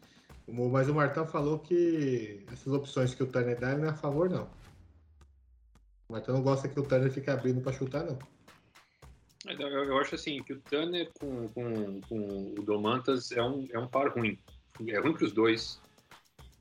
O- 0.46 0.68
Mas 0.68 0.88
o 0.88 0.94
Martão 0.94 1.26
falou 1.26 1.58
que 1.58 2.44
essas 2.52 2.72
opções 2.72 3.14
que 3.14 3.22
o 3.22 3.26
Turner 3.26 3.58
dá, 3.58 3.70
ele 3.72 3.80
não 3.82 3.88
é 3.88 3.90
a 3.90 3.94
favor, 3.94 4.28
não. 4.28 4.48
O 6.08 6.12
Martão 6.12 6.34
não 6.34 6.42
gosta 6.42 6.68
que 6.68 6.78
o 6.80 6.82
Turner 6.82 7.10
fique 7.12 7.30
abrindo 7.30 7.60
pra 7.60 7.72
chutar, 7.72 8.04
não. 8.04 8.18
Eu, 9.46 9.68
eu 9.84 9.98
acho 9.98 10.14
assim 10.14 10.42
que 10.42 10.52
o 10.52 10.60
Turner 10.60 11.10
com, 11.18 11.48
com, 11.48 12.00
com 12.02 12.54
o 12.58 12.62
Domantas 12.62 13.30
é 13.32 13.42
um, 13.42 13.66
é 13.70 13.78
um 13.78 13.86
par 13.86 14.08
ruim. 14.08 14.38
É 14.86 14.98
ruim 14.98 15.12
para 15.14 15.24
os 15.24 15.32
dois. 15.32 15.80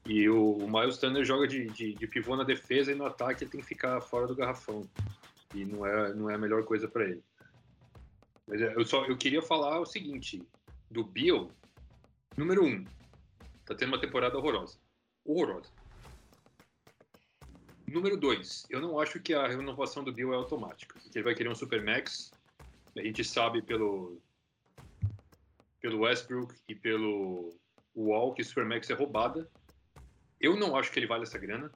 E 0.06 0.30
o, 0.30 0.54
o 0.58 0.70
Miles 0.72 0.98
Turner 0.98 1.26
joga 1.26 1.48
de, 1.48 1.66
de, 1.68 1.94
de 1.94 2.08
pivô 2.08 2.36
na 2.36 2.44
defesa 2.44 2.92
e 2.92 2.96
no 2.96 3.06
ataque 3.06 3.44
ele 3.44 3.52
tem 3.52 3.60
que 3.62 3.68
ficar 3.68 4.00
fora 4.02 4.28
do 4.28 4.36
garrafão. 4.36 4.88
E 5.54 5.66
não 5.66 5.86
é, 5.86 6.14
não 6.14 6.30
é 6.30 6.36
a 6.36 6.38
melhor 6.38 6.64
coisa 6.64 6.88
para 6.88 7.06
ele. 7.06 7.24
Mas 8.46 8.62
é, 8.62 8.74
eu 8.76 8.86
só 8.86 9.06
eu 9.06 9.18
queria 9.18 9.42
falar 9.42 9.80
o 9.80 9.86
seguinte: 9.86 10.42
do 10.90 11.04
Bill, 11.04 11.52
número 12.36 12.64
um, 12.64 12.84
tá 13.66 13.76
tendo 13.76 13.90
uma 13.90 14.02
temporada 14.02 14.38
horrorosa. 14.38 14.78
Horrorosa. 15.26 15.72
Número 17.88 18.18
dois, 18.18 18.66
eu 18.70 18.82
não 18.82 19.00
acho 19.00 19.20
que 19.20 19.34
a 19.34 19.48
renovação 19.48 20.04
do 20.04 20.12
Bill 20.12 20.34
é 20.34 20.36
automática. 20.36 21.00
Que 21.00 21.18
ele 21.18 21.24
vai 21.24 21.36
querer 21.36 21.50
um 21.50 21.56
Supermax. 21.56 22.32
A 22.98 23.02
gente 23.02 23.24
sabe 23.24 23.62
pelo 23.62 24.20
pelo 25.80 26.00
Westbrook 26.00 26.56
e 26.68 26.76
pelo 26.76 27.56
Wall 27.96 28.34
que 28.34 28.44
Supermax 28.44 28.90
é 28.90 28.94
roubada. 28.94 29.50
Eu 30.40 30.56
não 30.56 30.76
acho 30.76 30.92
que 30.92 31.00
ele 31.00 31.08
vale 31.08 31.24
essa 31.24 31.38
grana. 31.38 31.72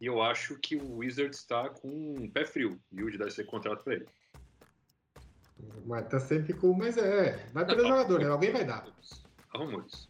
E 0.00 0.06
eu 0.06 0.22
acho 0.22 0.56
que 0.58 0.76
o 0.76 0.96
Wizards 0.96 1.38
está 1.38 1.70
com 1.70 1.88
um 1.88 2.30
pé 2.30 2.44
frio, 2.44 2.78
viu, 2.92 3.10
de 3.10 3.16
dar 3.16 3.28
esse 3.28 3.42
contrato 3.44 3.82
para 3.82 3.94
ele. 3.94 4.06
O 5.84 5.88
Martão 5.88 6.20
sempre 6.20 6.52
com. 6.52 6.74
Mas 6.74 6.96
é, 6.98 7.46
vai 7.52 7.64
pelo 7.64 7.80
jogador, 7.88 8.20
né? 8.20 8.28
Alguém 8.28 8.52
vai 8.52 8.64
dar. 8.64 8.86
Há 9.52 9.58
rumores. 9.58 10.08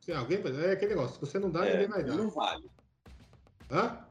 Sim, 0.00 0.12
alguém 0.12 0.40
vai 0.40 0.52
dar. 0.52 0.64
É 0.64 0.72
aquele 0.72 0.94
negócio. 0.94 1.14
Se 1.14 1.20
você 1.20 1.38
não 1.38 1.50
dá, 1.50 1.64
ninguém 1.64 1.88
vai 1.88 2.02
dar. 2.02 2.16
não 2.16 2.30
vale. 2.30 2.70
Hã? 3.70 4.06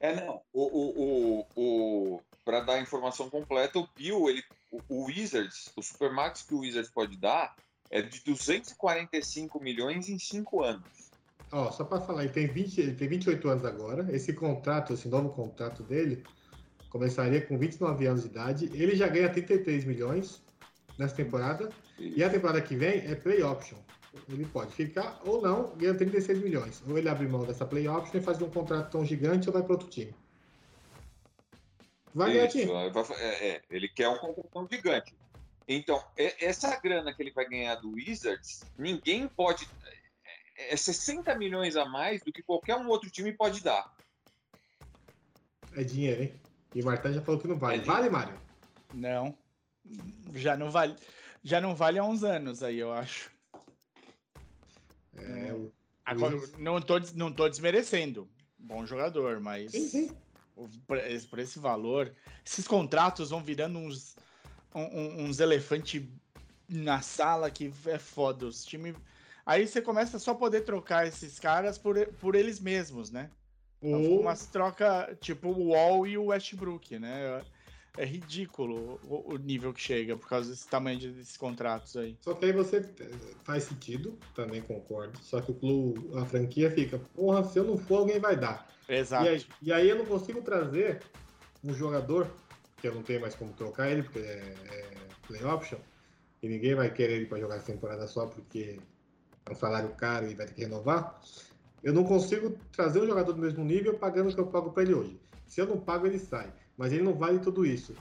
É, 0.00 0.14
não. 0.14 0.42
O, 0.52 0.62
o, 0.62 1.02
o, 1.02 1.46
o, 1.56 2.22
para 2.44 2.60
dar 2.60 2.74
a 2.74 2.80
informação 2.80 3.30
completa, 3.30 3.78
o 3.78 3.88
Bill, 3.96 4.28
ele, 4.28 4.42
o, 4.70 4.80
o 4.88 5.04
Wizards, 5.06 5.72
o 5.76 5.82
Supermax 5.82 6.42
que 6.42 6.54
o 6.54 6.60
Wizards 6.60 6.90
pode 6.90 7.16
dar 7.16 7.56
é 7.90 8.02
de 8.02 8.22
245 8.22 9.60
milhões 9.60 10.08
em 10.08 10.18
5 10.18 10.62
anos. 10.62 10.97
Ó, 11.50 11.70
só 11.70 11.84
pra 11.84 12.00
falar, 12.00 12.24
ele 12.24 12.32
tem, 12.32 12.46
20, 12.46 12.78
ele 12.80 12.94
tem 12.94 13.08
28 13.08 13.48
anos 13.48 13.64
agora. 13.64 14.06
Esse 14.14 14.32
contrato, 14.32 14.92
esse 14.92 15.08
novo 15.08 15.30
contrato 15.30 15.82
dele, 15.82 16.22
Começaria 16.90 17.42
com 17.42 17.58
29 17.58 18.06
anos 18.06 18.22
de 18.22 18.28
idade. 18.28 18.70
Ele 18.72 18.96
já 18.96 19.06
ganha 19.08 19.28
33 19.28 19.84
milhões 19.84 20.42
nessa 20.98 21.14
temporada. 21.14 21.68
E 21.98 22.22
a 22.24 22.30
temporada 22.30 22.60
que 22.62 22.76
vem 22.76 23.00
é 23.06 23.14
play 23.14 23.42
option. 23.42 23.76
Ele 24.28 24.46
pode 24.46 24.72
ficar 24.72 25.20
ou 25.24 25.42
não, 25.42 25.76
ganha 25.76 25.94
36 25.94 26.38
milhões. 26.40 26.82
Ou 26.88 26.96
ele 26.96 27.08
abre 27.08 27.26
mão 27.28 27.44
dessa 27.44 27.66
play 27.66 27.86
option 27.86 28.18
e 28.18 28.22
faz 28.22 28.40
um 28.40 28.48
contrato 28.48 28.90
tão 28.90 29.04
gigante 29.04 29.48
ou 29.48 29.52
vai 29.52 29.62
para 29.62 29.72
outro 29.72 29.88
time. 29.88 30.14
Vai 32.14 32.32
ganhar 32.32 32.48
time. 32.48 32.70
é, 33.18 33.48
é, 33.48 33.62
ele 33.70 33.88
quer 33.88 34.08
um 34.08 34.16
contratão 34.16 34.66
gigante. 34.70 35.14
Então, 35.68 36.02
essa 36.16 36.74
grana 36.80 37.12
que 37.12 37.22
ele 37.22 37.30
vai 37.30 37.46
ganhar 37.46 37.74
do 37.74 37.92
Wizards, 37.92 38.64
ninguém 38.78 39.28
pode. 39.28 39.68
É 40.58 40.76
60 40.76 41.34
milhões 41.36 41.76
a 41.76 41.84
mais 41.84 42.20
do 42.22 42.32
que 42.32 42.42
qualquer 42.42 42.74
um 42.76 42.88
outro 42.88 43.08
time 43.10 43.32
pode 43.32 43.62
dar. 43.62 43.94
É 45.76 45.84
dinheiro, 45.84 46.24
hein? 46.24 46.40
E 46.74 46.82
o 46.82 46.84
Martin 46.84 47.12
já 47.12 47.22
falou 47.22 47.40
que 47.40 47.46
não 47.46 47.56
vale. 47.56 47.78
É. 47.78 47.84
Vale, 47.84 48.10
Mário? 48.10 48.38
Não. 48.92 49.38
Já 50.34 50.56
não 50.56 50.70
vale. 50.70 50.96
Já 51.44 51.60
não 51.60 51.74
vale 51.74 51.98
há 51.98 52.04
uns 52.04 52.24
anos 52.24 52.62
aí, 52.62 52.78
eu 52.78 52.92
acho. 52.92 53.30
É, 55.16 55.52
o- 55.52 55.72
Agora, 56.04 56.36
Isso. 56.36 56.58
não 56.58 56.80
tô, 56.80 56.98
não 57.14 57.30
tô 57.32 57.48
desmerecendo. 57.48 58.28
Bom 58.58 58.84
jogador, 58.86 59.40
mas 59.40 59.72
Sim, 59.72 59.88
sim. 59.88 60.16
o- 60.56 60.66
por 60.86 60.96
esse, 60.96 61.26
por 61.26 61.38
esse 61.38 61.58
valor, 61.58 62.12
esses 62.44 62.66
contratos 62.66 63.28
vão 63.30 63.42
virando 63.42 63.78
uns, 63.78 64.16
um- 64.74 65.24
uns 65.26 65.38
elefantes 65.38 66.02
na 66.68 67.00
sala 67.02 67.50
que 67.50 67.72
é 67.86 67.98
foda. 67.98 68.46
Os 68.46 68.64
times. 68.64 68.96
Aí 69.48 69.66
você 69.66 69.80
começa 69.80 70.18
só 70.18 70.32
a 70.32 70.34
poder 70.34 70.60
trocar 70.60 71.06
esses 71.06 71.40
caras 71.40 71.78
por, 71.78 71.96
por 72.20 72.34
eles 72.34 72.60
mesmos, 72.60 73.10
né? 73.10 73.30
Então, 73.82 74.04
Ou- 74.04 74.20
umas 74.20 74.44
troca 74.46 75.16
tipo 75.22 75.48
o 75.48 75.68
Wall 75.68 76.06
e 76.06 76.18
o 76.18 76.26
Westbrook, 76.26 76.98
né? 76.98 77.42
É 77.96 78.04
ridículo 78.04 79.00
o, 79.02 79.32
o 79.32 79.36
nível 79.38 79.72
que 79.72 79.80
chega 79.80 80.18
por 80.18 80.28
causa 80.28 80.50
desse 80.50 80.68
tamanho 80.68 80.98
de- 80.98 81.12
desses 81.12 81.38
contratos 81.38 81.96
aí. 81.96 82.14
Só 82.20 82.34
que 82.34 82.44
aí 82.44 82.52
você 82.52 82.76
eh, 82.76 83.08
faz 83.42 83.64
sentido, 83.64 84.18
também 84.34 84.60
concordo. 84.60 85.16
Só 85.22 85.40
que 85.40 85.50
o 85.50 85.54
clube, 85.54 86.18
a 86.18 86.26
franquia 86.26 86.70
fica, 86.70 86.98
porra, 86.98 87.42
se 87.42 87.58
eu 87.58 87.64
não 87.64 87.78
for, 87.78 88.00
alguém 88.00 88.20
vai 88.20 88.36
dar. 88.36 88.68
Exato. 88.86 89.24
E 89.24 89.28
aí, 89.30 89.46
e 89.62 89.72
aí 89.72 89.88
eu 89.88 89.96
não 89.96 90.04
consigo 90.04 90.42
trazer 90.42 91.00
um 91.64 91.72
jogador, 91.72 92.30
que 92.82 92.86
eu 92.86 92.94
não 92.94 93.02
tenho 93.02 93.22
mais 93.22 93.34
como 93.34 93.54
trocar 93.54 93.90
ele, 93.90 94.02
porque 94.02 94.18
é, 94.18 94.22
é 94.22 95.08
play 95.26 95.42
option, 95.42 95.78
e 96.42 96.48
ninguém 96.48 96.74
vai 96.74 96.92
querer 96.92 97.14
ele 97.14 97.26
para 97.26 97.40
jogar 97.40 97.56
essa 97.56 97.72
temporada 97.72 98.06
só 98.06 98.26
porque 98.26 98.78
é 99.48 99.52
um 99.52 99.56
salário 99.56 99.90
caro 99.90 100.30
e 100.30 100.34
vai 100.34 100.46
ter 100.46 100.54
que 100.54 100.62
renovar. 100.62 101.20
Eu 101.82 101.92
não 101.92 102.04
consigo 102.04 102.56
trazer 102.72 103.00
um 103.00 103.06
jogador 103.06 103.32
do 103.32 103.40
mesmo 103.40 103.64
nível 103.64 103.94
pagando 103.94 104.30
o 104.30 104.34
que 104.34 104.40
eu 104.40 104.46
pago 104.46 104.70
para 104.70 104.82
ele 104.82 104.94
hoje. 104.94 105.20
Se 105.46 105.60
eu 105.60 105.66
não 105.66 105.78
pago, 105.78 106.06
ele 106.06 106.18
sai. 106.18 106.52
Mas 106.76 106.92
ele 106.92 107.02
não 107.02 107.14
vale 107.14 107.38
tudo 107.38 107.64
isso. 107.64 107.94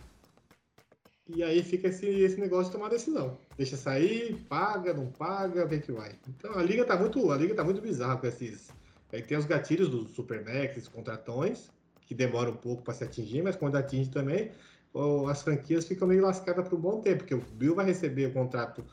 E 1.27 1.43
aí 1.43 1.61
fica 1.61 1.89
esse, 1.89 2.05
esse 2.05 2.39
negócio 2.39 2.65
de 2.65 2.77
tomar 2.77 2.89
decisão. 2.89 3.37
Deixa 3.57 3.75
sair, 3.75 4.35
paga, 4.47 4.93
não 4.93 5.07
paga, 5.07 5.65
vê 5.65 5.79
que 5.79 5.91
vai. 5.91 6.15
Então 6.27 6.57
a 6.57 6.63
liga 6.63 6.85
tá 6.85 6.95
muito, 6.95 7.31
a 7.31 7.37
liga 7.37 7.53
tá 7.53 7.63
muito 7.63 7.81
bizarra 7.81 8.17
com 8.17 8.27
esses. 8.27 8.69
Aí 9.11 9.21
tem 9.21 9.37
os 9.37 9.45
gatilhos 9.45 9.89
dos 9.89 10.11
Supermax, 10.11 10.77
os 10.77 10.87
contratões, 10.87 11.69
que 12.01 12.15
demoram 12.15 12.51
um 12.51 12.57
pouco 12.57 12.81
para 12.81 12.93
se 12.93 13.03
atingir, 13.03 13.41
mas 13.41 13.55
quando 13.55 13.75
atinge 13.75 14.09
também, 14.09 14.51
as 15.29 15.41
franquias 15.41 15.85
ficam 15.85 16.07
meio 16.07 16.21
lascadas 16.21 16.67
por 16.67 16.77
um 16.77 16.81
bom 16.81 17.01
tempo, 17.01 17.19
porque 17.19 17.35
o 17.35 17.41
Bill 17.41 17.75
vai 17.75 17.85
receber 17.85 18.27
o 18.27 18.33
contrato 18.33 18.83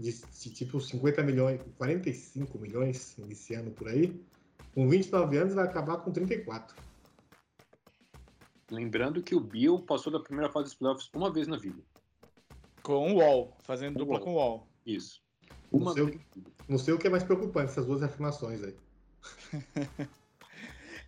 de, 0.00 0.12
de 0.12 0.50
tipo 0.50 0.80
50 0.80 1.22
milhões, 1.22 1.60
45 1.76 2.58
milhões 2.58 3.16
ano 3.54 3.70
por 3.72 3.88
aí. 3.88 4.20
Com 4.74 4.88
29 4.88 5.36
anos 5.36 5.54
vai 5.54 5.64
acabar 5.64 5.98
com 5.98 6.10
34. 6.10 6.76
Lembrando 8.70 9.22
que 9.22 9.34
o 9.34 9.40
Bill 9.40 9.80
passou 9.80 10.12
da 10.12 10.20
primeira 10.20 10.50
fase 10.50 10.66
dos 10.66 10.74
playoffs 10.74 11.10
uma 11.14 11.30
vez 11.30 11.46
na 11.46 11.56
vida. 11.56 11.82
Com 12.82 13.12
o 13.12 13.18
Wall, 13.18 13.56
fazendo 13.62 13.94
Com 13.94 13.98
dupla 14.00 14.14
Wall. 14.14 14.24
com 14.24 14.30
o 14.30 14.34
Wall. 14.34 14.68
Isso. 14.86 15.20
Não 15.72 15.80
Uma 15.80 15.92
sei, 15.92 16.02
o 16.02 16.20
não 16.68 16.78
sei 16.78 16.94
o 16.94 16.98
que 16.98 17.06
é 17.06 17.10
mais 17.10 17.24
preocupante, 17.24 17.72
essas 17.72 17.86
duas 17.86 18.02
afirmações 18.02 18.62
aí. 18.62 18.76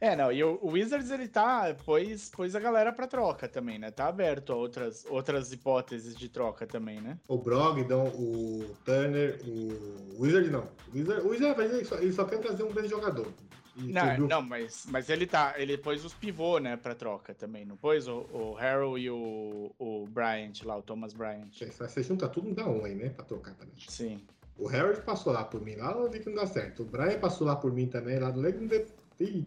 É, 0.03 0.17
não, 0.17 0.33
e 0.33 0.43
o, 0.43 0.59
o 0.61 0.73
Wizards 0.73 1.13
ele 1.13 1.29
tá, 1.29 1.77
pôs, 1.85 2.29
pôs 2.29 2.57
a 2.57 2.59
galera 2.59 2.93
pra 2.93 3.07
troca 3.07 3.49
também, 3.49 3.79
né? 3.79 3.93
Tá 3.93 4.09
aberto 4.09 4.53
a 4.53 4.57
outras, 4.57 5.07
outras 5.09 5.53
hipóteses 5.53 6.17
de 6.17 6.29
troca 6.29 6.67
também, 6.67 7.01
né? 7.01 7.21
O 7.29 7.39
Brogdon, 7.39 8.09
o 8.09 8.75
Turner, 8.85 9.39
o 9.47 10.21
Wizard 10.21 10.51
não. 10.51 10.69
O 10.93 10.99
Wizard, 10.99 11.25
o 11.25 11.29
Wizard 11.29 11.63
ele, 11.63 11.85
só, 11.85 11.99
ele 11.99 12.13
só 12.13 12.25
quer 12.25 12.41
trazer 12.41 12.65
um 12.65 12.73
grande 12.73 12.89
jogador. 12.89 13.33
Não, 13.77 14.27
não, 14.27 14.43
mas, 14.43 14.87
mas 14.91 15.09
ele 15.09 15.25
tá, 15.25 15.55
ele 15.57 15.79
pôs 15.79 16.05
os 16.05 16.13
pivô, 16.13 16.59
né, 16.59 16.77
pra 16.77 16.97
troca 16.97 17.33
também, 17.33 17.65
não 17.65 17.77
pôs 17.77 18.09
o, 18.09 18.27
o 18.33 18.55
Harrell 18.55 18.99
e 18.99 19.09
o, 19.09 19.73
o 19.79 20.05
Bryant 20.09 20.65
lá, 20.65 20.77
o 20.77 20.83
Thomas 20.83 21.13
Bryant. 21.13 21.47
Você 21.79 22.03
junta 22.03 22.29
tudo, 22.29 22.49
não 22.49 22.55
dá 22.55 22.67
um 22.69 22.85
aí, 22.85 22.97
né? 22.97 23.11
Pra 23.11 23.25
trocar 23.25 23.55
também. 23.55 23.75
Sim. 23.87 24.21
O 24.59 24.69
Harold 24.69 25.01
passou 25.03 25.33
lá 25.33 25.45
por 25.45 25.61
mim, 25.61 25.77
lá 25.77 25.93
eu 25.93 26.11
vi 26.11 26.19
que 26.19 26.29
não 26.29 26.35
dá 26.35 26.47
certo. 26.47 26.83
O 26.83 26.87
Brian 26.87 27.21
passou 27.21 27.47
lá 27.47 27.55
por 27.55 27.73
mim 27.73 27.87
também, 27.87 28.19
lá 28.19 28.33
do 28.33 28.41
Lego, 28.41 28.61
não, 28.61 28.67
deu, 28.67 28.87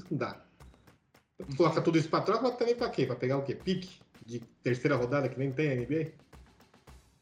não 0.09 0.17
dá. 0.17 0.44
Coloca 1.57 1.81
tudo 1.81 1.97
isso 1.97 2.09
pra 2.09 2.21
troca, 2.21 2.43
mas 2.43 2.55
também 2.55 2.75
pra 2.75 2.89
quê? 2.89 3.05
Pra 3.05 3.15
pegar 3.15 3.37
o 3.37 3.43
quê? 3.43 3.55
Pique? 3.55 3.99
De 4.25 4.39
terceira 4.63 4.95
rodada 4.95 5.29
que 5.29 5.37
nem 5.37 5.51
tem 5.51 5.69
na 5.69 5.81
NBA? 5.81 6.11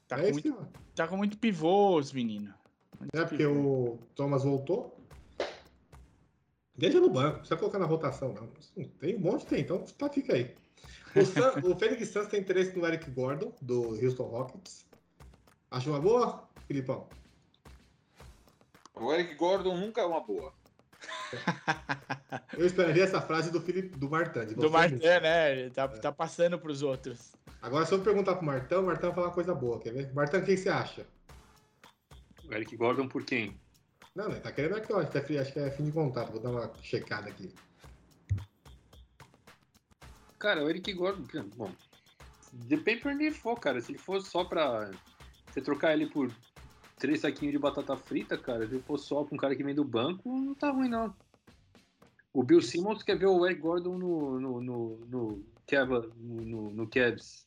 Tá, 0.07 0.20
é 0.20 0.32
com, 0.32 0.38
isso, 0.38 0.47
muito, 0.47 0.61
ó. 0.61 0.80
tá 0.95 1.07
com 1.07 1.18
muito 1.18 1.38
pivô, 1.38 1.97
os 1.97 2.14
meninos. 2.14 2.53
É 3.14 3.26
porque 3.26 3.45
o 3.45 3.97
Thomas 4.16 4.43
voltou. 4.43 4.97
Deixa 6.76 6.99
no 6.99 7.09
banco, 7.09 7.34
não 7.34 7.39
precisa 7.39 7.57
colocar 7.57 7.80
na 7.80 7.86
rotação, 7.86 8.34
não. 8.34 8.49
Não 8.78 8.89
Tem 8.99 9.16
um 9.16 9.20
monte, 9.20 9.45
tem, 9.45 9.61
então 9.61 9.80
tá, 9.97 10.09
fica 10.09 10.34
aí. 10.34 10.55
O, 11.16 11.26
Sun, 11.26 11.72
o 11.72 11.78
Phoenix 11.78 12.09
Suns 12.09 12.28
tem 12.28 12.39
interesse 12.39 12.78
no 12.78 12.86
Eric 12.86 13.09
Gordon, 13.11 13.53
do 13.61 13.89
Houston 14.03 14.24
Rockets. 14.24 14.86
Acha 15.70 15.89
uma 15.89 15.99
boa, 15.99 16.47
Filipão? 16.68 17.07
O 18.95 19.11
Eric 19.11 19.36
Gordon 19.36 19.78
nunca 19.78 20.01
é 20.01 20.05
uma 20.05 20.22
boa. 20.22 20.53
Eu 22.58 22.66
esperaria 22.66 23.04
essa 23.04 23.22
frase 23.22 23.52
do 23.52 23.60
Felipe, 23.62 23.98
do 23.98 24.10
Martin. 24.10 24.46
de 24.46 24.56
Do 24.56 24.70
Martin, 24.70 24.96
mesmo. 24.96 25.22
né? 25.22 25.52
Ele 25.60 25.70
tá, 25.70 25.88
tá 25.88 26.12
passando 26.12 26.60
pros 26.60 26.82
outros. 26.82 27.34
Agora, 27.62 27.86
se 27.86 27.94
eu 27.94 28.02
perguntar 28.02 28.36
pro 28.36 28.46
Martão, 28.46 28.82
o 28.84 28.86
Martão 28.86 29.10
vai 29.10 29.16
falar 29.16 29.28
uma 29.28 29.34
coisa 29.34 29.54
boa, 29.56 29.80
quer 29.80 29.94
ver? 29.94 30.14
Martão, 30.14 30.40
o 30.40 30.44
que 30.44 30.52
que 30.56 30.58
você 30.58 30.70
acha? 30.70 31.06
O 32.48 32.54
Eric 32.54 32.76
Gordon 32.76 33.08
por 33.08 33.24
quem? 33.24 33.60
Não, 34.16 34.30
não, 34.30 34.40
tá 34.40 34.52
querendo 34.52 34.76
aqui, 34.76 34.92
ó. 34.94 35.00
Acho 35.00 35.12
que 35.12 35.18
é 35.18 35.22
fim- 35.22 35.38
acho 35.38 35.54
que 35.54 35.60
é 35.60 35.72
fim 35.72 35.84
de 35.86 35.92
contato. 35.92 36.32
Vou 36.32 36.42
dar 36.42 36.50
uma 36.52 36.72
checada 36.82 37.30
aqui. 37.30 37.54
Cara, 40.40 40.64
o 40.64 40.70
Eric 40.70 40.92
Gordon, 40.94 41.50
bom, 41.56 41.72
depende 42.52 43.02
pra 43.02 43.14
onde 43.14 43.26
ele 43.26 43.36
for, 43.36 43.58
cara. 43.60 43.80
Se 43.80 43.92
ele 43.92 43.98
for 43.98 44.22
só 44.22 44.44
pra 44.44 44.92
você 45.50 45.62
trocar 45.62 45.94
ele 45.94 46.08
por 46.08 46.30
três 47.04 47.20
saquinhos 47.20 47.51
de 47.51 47.60
batata 47.60 47.97
frita, 47.97 48.38
cara, 48.38 48.66
se 48.66 48.80
for 48.80 48.97
só 48.97 49.26
pra 49.26 49.36
um 49.36 49.38
cara 49.38 49.54
que 49.54 49.62
vem 49.62 49.76
do 49.76 49.84
banco, 49.84 50.30
não 50.30 50.56
tá 50.56 50.72
ruim, 50.72 50.88
não. 50.88 51.14
O 52.32 52.41
Bill 52.41 52.62
Simmons 52.62 53.04
quer 53.04 53.18
ver 53.18 53.26
o 53.26 53.45
Eric 53.45 53.60
Gordon 53.60 53.97
no, 53.97 54.39
no, 54.39 54.62
no, 54.62 55.06
no, 55.06 55.43
no, 55.70 56.41
no, 56.45 56.72
no 56.72 56.88
Cavs. 56.88 57.45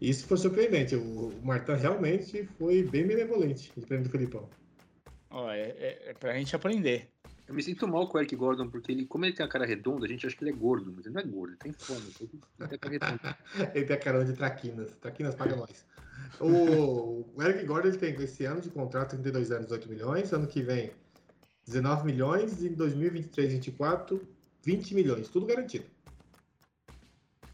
Isso 0.00 0.24
foi 0.24 0.36
surpreendente. 0.36 0.94
O, 0.94 1.32
Martão 1.42 1.74
realmente 1.74 2.44
foi 2.60 2.84
bem 2.84 3.08
benevolente, 3.08 3.72
diferente 3.76 4.04
do 4.04 4.10
Felipão. 4.10 4.48
Ó, 5.30 5.50
é, 5.50 5.62
é, 5.62 6.10
é 6.10 6.14
pra 6.14 6.32
gente 6.34 6.54
aprender. 6.54 7.08
Eu 7.48 7.54
me 7.54 7.64
sinto 7.64 7.88
mal 7.88 8.08
com 8.08 8.18
o 8.18 8.20
Eric 8.20 8.36
Gordon, 8.36 8.70
porque 8.70 8.92
ele, 8.92 9.04
como 9.04 9.24
ele 9.24 9.32
tem 9.32 9.44
a 9.44 9.48
cara 9.48 9.66
redonda, 9.66 10.06
a 10.06 10.08
gente 10.08 10.24
acha 10.24 10.36
que 10.36 10.44
ele 10.44 10.52
é 10.52 10.56
gordo, 10.56 10.92
mas 10.94 11.04
ele 11.04 11.14
não 11.16 11.20
é 11.20 11.24
gordo, 11.24 11.50
ele 11.50 11.58
tem 11.58 11.72
fome. 11.72 12.06
Ele 12.20 12.28
tem 12.68 12.76
a 12.76 12.78
cara 12.78 12.92
redonda. 12.92 13.38
Ele 13.74 13.84
tem 13.84 13.96
a 13.96 13.98
carona 13.98 14.24
de 14.24 14.32
Traquinas. 14.34 14.92
Traquinas 15.00 15.34
paga 15.34 15.56
nós. 15.58 15.84
O, 16.40 17.26
o 17.34 17.42
Eric 17.42 17.66
Gordon 17.66 17.88
ele 17.88 17.98
tem 17.98 18.14
esse 18.14 18.46
ano 18.46 18.62
de 18.62 18.70
contrato, 18.70 19.10
32 19.10 19.50
anos, 19.50 19.70
8 19.70 19.88
milhões. 19.90 20.32
Ano 20.32 20.46
que 20.46 20.62
vem, 20.62 20.90
19 21.66 22.06
milhões. 22.06 22.62
E 22.62 22.68
em 22.68 22.72
2023, 22.72 23.52
24, 23.52 24.26
20 24.62 24.94
milhões. 24.94 25.28
Tudo 25.28 25.44
garantido. 25.44 25.84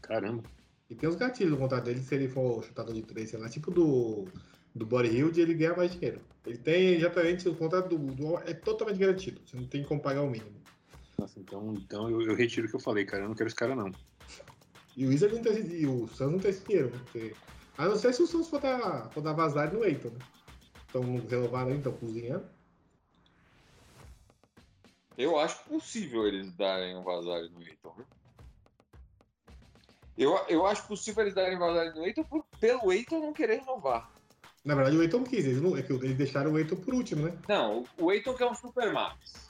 Caramba. 0.01 0.43
E 0.89 0.95
tem 0.95 1.09
os 1.09 1.15
gatilhos 1.15 1.51
do 1.51 1.57
contrato 1.57 1.83
dele, 1.83 2.01
se 2.01 2.15
ele 2.15 2.29
for 2.29 2.63
chutador 2.63 2.93
de 2.93 3.01
três, 3.01 3.29
sei 3.29 3.39
lá, 3.39 3.49
tipo 3.49 3.69
do, 3.69 4.25
do 4.73 4.85
Body 4.85 5.09
Hill, 5.09 5.31
ele 5.35 5.53
ganha 5.53 5.75
mais 5.75 5.91
dinheiro. 5.91 6.21
Ele 6.45 6.57
tem 6.57 6.93
exatamente 6.93 7.49
o 7.49 7.55
contrato 7.55 7.89
do, 7.89 8.13
do 8.13 8.37
é 8.37 8.53
totalmente 8.53 8.97
garantido. 8.97 9.41
Você 9.45 9.57
não 9.57 9.65
tem 9.65 9.83
como 9.83 10.01
pagar 10.01 10.21
o 10.21 10.29
mínimo. 10.29 10.55
Nossa, 11.19 11.39
então, 11.39 11.73
então 11.73 12.09
eu, 12.09 12.21
eu 12.21 12.35
retiro 12.35 12.67
o 12.67 12.69
que 12.69 12.75
eu 12.75 12.79
falei, 12.79 13.03
cara. 13.03 13.23
Eu 13.23 13.27
não 13.27 13.35
quero 13.35 13.47
esse 13.47 13.55
cara, 13.55 13.75
não. 13.75 13.91
E 14.95 15.05
o 15.05 15.09
Wizard 15.09 15.35
não 15.35 15.43
tem 15.43 15.65
e 15.75 15.85
o 15.85 16.07
Suns 16.07 16.31
não 16.31 16.39
tem 16.39 16.51
esse 16.51 16.65
dinheiro? 16.65 16.89
Porque, 16.89 17.33
a 17.77 17.85
não 17.85 17.95
ser 17.95 18.13
se 18.13 18.21
o 18.23 18.27
Suns 18.27 18.47
for 18.49 18.59
dar, 18.59 19.09
for 19.11 19.21
dar 19.21 19.33
vazar 19.33 19.71
no 19.73 19.83
Eiton, 19.85 20.09
né? 20.09 20.19
Então 20.89 21.03
não 21.03 21.25
renovaram 21.27 21.67
ainda, 21.67 21.89
estão 21.89 21.93
cozinhando. 21.93 22.47
Eu 25.17 25.37
acho 25.39 25.63
possível 25.63 26.27
eles 26.27 26.51
darem 26.53 26.95
um 26.95 27.03
vazar 27.03 27.41
no 27.49 27.61
Eiton. 27.61 27.93
viu? 27.95 28.05
Eu, 30.17 30.35
eu 30.47 30.65
acho 30.65 30.87
possível 30.87 31.23
eles 31.23 31.33
darem 31.35 31.57
vazar 31.57 31.93
no 31.95 32.05
Eiton 32.05 32.23
por- 32.23 32.45
pelo 32.59 32.91
Eiton 32.91 33.19
não 33.19 33.33
querer 33.33 33.59
renovar. 33.59 34.11
Na 34.63 34.75
verdade, 34.75 34.97
o 34.97 35.01
Eiton 35.01 35.19
não 35.19 35.25
quis, 35.25 35.45
eles, 35.45 35.61
não, 35.61 35.77
é 35.77 35.81
que 35.81 35.93
eles 35.93 36.17
deixaram 36.17 36.51
o 36.53 36.59
Eiton 36.59 36.75
por 36.75 36.93
último, 36.93 37.25
né? 37.27 37.37
Não, 37.47 37.79
o- 37.97 38.05
o 38.05 38.11
Eiton 38.11 38.33
quer 38.35 38.45
um 38.45 38.55
Supermax. 38.55 39.47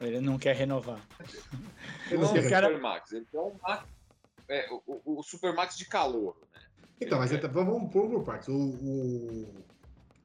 Ele 0.00 0.20
não 0.20 0.38
quer 0.38 0.56
renovar. 0.56 1.00
Ele 2.10 2.16
Não 2.18 2.22
não 2.28 2.32
quer- 2.32 2.48
cara- 2.48 2.66
Supermax, 2.68 3.12
ele 3.12 3.26
quer 3.30 3.38
um 3.38 3.54
max. 3.62 3.86
é, 4.48 4.68
o, 4.70 5.18
o 5.18 5.22
Supermax 5.22 5.76
de 5.76 5.84
calor, 5.84 6.36
né? 6.54 6.60
Então, 7.00 7.18
mas 7.18 7.32
É. 7.32 7.38
tá- 7.38 7.48
vamos, 7.48 7.90
por, 7.90 8.08
por 8.10 8.22
partes. 8.24 8.48
O, 8.48 8.54
o- 8.54 9.54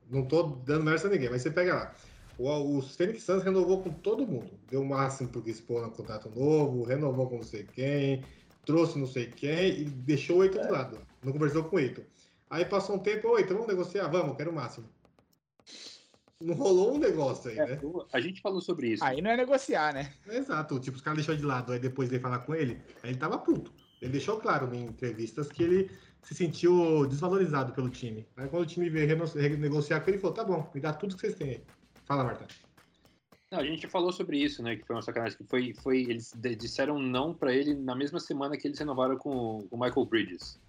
Não 0.09 0.23
tô 0.25 0.43
dando 0.43 0.83
mérito 0.83 1.07
a 1.07 1.09
ninguém, 1.09 1.29
mas 1.29 1.41
você 1.41 1.49
pega 1.49 1.73
lá. 1.73 1.95
O, 2.37 2.77
o 2.77 2.81
Phoenix 2.81 3.23
Suns 3.23 3.43
renovou 3.43 3.81
com 3.81 3.89
todo 3.91 4.27
mundo. 4.27 4.51
Deu 4.69 4.81
o 4.81 4.85
máximo 4.85 5.29
pro 5.29 5.41
Spawn 5.51 5.81
no 5.81 5.91
contrato 5.91 6.29
novo, 6.29 6.83
renovou 6.83 7.27
com 7.29 7.37
não 7.37 7.43
sei 7.43 7.63
quem, 7.63 8.23
trouxe 8.65 8.99
não 8.99 9.07
sei 9.07 9.27
quem 9.27 9.79
e 9.79 9.85
deixou 9.85 10.37
o 10.39 10.43
Eiton 10.43 10.61
de 10.61 10.69
lado. 10.71 10.99
Não 11.23 11.31
conversou 11.33 11.63
com 11.63 11.77
o 11.77 11.79
Eiton. 11.79 12.03
Aí 12.49 12.65
passou 12.65 12.95
um 12.97 12.99
tempo, 12.99 13.29
oi, 13.29 13.41
então 13.41 13.55
vamos 13.57 13.67
negociar? 13.71 14.07
Vamos, 14.09 14.35
quero 14.37 14.51
o 14.51 14.53
máximo. 14.55 14.85
Não 16.41 16.53
rolou 16.53 16.93
um 16.95 16.99
negócio 16.99 17.49
aí, 17.49 17.57
É, 17.57 17.65
né? 17.65 17.79
a 18.11 18.19
gente 18.19 18.41
falou 18.41 18.61
sobre 18.61 18.89
isso. 18.89 19.03
Aí 19.03 19.21
não 19.21 19.31
é 19.31 19.37
negociar, 19.37 19.93
né? 19.93 20.13
Exato, 20.29 20.79
tipo, 20.79 20.97
os 20.97 21.01
caras 21.01 21.17
deixaram 21.17 21.39
de 21.39 21.45
lado, 21.45 21.71
aí 21.71 21.79
depois 21.79 22.09
de 22.09 22.19
falar 22.19 22.39
com 22.39 22.53
ele, 22.53 22.79
aí 23.01 23.11
ele 23.11 23.17
tava 23.17 23.37
puto. 23.39 23.73
Ele 24.01 24.11
deixou 24.11 24.37
claro 24.39 24.71
em 24.75 24.83
entrevistas 24.83 25.47
que 25.47 25.63
ele 25.63 25.89
se 26.25 26.33
sentiu 26.35 27.05
desvalorizado 27.07 27.71
pelo 27.73 27.89
time. 27.89 28.27
Aí 28.35 28.47
quando 28.49 28.63
o 28.63 28.65
time 28.65 28.89
veio 28.89 29.07
renegociar 29.07 30.01
com 30.01 30.09
ele, 30.09 30.15
ele 30.17 30.21
falou, 30.21 30.35
tá 30.35 30.43
bom, 30.43 30.69
me 30.73 30.81
dá 30.81 30.91
tudo 30.91 31.15
que 31.15 31.21
vocês 31.21 31.35
têm 31.35 31.49
aí. 31.51 31.61
Fala, 32.05 32.23
Marta. 32.23 32.47
Não, 33.51 33.59
a 33.59 33.63
gente 33.65 33.87
falou 33.87 34.11
sobre 34.11 34.39
isso, 34.39 34.61
né? 34.63 34.75
Que 34.75 34.83
foi 34.85 34.95
uma 34.95 35.01
sacanagem. 35.03 35.37
Que 35.37 35.43
foi, 35.45 35.73
foi, 35.75 36.01
eles 36.01 36.33
disseram 36.57 36.99
não 36.99 37.31
pra 37.33 37.53
ele 37.53 37.75
na 37.75 37.95
mesma 37.95 38.19
semana 38.19 38.57
que 38.57 38.67
eles 38.67 38.79
renovaram 38.79 39.17
com 39.17 39.65
com 39.69 39.75
o 39.77 39.79
Michael 39.79 40.05
Bridges. 40.07 40.59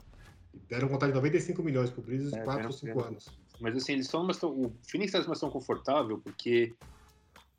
Deram 0.68 0.88
vontade 0.88 1.12
de 1.12 1.16
95 1.16 1.62
milhões 1.62 1.90
pro 1.90 2.02
Bridges 2.02 2.32
em 2.32 2.36
É, 2.38 2.42
4 2.44 2.54
deram- 2.56 2.66
ou 2.70 2.72
5 2.76 2.86
deram- 2.94 3.08
anos. 3.08 3.38
Mas 3.58 3.76
assim, 3.76 3.94
eles 3.94 4.06
situação. 4.08 4.28
O 4.50 4.72
Phoenix 4.86 5.08
está 5.08 5.18
numa 5.18 5.34
situação 5.34 5.50
confortável 5.50 6.18
porque 6.18 6.74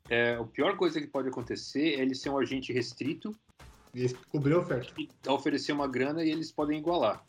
é, 0.08 0.36
a 0.36 0.44
pior 0.44 0.76
coisa 0.76 1.00
que 1.00 1.06
pode 1.08 1.28
acontecer 1.28 1.94
é 1.94 2.00
ele 2.00 2.14
ser 2.14 2.30
um 2.30 2.38
agente 2.38 2.72
restrito 2.72 3.34
E 3.92 4.00
eles 4.00 4.12
cobriram 4.30 4.58
a 4.60 4.62
oferta. 4.62 4.92
e 4.98 5.08
oferecer 5.28 5.72
uma 5.72 5.88
grana 5.88 6.24
e 6.24 6.30
eles 6.30 6.52
podem 6.52 6.78
igualar. 6.78 7.24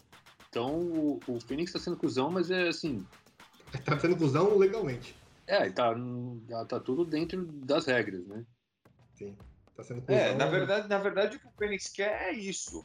Então 0.49 0.79
o, 0.79 1.19
o 1.27 1.39
Phoenix 1.39 1.69
está 1.69 1.79
sendo 1.79 1.97
cuzão, 1.97 2.29
mas 2.31 2.49
é 2.51 2.67
assim. 2.67 3.05
Tá 3.85 3.99
sendo 3.99 4.17
cuzão 4.17 4.57
legalmente. 4.57 5.15
É, 5.45 5.69
tá, 5.69 5.93
já 6.47 6.65
tá 6.65 6.79
tudo 6.79 7.05
dentro 7.05 7.45
das 7.45 7.85
regras, 7.85 8.25
né? 8.25 8.43
Sim. 9.15 9.37
Tá 9.75 9.83
sendo 9.83 10.01
cuzão. 10.01 10.15
É, 10.15 10.33
na 10.33 10.47
verdade, 10.47 10.87
na 10.87 10.97
verdade, 10.97 11.37
o 11.37 11.39
que 11.39 11.47
o 11.47 11.51
Phoenix 11.51 11.87
quer 11.87 12.29
é 12.29 12.31
isso. 12.31 12.83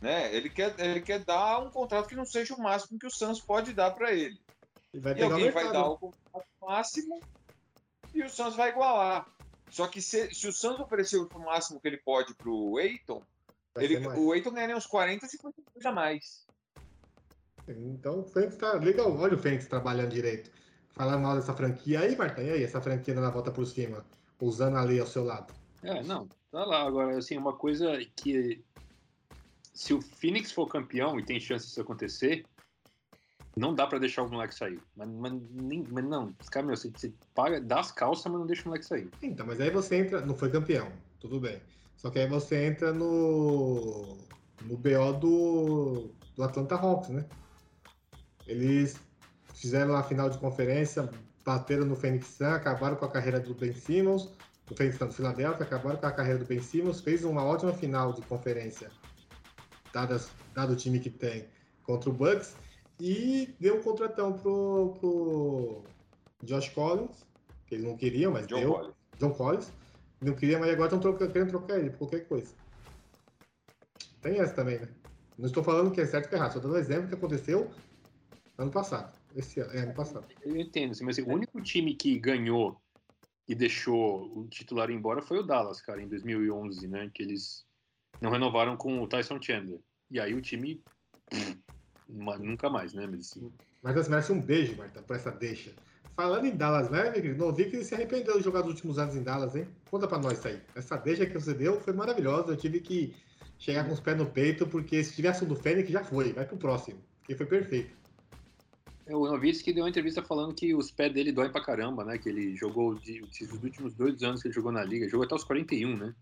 Né? 0.00 0.34
Ele, 0.34 0.50
quer, 0.50 0.74
ele 0.78 1.00
quer 1.00 1.24
dar 1.24 1.60
um 1.60 1.70
contrato 1.70 2.08
que 2.08 2.16
não 2.16 2.24
seja 2.24 2.54
o 2.54 2.60
máximo 2.60 2.98
que 2.98 3.06
o 3.06 3.10
Suns 3.10 3.40
pode 3.40 3.72
dar 3.72 3.92
para 3.92 4.12
ele. 4.12 4.38
E 4.92 4.98
vai 4.98 5.16
E 5.16 5.22
alguém 5.22 5.50
vai 5.50 5.72
dar 5.72 5.86
o 5.86 5.98
contrato 5.98 6.48
máximo 6.60 7.20
e 8.12 8.22
o 8.22 8.28
Suns 8.28 8.56
vai 8.56 8.70
igualar. 8.70 9.26
Só 9.70 9.86
que 9.86 10.02
se, 10.02 10.34
se 10.34 10.48
o 10.48 10.52
Suns 10.52 10.80
oferecer 10.80 11.18
o 11.18 11.38
máximo 11.38 11.80
que 11.80 11.86
ele 11.86 11.98
pode 11.98 12.34
pro 12.34 12.78
Eiton, 12.80 13.22
ele, 13.76 14.06
o 14.06 14.34
Eiton 14.34 14.52
ganharia 14.52 14.76
uns 14.76 14.86
40, 14.86 15.26
50 15.26 15.56
milhões 15.60 15.86
a 15.86 15.92
mais. 15.92 16.45
Então 17.68 18.20
o 18.20 18.24
Fênix 18.24 18.56
tá 18.56 18.74
legal. 18.74 19.14
Olha 19.16 19.34
o 19.34 19.38
Fênix 19.38 19.66
trabalhando 19.66 20.10
direito. 20.10 20.50
Falar 20.90 21.18
mal 21.18 21.34
dessa 21.36 21.52
franquia. 21.52 22.00
Aí, 22.00 22.16
Marta, 22.16 22.42
e 22.42 22.50
aí? 22.50 22.62
Essa 22.62 22.80
franquia 22.80 23.14
dando 23.14 23.26
a 23.26 23.30
volta 23.30 23.50
por 23.50 23.66
cima, 23.66 24.04
usando 24.40 24.76
a 24.76 24.82
lei 24.82 25.00
ao 25.00 25.06
seu 25.06 25.24
lado. 25.24 25.52
É, 25.82 26.02
não, 26.02 26.28
tá 26.50 26.64
lá. 26.64 26.86
Agora, 26.86 27.18
assim, 27.18 27.36
uma 27.36 27.52
coisa 27.52 27.98
que. 28.16 28.64
Se 29.74 29.92
o 29.92 30.00
Phoenix 30.00 30.52
for 30.52 30.66
campeão 30.66 31.18
e 31.18 31.24
tem 31.24 31.38
chance 31.38 31.66
disso 31.66 31.82
acontecer, 31.82 32.46
não 33.54 33.74
dá 33.74 33.86
pra 33.86 33.98
deixar 33.98 34.22
o 34.22 34.28
moleque 34.30 34.54
sair. 34.54 34.80
Mas, 34.96 35.08
mas, 35.08 35.32
nem- 35.50 35.84
mas 35.90 36.04
não, 36.04 36.34
os 36.40 36.48
caras, 36.48 36.66
meu, 36.66 36.76
você, 36.76 36.90
você 36.90 37.12
paga, 37.34 37.60
dá 37.60 37.80
as 37.80 37.92
calças, 37.92 38.24
mas 38.30 38.40
não 38.40 38.46
deixa 38.46 38.62
o 38.62 38.68
moleque 38.68 38.86
sair. 38.86 39.10
Então, 39.22 39.46
mas 39.46 39.60
aí 39.60 39.70
você 39.70 39.96
entra. 39.96 40.24
Não 40.24 40.34
foi 40.34 40.50
campeão, 40.50 40.90
tudo 41.20 41.38
bem. 41.38 41.60
Só 41.96 42.10
que 42.10 42.18
aí 42.18 42.26
você 42.28 42.64
entra 42.64 42.92
no. 42.92 44.16
no 44.62 44.76
BO 44.78 45.12
do, 45.20 46.10
do 46.34 46.42
Atlanta 46.42 46.74
Hawks, 46.76 47.10
né? 47.10 47.26
Eles 48.46 48.96
fizeram 49.54 49.94
a 49.94 50.02
final 50.02 50.28
de 50.30 50.38
conferência, 50.38 51.08
bateram 51.44 51.84
no 51.84 51.96
Phoenix 51.96 52.26
Sun, 52.28 52.46
acabaram 52.46 52.96
com 52.96 53.04
a 53.04 53.10
carreira 53.10 53.40
do 53.40 53.54
Ben 53.54 53.72
Simmons, 53.72 54.30
do 54.66 54.74
Phoenix 54.76 54.98
Sun 54.98 55.06
do 55.06 55.14
Philadelphia, 55.14 55.64
acabaram 55.64 55.98
com 55.98 56.06
a 56.06 56.12
carreira 56.12 56.38
do 56.38 56.44
Ben 56.44 56.60
Simmons, 56.60 57.00
fez 57.00 57.24
uma 57.24 57.44
ótima 57.44 57.72
final 57.72 58.12
de 58.12 58.22
conferência, 58.22 58.90
dadas, 59.92 60.30
dado 60.54 60.72
o 60.72 60.76
time 60.76 61.00
que 61.00 61.10
tem, 61.10 61.48
contra 61.82 62.10
o 62.10 62.12
Bucks, 62.12 62.56
e 63.00 63.54
deu 63.60 63.76
um 63.76 63.82
contratão 63.82 64.32
pro, 64.32 64.94
pro 64.98 65.84
Josh 66.42 66.68
Collins, 66.70 67.24
que 67.66 67.74
eles 67.74 67.84
não 67.86 67.96
queriam, 67.96 68.32
mas 68.32 68.46
John 68.46 68.60
deu. 68.60 68.72
Collins. 68.72 68.94
John 69.18 69.30
Collins. 69.30 69.72
Não 70.20 70.34
queria, 70.34 70.58
mas 70.58 70.70
agora 70.70 70.94
estão 70.94 71.14
querendo 71.14 71.50
trocar 71.50 71.78
ele 71.78 71.90
por 71.90 71.98
qualquer 71.98 72.26
coisa. 72.26 72.54
Tem 74.22 74.40
essa 74.40 74.54
também, 74.54 74.78
né? 74.78 74.88
Não 75.36 75.46
estou 75.46 75.62
falando 75.62 75.90
que 75.90 76.00
é 76.00 76.06
certo 76.06 76.26
ou 76.26 76.32
é 76.32 76.36
errado, 76.36 76.52
só 76.54 76.58
dando 76.58 76.74
um 76.74 76.78
exemplo 76.78 77.08
que 77.08 77.14
aconteceu 77.14 77.70
ano 78.58 78.70
passado. 78.70 79.16
Esse 79.34 79.60
ano, 79.60 79.72
é 79.72 79.80
ano 79.80 79.94
passado. 79.94 80.26
Eu 80.42 80.56
entendo, 80.56 80.92
assim, 80.92 81.04
mas 81.04 81.18
assim, 81.18 81.28
o 81.28 81.32
único 81.32 81.60
time 81.60 81.94
que 81.94 82.18
ganhou 82.18 82.80
e 83.48 83.54
deixou 83.54 84.36
o 84.36 84.48
titular 84.48 84.90
embora 84.90 85.22
foi 85.22 85.38
o 85.38 85.42
Dallas, 85.42 85.80
cara, 85.80 86.02
em 86.02 86.08
2011, 86.08 86.88
né? 86.88 87.10
Que 87.12 87.22
eles 87.22 87.64
não 88.20 88.30
renovaram 88.30 88.76
com 88.76 89.02
o 89.02 89.06
Tyson 89.06 89.40
Chandler. 89.40 89.80
E 90.10 90.18
aí 90.18 90.34
o 90.34 90.40
time. 90.40 90.82
nunca 92.08 92.70
mais, 92.70 92.92
né? 92.94 93.06
Mas 93.06 93.20
assim, 93.20 93.52
Mas 93.82 93.94
você 93.94 94.08
merece 94.08 94.32
um 94.32 94.40
beijo, 94.40 94.76
Marta, 94.76 95.02
por 95.02 95.16
essa 95.16 95.30
deixa. 95.30 95.72
Falando 96.14 96.46
em 96.46 96.56
Dallas, 96.56 96.88
né? 96.88 97.12
Não 97.36 97.52
vi 97.52 97.68
que 97.68 97.76
ele 97.76 97.84
se 97.84 97.94
arrependeu 97.94 98.38
de 98.38 98.44
jogar 98.44 98.60
os 98.62 98.68
últimos 98.68 98.98
anos 98.98 99.14
em 99.14 99.22
Dallas, 99.22 99.54
hein? 99.54 99.68
Conta 99.90 100.08
pra 100.08 100.18
nós 100.18 100.38
isso 100.38 100.48
aí. 100.48 100.60
Essa 100.74 100.96
deixa 100.96 101.26
que 101.26 101.34
você 101.34 101.52
deu 101.52 101.80
foi 101.80 101.92
maravilhosa. 101.92 102.52
Eu 102.52 102.56
tive 102.56 102.80
que 102.80 103.14
chegar 103.58 103.84
com 103.84 103.92
os 103.92 104.00
pés 104.00 104.16
no 104.16 104.26
peito, 104.26 104.66
porque 104.66 105.02
se 105.04 105.14
tivesse 105.14 105.44
um 105.44 105.48
do 105.48 105.56
Fênix, 105.56 105.90
já 105.90 106.02
foi. 106.02 106.32
Vai 106.32 106.46
pro 106.46 106.56
próximo. 106.56 106.98
Porque 107.20 107.34
foi 107.34 107.46
perfeito. 107.46 107.95
É, 109.06 109.14
O 109.14 109.26
Novitsky 109.26 109.72
deu 109.72 109.84
uma 109.84 109.90
entrevista 109.90 110.22
falando 110.22 110.54
que 110.54 110.74
os 110.74 110.90
pés 110.90 111.12
dele 111.12 111.32
doem 111.32 111.50
pra 111.50 111.62
caramba, 111.62 112.04
né? 112.04 112.18
Que 112.18 112.28
ele 112.28 112.56
jogou 112.56 112.94
de, 112.94 113.22
os 113.22 113.62
últimos 113.62 113.94
dois 113.94 114.22
anos 114.22 114.42
que 114.42 114.48
ele 114.48 114.54
jogou 114.54 114.72
na 114.72 114.82
liga, 114.82 115.08
jogou 115.08 115.24
até 115.24 115.34
os 115.34 115.44
41, 115.44 115.96
né? 115.96 116.14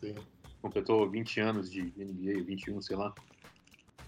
Sim. 0.00 0.14
Completou 0.60 1.08
20 1.08 1.40
anos 1.40 1.70
de 1.70 1.92
NBA, 1.96 2.42
21, 2.42 2.82
sei 2.82 2.96
lá. 2.96 3.14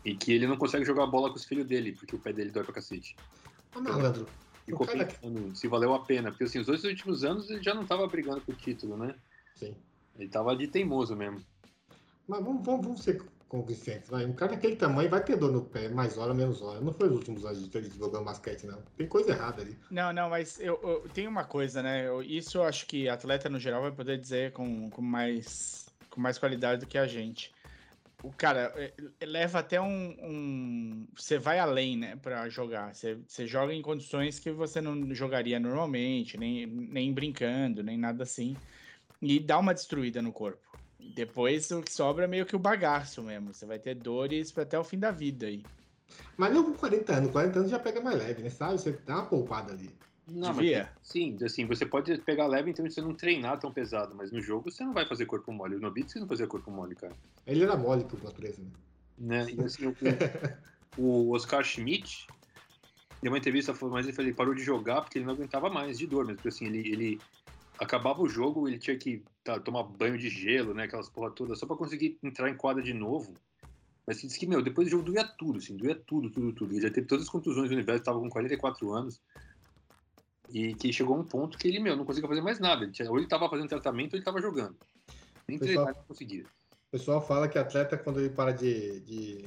E 0.05 0.17
que 0.17 0.33
ele 0.33 0.47
não 0.47 0.57
consegue 0.57 0.85
jogar 0.85 1.07
bola 1.07 1.31
com 1.31 1.37
os 1.37 1.45
filhos 1.45 1.67
dele, 1.67 1.93
porque 1.93 2.17
o 2.17 2.19
pé 2.19 2.33
dele 2.33 2.51
dói 2.51 2.65
pra 2.65 2.75
cacete. 2.75 3.15
Ô, 3.75 3.81
malandro. 3.81 4.27
Ficou 4.67 4.87
O 4.87 4.91
cara- 4.91 5.05
pensando 5.07 5.55
se 5.55 5.69
valeu 5.69 5.95
a 5.95 6.05
pena, 6.05 6.31
porque 6.31 6.45
assim, 6.45 6.59
os 6.59 6.67
dois 6.67 6.83
últimos 6.85 7.25
anos 7.25 7.49
ele 7.51 7.63
já 7.63 7.75
não 7.75 7.87
tava 7.87 8.07
brigando 8.07 8.41
por 8.41 8.57
título, 8.57 8.97
né? 8.97 9.15
Sim. 9.55 9.75
Ele 10.19 10.29
tava 10.29 10.57
de 10.57 10.67
teimoso 10.69 11.15
mesmo. 11.15 11.41
Mas 12.27 12.43
vamos, 12.45 12.65
vamos, 12.65 12.87
vamos 12.87 13.03
ser 13.03 13.23
convincentes, 13.51 14.09
vai. 14.09 14.25
Um 14.25 14.33
cara 14.33 14.53
daquele 14.53 14.77
tamanho 14.77 15.11
vai 15.11 15.23
ter 15.23 15.37
dor 15.37 15.51
no 15.51 15.65
pé, 15.65 15.89
mais 15.89 16.17
hora, 16.17 16.33
menos 16.33 16.63
hora. 16.63 16.81
Não 16.81 16.95
foi 16.95 17.09
os 17.09 17.17
últimos 17.17 17.45
anos 17.45 17.69
de 17.69 17.77
ele 17.77 17.91
jogando 17.91 18.25
basquete, 18.25 18.65
não. 18.65 18.81
Tem 18.97 19.09
coisa 19.09 19.31
errada 19.31 19.61
ali. 19.61 19.77
Não, 19.91 20.13
não, 20.13 20.31
mas 20.31 20.61
eu, 20.61 20.81
eu- 20.85 21.09
tem 21.13 21.27
uma 21.27 21.45
coisa, 21.45 21.83
né? 21.83 22.07
eu- 22.07 22.23
isso 22.23 22.59
eu 22.59 22.63
acho 22.63 22.87
que 22.87 23.09
atleta 23.09 23.49
no 23.51 23.59
geral 23.59 23.83
vai 23.83 23.91
poder 23.91 24.19
dizer 24.19 24.53
com, 24.53 24.89
com, 24.89 25.03
mais, 25.03 25.93
com 26.09 26.21
mais 26.21 26.39
qualidade 26.39 26.81
do 26.83 26.87
que 26.87 26.97
a 26.97 27.09
gente. 27.09 27.53
O 28.23 28.31
cara 28.33 28.73
é, 28.77 28.93
é, 29.19 29.27
leva 29.27 29.59
até 29.59 29.81
um. 29.81 30.17
um- 30.23 31.07
você 31.17 31.37
vai 31.37 31.59
além, 31.59 31.97
né, 31.97 32.17
pra 32.23 32.49
jogar. 32.49 32.95
Você 32.95 33.47
joga 33.49 33.75
em 33.75 33.83
condições 33.83 34.39
que 34.39 34.53
você 34.53 34.81
não 34.81 35.13
jogaria 35.13 35.59
normalmente, 35.59 36.37
nem, 36.39 36.67
nem 36.67 37.13
brincando, 37.13 37.83
nem 37.83 37.99
nada 37.99 38.23
assim. 38.23 38.57
E 39.21 39.41
dá 39.41 39.59
uma 39.59 39.75
destruída 39.75 40.23
no 40.23 40.33
corpo. 40.33 40.61
Depois 41.15 41.71
o 41.71 41.83
que 41.83 41.93
sobra 41.93 42.25
é 42.25 42.29
meio 42.29 42.47
que 42.47 42.57
o 42.57 42.59
bagaço 42.59 43.23
mesmo. 43.23 43.53
Você 43.53 43.67
vai 43.67 43.79
ter 43.79 43.95
dores 43.95 44.57
até 44.57 44.79
o 44.79 44.85
fim 44.85 44.99
da 44.99 45.11
vida 45.11 45.47
aí. 45.47 45.65
Mas 46.37 46.53
não 46.53 46.65
com 46.65 46.75
40 46.75 47.15
anos. 47.15 47.31
40 47.31 47.59
anos 47.59 47.71
já 47.71 47.79
pega 47.79 48.01
mais 48.01 48.17
leve, 48.17 48.43
né? 48.43 48.51
Sabe? 48.51 48.73
Você 48.73 48.93
dá 49.07 49.17
uma 49.17 49.27
poupada 49.27 49.73
ali. 49.73 49.91
Não, 50.29 50.53
Devia. 50.53 50.91
mas, 50.95 51.09
sim, 51.09 51.37
assim, 51.45 51.67
você 51.67 51.85
pode 51.85 52.17
pegar 52.19 52.47
leve 52.47 52.71
então 52.71 52.89
você 52.89 53.01
não 53.01 53.15
treinar 53.15 53.59
tão 53.59 53.73
pesado, 53.73 54.15
mas 54.15 54.31
no 54.31 54.41
jogo 54.41 54.71
você 54.71 54.85
não 54.85 54.93
vai 54.93 55.05
fazer 55.05 55.27
corpo 55.27 55.53
mole. 55.53 55.77
O 55.77 55.81
Novitsky 55.81 56.21
não 56.21 56.29
fazia 56.29 56.47
corpo 56.47 56.71
mole, 56.71 56.95
cara. 56.95 57.15
Ele 57.47 57.65
era 57.65 57.77
mole 57.77 58.05
por 58.05 58.23
natureza, 58.23 58.63
né? 59.19 59.45
né? 59.45 59.47
E 59.51 59.61
assim, 59.63 59.87
o, 59.87 59.97
o 60.97 61.35
Oscar 61.35 61.65
Schmidt 61.65 62.29
deu 63.21 63.33
uma 63.33 63.39
entrevista, 63.39 63.73
mas 63.73 64.07
ele 64.07 64.13
falou, 64.13 64.29
ele 64.29 64.37
parou 64.37 64.55
de 64.55 64.63
jogar 64.63 65.03
porque 65.03 65.19
ele 65.19 65.27
não 65.27 65.35
aguentava 65.35 65.69
mais 65.69 65.99
de 65.99 66.07
dor, 66.07 66.25
mesmo 66.25 66.37
porque 66.37 66.49
assim, 66.49 66.67
ele, 66.67 66.79
ele 66.91 67.21
acabava 67.81 68.21
o 68.23 68.29
jogo, 68.29 68.69
ele 68.69 68.79
tinha 68.79 68.97
que 68.97 69.25
tá, 69.43 69.59
tomar 69.59 69.83
banho 69.85 70.19
de 70.19 70.29
gelo, 70.29 70.75
né, 70.75 70.85
aquelas 70.85 71.09
porra 71.09 71.31
todas, 71.31 71.59
só 71.59 71.67
pra 71.67 71.77
conseguir 71.77 72.19
entrar 72.23 72.49
em 72.51 72.57
quadra 72.57 72.83
de 72.83 72.93
novo. 72.93 73.35
Mas 74.07 74.19
ele 74.19 74.27
disse 74.29 74.39
que, 74.39 74.47
meu, 74.47 74.63
depois 74.63 74.87
do 74.87 74.91
jogo 74.91 75.05
doía 75.05 75.25
tudo, 75.25 75.59
assim, 75.59 75.77
doía 75.77 75.95
tudo, 75.95 76.31
tudo, 76.31 76.53
tudo. 76.53 76.73
Ele 76.75 76.81
já 76.83 76.91
teve 76.91 77.07
todas 77.07 77.25
as 77.25 77.31
contusões 77.31 77.69
do 77.69 77.75
universo, 77.75 78.03
tava 78.05 78.19
com 78.21 78.29
44 78.29 78.93
anos. 78.93 79.21
E 80.53 80.75
que 80.75 80.93
chegou 80.93 81.17
a 81.17 81.21
um 81.21 81.25
ponto 81.25 81.57
que 81.57 81.69
ele, 81.69 81.79
meu, 81.79 81.95
não 81.97 82.05
conseguia 82.05 82.29
fazer 82.29 82.41
mais 82.41 82.59
nada. 82.59 82.83
Ele 82.83 82.93
tinha- 82.93 83.09
ou 83.11 83.19
ele 83.19 83.29
tava 83.29 83.49
fazendo 83.49 83.69
tratamento 83.69 84.13
ou 84.15 84.17
ele 84.19 84.25
tava 84.25 84.41
jogando. 84.41 84.77
Nem 85.49 85.59
Pessoal- 85.59 85.85
treinar 85.87 85.95
não 85.97 86.05
conseguia. 86.09 86.43
O 86.43 86.91
pessoal 86.91 87.25
fala 87.25 87.47
que 87.49 87.57
atleta, 87.59 87.97
quando 87.97 88.19
ele 88.19 88.31
para 88.31 88.51
de, 88.53 89.01
de, 89.01 89.45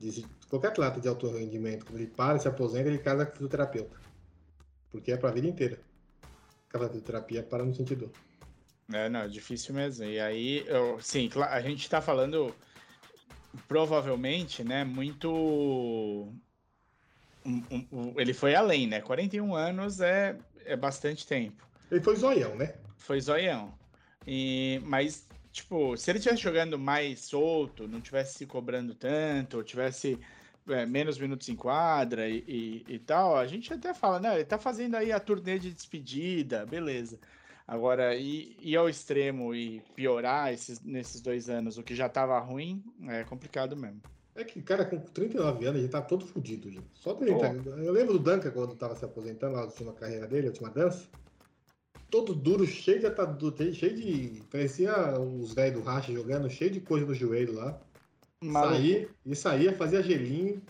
de- 0.00 0.26
Qualquer 0.48 0.68
atleta 0.68 0.98
de 1.00 1.08
alto 1.08 1.28
rendimento, 1.30 1.84
quando 1.84 1.98
ele 1.98 2.10
para, 2.10 2.38
se 2.38 2.48
aposenta, 2.48 2.88
ele 2.88 2.98
casa 2.98 3.26
com 3.26 3.32
fisioterapeuta. 3.32 4.00
Porque 4.90 5.12
é 5.12 5.16
pra 5.16 5.30
vida 5.30 5.46
inteira. 5.46 5.78
Aquela 6.72 6.88
fisioterapia 6.88 7.42
para 7.42 7.62
não 7.64 7.74
sentir 7.74 7.96
dor. 7.96 8.10
É, 8.90 9.06
não, 9.10 9.20
é 9.20 9.28
difícil 9.28 9.74
mesmo. 9.74 10.06
E 10.06 10.18
aí, 10.18 10.64
eu, 10.66 10.98
sim, 11.02 11.28
a 11.50 11.60
gente 11.60 11.86
tá 11.88 12.00
falando 12.00 12.54
provavelmente, 13.68 14.64
né, 14.64 14.82
muito. 14.82 15.30
um- 17.44 17.62
um- 17.70 17.86
um- 17.92 18.20
ele 18.20 18.32
foi 18.32 18.54
além, 18.54 18.86
né? 18.86 19.00
41 19.02 19.54
anos 19.54 20.00
é, 20.00 20.38
é 20.64 20.76
bastante 20.76 21.26
tempo. 21.26 21.62
Ele 21.90 22.00
foi 22.00 22.16
zoião, 22.16 22.54
né? 22.56 22.74
Foi 22.96 23.20
zoião. 23.20 23.74
E, 24.26 24.80
mas, 24.84 25.26
tipo, 25.50 25.94
se 25.96 26.10
ele 26.10 26.20
tivesse 26.20 26.40
jogando 26.40 26.78
mais 26.78 27.20
solto, 27.20 27.86
não 27.88 28.00
tivesse 28.00 28.38
se 28.38 28.46
cobrando 28.46 28.94
tanto, 28.94 29.56
ou 29.58 29.62
tivesse 29.64 30.18
é, 30.68 30.86
menos 30.86 31.18
minutos 31.18 31.48
em 31.48 31.56
quadra 31.56 32.28
e, 32.28 32.44
e, 32.88 32.94
e 32.94 32.98
tal, 32.98 33.36
a 33.36 33.46
gente 33.46 33.72
até 33.72 33.92
fala, 33.94 34.20
né? 34.20 34.34
Ele 34.34 34.44
tá 34.44 34.58
fazendo 34.58 34.96
aí 34.96 35.10
a 35.12 35.20
turnê 35.20 35.58
de 35.58 35.72
despedida, 35.72 36.64
beleza. 36.66 37.18
Agora, 37.66 38.14
ir, 38.16 38.56
ir 38.60 38.76
ao 38.76 38.88
extremo 38.88 39.54
e 39.54 39.80
piorar 39.94 40.52
esses, 40.52 40.80
nesses 40.82 41.20
dois 41.20 41.48
anos 41.48 41.78
o 41.78 41.82
que 41.82 41.94
já 41.94 42.08
tava 42.08 42.38
ruim, 42.38 42.82
é 43.08 43.24
complicado 43.24 43.76
mesmo. 43.76 44.00
É 44.34 44.44
que, 44.44 44.62
cara, 44.62 44.84
com 44.84 44.98
39 44.98 45.66
anos, 45.66 45.80
ele 45.80 45.88
tá 45.88 46.00
todo 46.00 46.26
fudido, 46.26 46.70
gente. 46.70 46.86
Só 46.94 47.12
dele 47.12 47.36
tá- 47.38 47.52
Eu 47.78 47.92
lembro 47.92 48.14
do 48.14 48.18
Duncan 48.18 48.50
quando 48.50 48.74
tava 48.74 48.96
se 48.96 49.04
aposentando, 49.04 49.56
na 49.56 49.62
última 49.62 49.92
carreira 49.92 50.26
dele, 50.26 50.46
a 50.46 50.50
última 50.50 50.70
dança. 50.70 51.06
Todo 52.10 52.34
duro, 52.34 52.66
cheio 52.66 53.00
de 53.00 53.06
atadura, 53.06 53.72
cheio 53.72 53.94
de. 53.94 54.42
Parecia 54.50 55.18
os 55.18 55.54
velhos 55.54 55.80
do 55.80 55.86
racha 55.86 56.12
jogando, 56.12 56.48
cheio 56.50 56.70
de 56.70 56.80
coisa 56.80 57.06
no 57.06 57.14
joelho 57.14 57.54
lá. 57.54 57.78
Maluco, 58.42 58.74
Saía, 58.76 59.08
e 59.24 59.36
saía, 59.36 59.72
fazia 59.76 60.02
gelinho. 60.02 60.62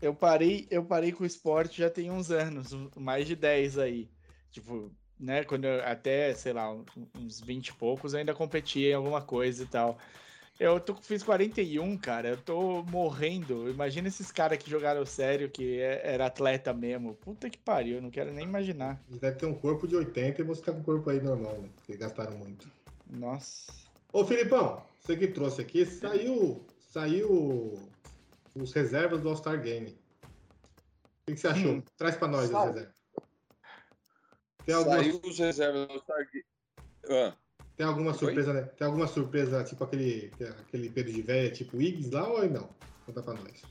eu 0.00 0.14
parei, 0.14 0.66
eu 0.70 0.84
parei 0.84 1.12
com 1.12 1.22
o 1.24 1.26
esporte 1.26 1.78
já 1.78 1.90
tem 1.90 2.10
uns 2.10 2.30
anos, 2.30 2.72
mais 2.96 3.26
de 3.26 3.36
10 3.36 3.78
aí. 3.78 4.08
Tipo, 4.50 4.90
né, 5.18 5.44
quando 5.44 5.64
eu, 5.64 5.82
até, 5.84 6.34
sei 6.34 6.52
lá, 6.52 6.72
uns 7.14 7.40
20 7.40 7.68
e 7.68 7.74
poucos 7.74 8.12
eu 8.12 8.20
ainda 8.20 8.34
competia 8.34 8.90
em 8.90 8.94
alguma 8.94 9.22
coisa 9.22 9.62
e 9.62 9.66
tal. 9.66 9.98
Eu 10.60 10.78
tô, 10.78 10.94
fiz 10.96 11.22
41, 11.22 11.96
cara, 11.98 12.28
eu 12.30 12.36
tô 12.36 12.82
morrendo. 12.84 13.68
Imagina 13.70 14.08
esses 14.08 14.30
caras 14.30 14.58
que 14.58 14.70
jogaram 14.70 15.04
sério, 15.06 15.50
que 15.50 15.80
é- 15.80 16.02
era 16.04 16.26
atleta 16.26 16.72
mesmo. 16.72 17.14
Puta 17.14 17.50
que 17.50 17.58
pariu, 17.58 17.96
eu 17.96 18.02
não 18.02 18.10
quero 18.10 18.32
nem 18.32 18.44
imaginar. 18.44 19.02
Ele 19.10 19.18
deve 19.18 19.36
ter 19.38 19.46
um 19.46 19.54
corpo 19.54 19.88
de 19.88 19.96
80 19.96 20.40
e 20.40 20.44
você 20.44 20.62
tá 20.62 20.72
com 20.72 20.78
um 20.80 20.82
corpo 20.82 21.10
aí 21.10 21.20
normal, 21.20 21.58
né? 21.60 21.68
Porque 21.76 21.96
gastaram 21.96 22.36
muito. 22.36 22.68
Nossa. 23.10 23.72
Ô, 24.12 24.24
Filipão, 24.24 24.82
você 25.00 25.16
que 25.16 25.28
trouxe 25.28 25.62
aqui, 25.62 25.84
saiu, 25.86 26.60
saiu 26.92 27.90
os 28.54 28.72
reservas 28.72 29.22
do 29.22 29.28
All-Star 29.30 29.60
Game. 29.60 29.90
O 29.90 31.26
que, 31.26 31.34
que 31.34 31.40
você 31.40 31.48
achou? 31.48 31.72
Hum. 31.72 31.82
Traz 31.96 32.16
pra 32.16 32.28
nós 32.28 32.44
as 32.44 32.50
Saiu. 32.50 32.72
reservas. 32.72 33.02
Tem 34.64 34.74
alguma, 34.74 34.96
Saiu 34.96 35.20
os 35.24 35.38
reservas 35.38 35.88
do 35.88 36.00
Star 36.00 36.28
ah, 37.10 37.34
tem 37.76 37.86
alguma 37.86 38.14
surpresa, 38.14 38.52
né? 38.52 38.62
Tem 38.62 38.86
alguma 38.86 39.08
surpresa, 39.08 39.64
tipo 39.64 39.82
aquele, 39.82 40.30
aquele 40.60 40.88
Pedro 40.88 41.12
de 41.12 41.22
Véia, 41.22 41.50
tipo 41.50 41.80
Iggs 41.80 42.10
lá 42.10 42.28
ou 42.28 42.48
não? 42.48 42.68
Conta 43.06 43.22
pra 43.22 43.34
nós. 43.34 43.62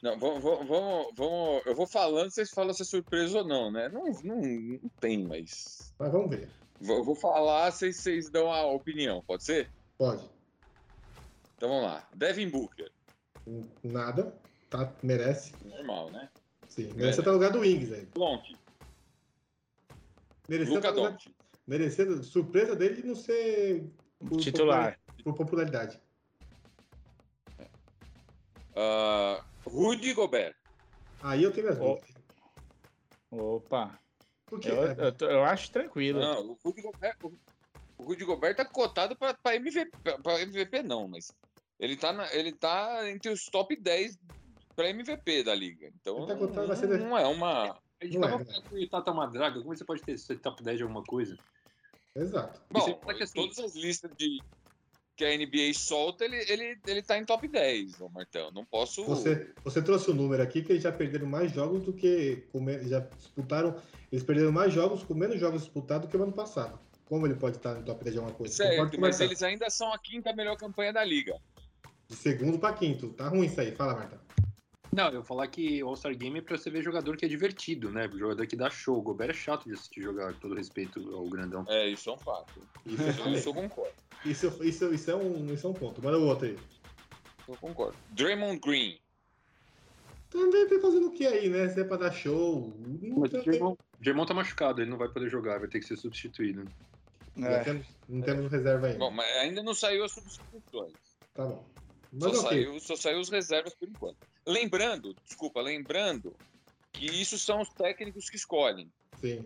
Não, 0.00 0.16
vamos, 0.16 0.40
vamos, 0.40 0.68
vamos, 1.16 1.66
Eu 1.66 1.74
vou 1.74 1.86
falando, 1.86 2.30
vocês 2.30 2.50
falam 2.50 2.72
se 2.72 2.82
é 2.82 2.84
surpresa 2.84 3.38
ou 3.38 3.44
não, 3.44 3.72
né? 3.72 3.88
Não, 3.88 4.04
não, 4.22 4.36
não 4.36 4.90
tem, 5.00 5.26
mas. 5.26 5.92
Mas 5.98 6.12
vamos 6.12 6.30
ver. 6.30 6.48
Vou, 6.80 6.98
eu 6.98 7.04
vou 7.04 7.16
falar, 7.16 7.72
vocês, 7.72 7.96
vocês 7.96 8.30
dão 8.30 8.52
a 8.52 8.64
opinião, 8.66 9.20
pode 9.26 9.42
ser? 9.42 9.68
Pode. 9.96 10.37
Então 11.58 11.68
vamos 11.68 11.84
lá. 11.86 12.08
Devin 12.14 12.48
Booker. 12.50 12.88
Nada. 13.82 14.32
Tá, 14.70 14.92
merece. 15.02 15.52
Normal, 15.64 16.08
né? 16.12 16.30
Sim. 16.68 16.92
Merece 16.94 17.18
estar 17.18 17.32
no 17.32 17.36
lugar 17.38 17.50
do 17.50 17.64
Iggs 17.64 17.92
aí. 17.92 18.08
Merecia 20.48 20.74
Luca 20.76 20.88
tá 20.88 20.94
lugar-. 20.94 21.18
Merecia 21.66 22.22
surpresa 22.22 22.76
dele 22.76 23.02
de 23.02 23.08
não 23.08 23.16
ser 23.16 23.90
por 24.20 24.38
Titular. 24.40 24.96
popular- 24.98 25.24
por 25.24 25.34
popularidade. 25.34 26.00
Ah, 28.76 29.44
Rudy 29.66 30.12
Gobert. 30.14 30.54
Aí 31.22 31.42
eu 31.42 31.50
tenho 31.52 31.66
minhas 31.66 31.80
Ó. 31.80 31.94
dúvidas. 31.96 32.14
Opa. 33.32 33.98
Porque 34.46 34.70
Eu, 34.70 34.76
eu, 34.84 35.12
tô- 35.12 35.26
eu 35.26 35.42
acho 35.44 35.70
tranquilo. 35.72 36.20
Não, 36.20 36.50
o 36.52 36.58
Rudy 36.64 36.80
Gobert, 36.82 37.16
o- 37.24 37.36
o 37.98 38.02
Rudy 38.04 38.24
Gobert 38.24 38.56
tá 38.56 38.64
cotado 38.64 39.16
pra 39.16 39.54
MVP. 39.56 39.90
Pra 40.22 40.40
MVP 40.40 40.82
não, 40.82 41.08
mas 41.08 41.32
ele 41.78 41.96
tá, 41.96 42.12
na- 42.12 42.32
ele 42.34 42.52
tá 42.52 43.08
entre 43.10 43.30
os 43.30 43.44
top 43.46 43.76
10 43.76 44.18
pra 44.74 44.90
MVP 44.90 45.42
da 45.42 45.54
liga. 45.54 45.90
Então 46.00 46.26
tá 46.26 46.34
não, 46.34 46.76
ser 46.76 46.98
não 46.98 47.16
é 47.16 47.26
uma. 47.26 47.78
A 48.00 48.04
gente 48.04 48.18
Não 48.18 48.28
tava 48.28 48.42
é, 48.42 48.44
falando 48.44 48.68
com 48.68 48.76
o 48.76 48.88
Tata 48.88 49.12
Madraga, 49.12 49.60
como 49.60 49.76
você 49.76 49.84
pode 49.84 50.02
ter 50.02 50.12
esse 50.12 50.36
top 50.36 50.62
10 50.62 50.76
de 50.76 50.82
alguma 50.84 51.02
coisa? 51.02 51.36
Exato. 52.14 52.60
Bom, 52.70 53.00
é 53.08 53.14
que 53.14 53.22
assim- 53.24 53.34
todas 53.40 53.58
as 53.58 53.74
listas 53.74 54.10
de 54.16 54.40
que 55.16 55.24
a 55.24 55.34
NBA 55.36 55.74
solta, 55.74 56.24
ele, 56.24 56.36
ele, 56.48 56.80
ele 56.86 57.02
tá 57.02 57.18
em 57.18 57.24
top 57.24 57.48
10, 57.48 58.00
ô 58.00 58.08
Martão. 58.08 58.52
Não 58.52 58.64
posso. 58.64 59.04
Você, 59.04 59.52
você 59.64 59.82
trouxe 59.82 60.10
o 60.12 60.14
número 60.14 60.40
aqui 60.40 60.62
que 60.62 60.70
eles 60.70 60.82
já 60.84 60.92
perderam 60.92 61.26
mais 61.26 61.50
jogos 61.52 61.82
do 61.84 61.92
que. 61.92 62.46
Já 62.86 63.00
disputaram. 63.00 63.76
Eles 64.12 64.24
perderam 64.24 64.52
mais 64.52 64.72
jogos 64.72 65.02
com 65.02 65.14
menos 65.14 65.40
jogos 65.40 65.62
disputados 65.62 66.06
do 66.06 66.10
que 66.10 66.16
o 66.16 66.22
ano 66.22 66.32
passado. 66.32 66.78
Como 67.04 67.26
ele 67.26 67.34
pode 67.34 67.56
estar 67.56 67.74
no 67.74 67.84
top 67.84 68.04
10 68.04 68.14
de 68.14 68.18
alguma 68.20 68.36
coisa? 68.36 68.54
Certo, 68.54 69.00
mas 69.00 69.20
eles 69.20 69.42
ainda 69.42 69.68
são 69.70 69.92
a 69.92 69.98
quinta 69.98 70.32
melhor 70.32 70.56
campanha 70.56 70.92
da 70.92 71.02
liga. 71.02 71.34
De 72.08 72.16
segundo 72.16 72.58
pra 72.58 72.72
quinto. 72.72 73.10
Tá 73.10 73.28
ruim 73.28 73.46
isso 73.46 73.60
aí. 73.60 73.72
Fala, 73.72 73.94
Marta. 73.94 74.20
Não, 74.90 75.06
eu 75.08 75.12
vou 75.16 75.22
falar 75.24 75.46
que 75.48 75.82
o 75.82 75.88
All-Star 75.88 76.16
Game 76.16 76.38
é 76.38 76.42
pra 76.42 76.56
você 76.56 76.70
ver 76.70 76.82
jogador 76.82 77.16
que 77.16 77.24
é 77.26 77.28
divertido, 77.28 77.90
né? 77.90 78.08
Jogador 78.10 78.46
que 78.46 78.56
dá 78.56 78.70
show. 78.70 78.98
O 78.98 79.02
Gobert 79.02 79.30
é 79.30 79.34
chato 79.34 79.64
de 79.66 79.74
assistir 79.74 80.00
jogar, 80.00 80.32
com 80.32 80.40
todo 80.40 80.54
respeito 80.54 80.98
ao 81.14 81.28
grandão. 81.28 81.64
É, 81.68 81.86
isso 81.88 82.08
é 82.08 82.14
um 82.14 82.18
fato. 82.18 82.62
Isso 82.86 83.02
eu. 83.02 83.32
Isso 83.34 83.48
eu 83.50 83.54
concordo. 83.54 83.92
Isso, 84.24 84.46
isso, 84.64 84.92
isso, 84.92 85.10
é 85.10 85.14
um, 85.14 85.52
isso 85.52 85.66
é 85.66 85.70
um 85.70 85.74
ponto. 85.74 86.02
Manda 86.02 86.18
o 86.18 86.24
outro 86.26 86.46
aí. 86.46 86.58
Eu 87.46 87.54
concordo. 87.56 87.96
Draymond 88.10 88.58
Green. 88.60 88.98
Também 90.30 90.66
tá 90.66 90.78
fazendo 90.80 91.06
o 91.08 91.10
que 91.10 91.26
aí, 91.26 91.48
né? 91.48 91.68
Se 91.68 91.80
é 91.80 91.84
pra 91.84 91.96
dar 91.98 92.12
show. 92.12 92.74
Não, 93.02 93.18
Mas 93.20 93.32
o 93.32 93.42
Jermon, 93.42 93.76
Jermon 94.00 94.26
tá 94.26 94.34
machucado, 94.34 94.80
ele 94.80 94.90
não 94.90 94.98
vai 94.98 95.08
poder 95.08 95.30
jogar, 95.30 95.58
vai 95.58 95.68
ter 95.68 95.80
que 95.80 95.86
ser 95.86 95.96
substituído. 95.96 96.64
não 97.36 97.48
É. 97.48 97.62
temos, 97.64 97.86
não 98.08 98.22
temos 98.22 98.50
reserva 98.52 98.86
ainda. 98.86 98.98
Bom, 98.98 99.10
mas 99.10 99.26
ainda 99.36 99.62
não 99.62 99.74
saiu 99.74 100.04
as 100.04 100.12
substituições. 100.12 100.92
Tá 101.34 101.44
bom. 101.46 101.64
Só, 102.10 102.28
Mas 102.28 102.38
ok. 102.38 102.48
saiu, 102.48 102.80
só 102.80 102.96
saiu 102.96 103.20
os 103.20 103.28
reservas 103.28 103.74
por 103.74 103.88
enquanto. 103.88 104.26
Lembrando, 104.46 105.14
desculpa, 105.24 105.60
lembrando 105.60 106.34
que 106.92 107.06
isso 107.06 107.38
são 107.38 107.60
os 107.60 107.68
técnicos 107.70 108.30
que 108.30 108.36
escolhem. 108.36 108.90
Sim. 109.20 109.42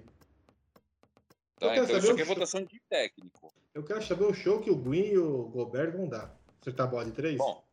Tá? 1.59 1.67
Eu 1.67 1.71
quero 1.71 1.85
Então 1.85 1.99
isso 1.99 2.13
aqui 2.13 2.23
é 2.23 2.25
votação 2.25 2.65
de 2.65 2.81
técnico. 2.89 3.53
Eu 3.75 3.83
quero 3.85 4.03
saber 4.07 4.25
o 4.25 4.35
show 4.35 4.61
que 4.61 4.71
o 4.71 4.77
Green 4.77 5.13
e 5.13 5.19
o 5.19 5.45
Gobert 5.49 5.93
vão 5.97 6.09
dar. 6.09 6.39
Você 6.61 6.73
tá 6.73 6.87
bola 6.87 7.05
de 7.05 7.13
três? 7.13 7.39
Bom. 7.39 7.65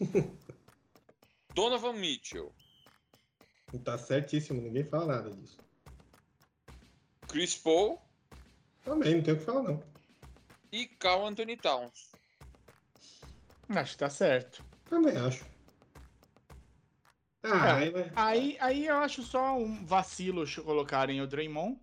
Donovan 1.54 1.94
Mitchell, 1.94 2.52
Tá 3.84 3.98
certíssimo, 3.98 4.60
ninguém 4.60 4.84
fala 4.84 5.06
nada 5.06 5.30
disso. 5.30 5.58
Chris 7.28 7.56
Paul 7.56 8.00
Também, 8.84 9.16
não 9.16 9.22
tem 9.22 9.34
o 9.34 9.38
que 9.38 9.44
falar, 9.44 9.62
não. 9.62 9.82
e 10.70 10.86
Carl 10.86 11.26
Anthony 11.26 11.56
Towns. 11.56 12.12
Acho 13.68 13.92
que 13.92 13.98
tá 13.98 14.10
certo. 14.10 14.64
Também 14.88 15.16
acho. 15.16 15.44
Ah, 17.42 17.66
É. 17.66 17.72
aí. 17.72 17.92
Aí, 18.14 18.56
aí 18.60 18.86
eu 18.86 18.96
acho 18.96 19.22
só 19.22 19.56
um 19.56 19.84
vacilo 19.84 20.44
colocarem 20.64 21.20
o 21.20 21.26
Draymond. 21.26 21.78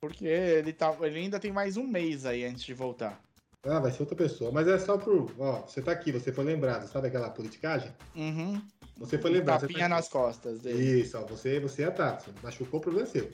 Porque 0.00 0.26
ele, 0.26 0.72
tá, 0.72 0.96
ele 1.00 1.18
ainda 1.18 1.40
tem 1.40 1.50
mais 1.50 1.76
um 1.76 1.86
mês 1.86 2.24
aí 2.24 2.44
antes 2.44 2.62
de 2.62 2.72
voltar. 2.72 3.20
Ah, 3.64 3.80
vai 3.80 3.90
ser 3.90 4.02
outra 4.02 4.14
pessoa. 4.14 4.52
Mas 4.52 4.68
é 4.68 4.78
só 4.78 4.96
por. 4.96 5.32
Ó, 5.38 5.62
você 5.62 5.82
tá 5.82 5.90
aqui, 5.90 6.12
você 6.12 6.32
foi 6.32 6.44
lembrado. 6.44 6.86
Sabe 6.86 7.08
aquela 7.08 7.30
politicagem? 7.30 7.92
Uhum. 8.14 8.62
Você 8.98 9.18
foi 9.18 9.30
lembrado. 9.32 9.60
Você 9.60 9.66
Tapinha 9.66 9.88
tá 9.88 9.96
nas 9.96 10.08
costas 10.08 10.60
dele. 10.60 11.00
Isso, 11.00 11.18
ó, 11.18 11.26
você, 11.26 11.58
você 11.58 11.82
é 11.82 11.90
tá. 11.90 12.18
Você 12.18 12.30
machucou, 12.42 12.78
o 12.78 12.82
problema 12.82 13.06
é 13.08 13.10
seu. 13.10 13.30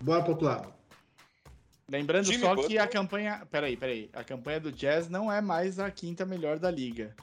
Bora 0.00 0.22
pro 0.22 0.32
outro 0.32 0.46
lado. 0.46 0.72
Lembrando 1.88 2.26
Jimmy 2.26 2.40
só 2.40 2.54
que 2.56 2.62
Butler. 2.62 2.82
a 2.82 2.88
campanha. 2.88 3.46
Peraí, 3.50 3.76
peraí. 3.76 4.10
A 4.12 4.24
campanha 4.24 4.58
do 4.60 4.72
Jazz 4.72 5.08
não 5.08 5.30
é 5.30 5.40
mais 5.40 5.78
a 5.78 5.90
quinta 5.90 6.24
melhor 6.24 6.58
da 6.58 6.70
liga. 6.70 7.14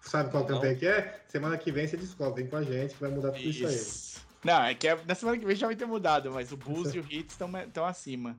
Sabe 0.00 0.30
qual 0.30 0.44
Não. 0.44 0.50
campanha 0.50 0.76
que 0.76 0.86
é? 0.86 1.20
Semana 1.28 1.58
que 1.58 1.72
vem 1.72 1.88
você 1.88 1.96
descobre. 1.96 2.42
Vem 2.42 2.50
com 2.50 2.56
a 2.56 2.62
gente 2.62 2.94
que 2.94 3.00
vai 3.00 3.10
mudar 3.10 3.32
tudo 3.32 3.48
isso, 3.48 3.66
aí. 3.66 3.74
Isso. 3.74 4.24
Não, 4.44 4.62
é 4.62 4.74
que 4.74 4.86
é- 4.86 5.02
na 5.04 5.14
semana 5.14 5.38
que 5.38 5.46
vem 5.46 5.56
já 5.56 5.66
vai 5.66 5.74
ter 5.74 5.86
mudado, 5.86 6.30
mas 6.30 6.52
o 6.52 6.56
Bulls 6.56 6.88
Isso. 6.88 6.98
e 6.98 7.00
o 7.00 7.06
Hits 7.10 7.36
estão 7.66 7.84
acima. 7.84 8.38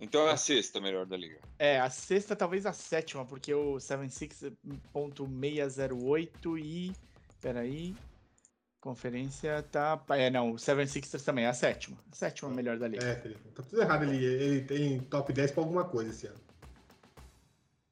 Então 0.00 0.26
é 0.28 0.32
a 0.32 0.36
sexta 0.36 0.80
melhor 0.80 1.04
da 1.06 1.16
liga. 1.16 1.38
É, 1.58 1.80
a 1.80 1.90
sexta, 1.90 2.36
talvez 2.36 2.64
a 2.66 2.72
sétima, 2.72 3.24
porque 3.24 3.52
o 3.52 3.78
76.608 3.80 6.56
e. 6.58 6.92
Peraí. 7.40 7.94
Conferência 8.80 9.62
tá. 9.64 10.00
É, 10.10 10.30
não, 10.30 10.52
o 10.52 10.54
76ers 10.54 11.24
também 11.24 11.44
é 11.44 11.48
a 11.48 11.52
sétima. 11.54 11.96
A 12.12 12.14
sétima 12.14 12.48
melhor 12.50 12.78
da 12.78 12.86
liga. 12.86 13.04
É, 13.04 13.16
Felipe. 13.16 13.48
Tá 13.50 13.62
tudo 13.62 13.82
errado. 13.82 14.04
Ele, 14.04 14.24
ele 14.24 14.60
tem 14.62 15.00
top 15.00 15.32
10 15.32 15.50
pra 15.50 15.62
alguma 15.62 15.84
coisa 15.84 16.10
esse 16.10 16.26
ano. 16.28 16.38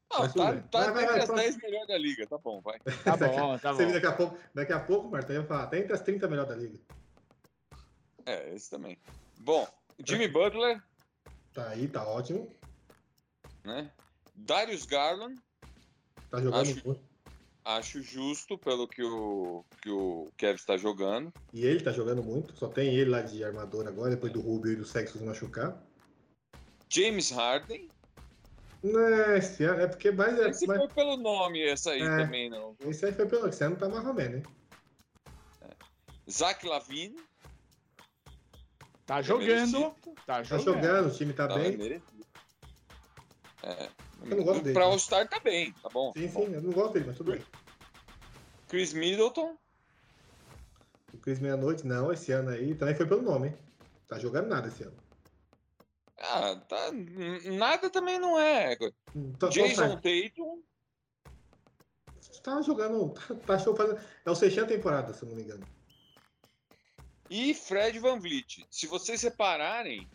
Não, 0.09 0.19
Mas 0.19 0.33
tá, 0.33 0.51
bem. 0.53 0.61
tá 0.61 0.79
Vai, 0.79 0.91
vai, 0.93 1.03
entre 1.03 1.13
vai, 1.13 1.19
as 1.19 1.25
próximo. 1.25 1.35
10 1.35 1.57
melhores 1.57 1.87
da 1.89 1.97
liga, 1.97 2.27
tá 2.27 2.37
bom, 2.37 2.61
vai. 2.61 2.79
Tá 2.79 3.17
bom, 3.17 3.57
tá 3.59 3.73
Você 3.73 3.83
bom. 3.85 3.91
vê 3.91 3.93
daqui 3.99 4.05
a 4.07 4.11
pouco, 4.13 4.37
daqui 4.53 4.73
a 4.73 4.79
pouco, 4.79 5.09
Marta, 5.09 5.33
eu 5.33 5.41
ia 5.41 5.47
falar, 5.47 5.67
tá 5.67 5.77
entre 5.77 5.93
as 5.93 6.01
30 6.01 6.27
melhores 6.29 6.49
da 6.49 6.55
liga. 6.55 6.79
É, 8.25 8.53
esse 8.55 8.69
também. 8.69 8.97
Bom, 9.39 9.67
Jimmy 10.05 10.27
Butler, 10.29 10.81
Tá 11.53 11.69
aí, 11.69 11.87
tá 11.89 12.07
ótimo. 12.07 12.49
né? 13.65 13.91
Darius 14.33 14.85
Garland, 14.85 15.35
Tá 16.29 16.39
jogando 16.41 16.61
Acho- 16.61 16.85
muito. 16.87 17.01
Acho 17.67 18.01
justo 18.01 18.57
pelo 18.57 18.87
que 18.87 19.03
o, 19.03 19.63
que 19.81 19.89
o 19.89 20.31
Kevin 20.37 20.55
está 20.55 20.77
jogando. 20.77 21.33
E 21.53 21.65
ele 21.65 21.81
tá 21.83 21.91
jogando 21.91 22.23
muito. 22.23 22.55
Só 22.57 22.67
tem 22.69 22.95
ele 22.95 23.09
lá 23.09 23.21
de 23.21 23.43
armador 23.43 23.87
agora, 23.87 24.11
depois 24.11 24.31
do 24.31 24.39
Rubio 24.41 24.71
e 24.73 24.75
do 24.75 24.85
Sexo 24.85 25.17
se 25.17 25.23
machucar. 25.23 25.77
James 26.89 27.29
Harden. 27.31 27.89
Né, 28.83 29.37
esse 29.39 29.63
ano- 29.63 29.81
é 29.81 29.87
porque 29.87 30.11
mais 30.11 30.37
é. 30.39 30.49
Esse 30.49 30.65
mais- 30.67 30.79
foi 30.79 30.89
pelo 30.89 31.17
nome, 31.17 31.61
essa 31.61 31.91
aí 31.91 32.01
É. 32.01 32.17
também 32.17 32.49
não. 32.49 32.75
Esse 32.81 33.05
aí 33.05 33.11
foi 33.11 33.25
pelo. 33.25 33.47
Esse 33.47 33.63
ano 33.63 33.75
tá 33.75 33.89
mais 33.89 34.05
ou 34.05 34.13
menos, 34.13 34.35
hein? 34.37 34.43
Zach 36.29 36.65
Lavine. 36.65 37.15
Tá 39.05 39.19
é 39.19 39.23
jogando. 39.23 39.95
Tá 40.25 40.25
Tá 40.25 40.43
jogando. 40.43 40.63
jogando, 40.65 41.07
o 41.07 41.15
time 41.17 41.33
tá 41.33 41.47
Tá 41.47 41.55
bem. 41.55 42.01
É. 43.63 43.89
Eu 44.23 44.37
não 44.37 44.43
gosto 44.43 44.61
dele, 44.63 44.73
Pra? 44.73 44.85
All-Star 44.85 45.27
tá 45.29 45.39
bem, 45.39 45.71
tá 45.73 45.89
bom. 45.89 46.11
Sim, 46.13 46.27
bom. 46.27 46.45
sim, 46.45 46.53
eu 46.53 46.61
não 46.61 46.71
gosto 46.71 46.93
dele, 46.93 47.05
mas 47.07 47.17
tudo 47.17 47.31
bem. 47.31 47.41
Chris 48.67 48.93
Middleton. 48.93 49.57
O 51.13 51.17
Cris 51.17 51.39
Meia-Noite, 51.39 51.85
não, 51.87 52.11
esse 52.11 52.31
ano 52.31 52.49
aí 52.49 52.75
também 52.75 52.95
foi 52.95 53.07
pelo 53.07 53.21
nome, 53.21 53.49
hein? 53.49 53.57
Tá 54.07 54.19
jogando 54.19 54.47
nada 54.47 54.67
esse 54.67 54.83
ano. 54.83 54.97
Ah, 56.19 56.55
tá. 56.67 56.91
Nada 57.57 57.89
também 57.89 58.19
não 58.19 58.39
é. 58.39 58.77
Hum, 59.15 59.33
Tá, 59.33 59.47
Jason 59.49 59.95
Tatum. 59.97 60.61
tá 62.43 62.61
jogando. 62.61 63.13
Tá, 63.45 63.57
tá 63.57 63.59
fazendo. 63.59 63.99
É 64.25 64.31
o 64.31 64.35
600 64.35 64.67
temporada, 64.75 65.13
se 65.13 65.23
eu 65.23 65.29
não 65.29 65.35
me 65.35 65.43
engano. 65.43 65.65
e 67.29 67.53
Fred 67.53 67.99
Van 67.99 68.19
Vliet. 68.19 68.65
Se 68.71 68.87
vocês 68.87 69.19
separarem, 69.21 70.07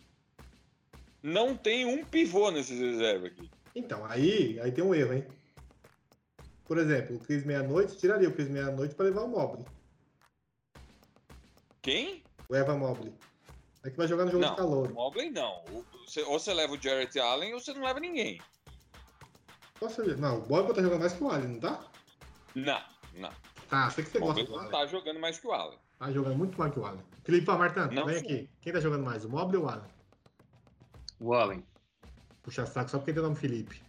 não 1.21 1.55
tem 1.55 1.85
um 1.85 2.03
pivô 2.03 2.51
nesses 2.51 2.79
reservas 2.79 3.31
aqui. 3.31 3.49
Então, 3.75 4.05
aí, 4.05 4.59
aí 4.59 4.71
tem 4.71 4.83
um 4.83 4.93
erro, 4.93 5.13
hein? 5.13 5.25
Por 6.65 6.77
exemplo, 6.77 7.15
o 7.15 7.19
Cris 7.19 7.43
Meia-Noite, 7.45 7.97
tiraria 7.97 8.29
o 8.29 8.33
Cris 8.33 8.49
Meia-Noite 8.49 8.95
pra 8.95 9.05
levar 9.05 9.21
o 9.23 9.27
Mobley. 9.27 9.65
Quem? 11.81 12.23
O 12.49 12.55
Eva 12.55 12.75
Mobley. 12.77 13.13
É 13.83 13.89
que 13.89 13.97
vai 13.97 14.07
jogar 14.07 14.25
no 14.25 14.31
jogo 14.31 14.43
Não, 14.43 14.51
de 14.51 14.57
calor. 14.57 14.93
Mobley 14.93 15.29
não. 15.29 15.63
O- 15.65 15.85
Ou 16.27 16.39
você 16.39 16.53
leva 16.53 16.73
o 16.73 16.81
Jarrett 16.81 17.19
Allen 17.19 17.53
ou 17.53 17.59
você 17.59 17.73
não 17.73 17.83
leva 17.83 17.99
ninguém. 17.99 18.39
Posso 19.79 20.03
ver? 20.05 20.17
Não, 20.17 20.37
o 20.37 20.41
Bob 20.41 20.73
tá 20.73 20.81
jogando 20.81 20.99
mais 21.01 21.13
que 21.13 21.23
o 21.23 21.29
Allen, 21.29 21.47
não 21.49 21.59
tá? 21.59 21.85
Não, 22.55 22.81
não. 23.15 23.29
Tá, 23.69 23.89
sei 23.89 24.03
que 24.05 24.11
você 24.11 24.17
O 24.19 24.21
gosta 24.21 24.43
do 24.43 24.51
não 24.51 24.59
Allen. 24.59 24.71
tá 24.71 24.85
jogando 24.85 25.19
mais 25.19 25.39
que 25.39 25.47
o 25.47 25.51
Allen. 25.51 25.79
Tá 25.99 26.11
jogando 26.11 26.37
muito 26.37 26.57
mais 26.57 26.71
que 26.73 26.79
o 26.79 26.85
Allen. 26.85 27.03
Felipe 27.23 27.47
Martã, 27.47 27.87
vem 27.87 28.19
sim. 28.19 28.25
aqui. 28.25 28.49
Quem 28.61 28.71
tá 28.73 28.79
jogando 28.79 29.03
mais, 29.03 29.25
o 29.25 29.29
Mobley 29.29 29.57
ou 29.59 29.65
o 29.65 29.69
Allen? 29.69 29.89
O 31.19 31.33
Allen. 31.33 31.65
Puxa 32.43 32.65
saco 32.65 32.89
só 32.91 32.97
porque 32.99 33.13
tem 33.13 33.21
o 33.21 33.25
nome 33.25 33.35
Felipe. 33.37 33.81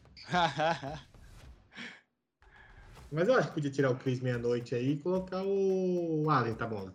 Mas 3.10 3.28
eu 3.28 3.34
acho 3.34 3.48
que 3.48 3.54
podia 3.54 3.70
tirar 3.70 3.90
o 3.90 3.96
Chris 3.96 4.20
meia-noite 4.20 4.74
aí 4.74 4.92
e 4.92 4.98
colocar 4.98 5.42
o 5.44 6.28
Allen, 6.30 6.54
tá 6.54 6.66
bom. 6.66 6.90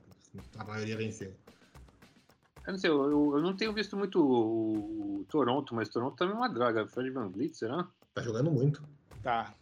A 0.57 0.64
maioria 0.66 0.97
venceu. 0.97 1.34
Eu 2.66 2.74
não 2.74 2.80
sei, 2.80 2.89
eu, 2.89 3.36
eu- 3.36 3.41
não 3.41 3.55
tenho 3.55 3.74
visto 3.74 3.95
muito 3.97 4.22
o, 4.22 5.20
o 5.22 5.26
Toronto, 5.26 5.74
mas 5.74 5.89
Toronto 5.89 6.16
também 6.16 6.36
é 6.36 6.38
uma 6.38 6.49
draga. 6.49 6.88
Fred 6.88 7.10
Van 7.10 7.30
Vliet, 7.30 7.55
será? 7.55 7.88
Tá 8.14 8.22
jogando 8.22 8.51
muito. 8.51 8.82
tá. 9.24 9.53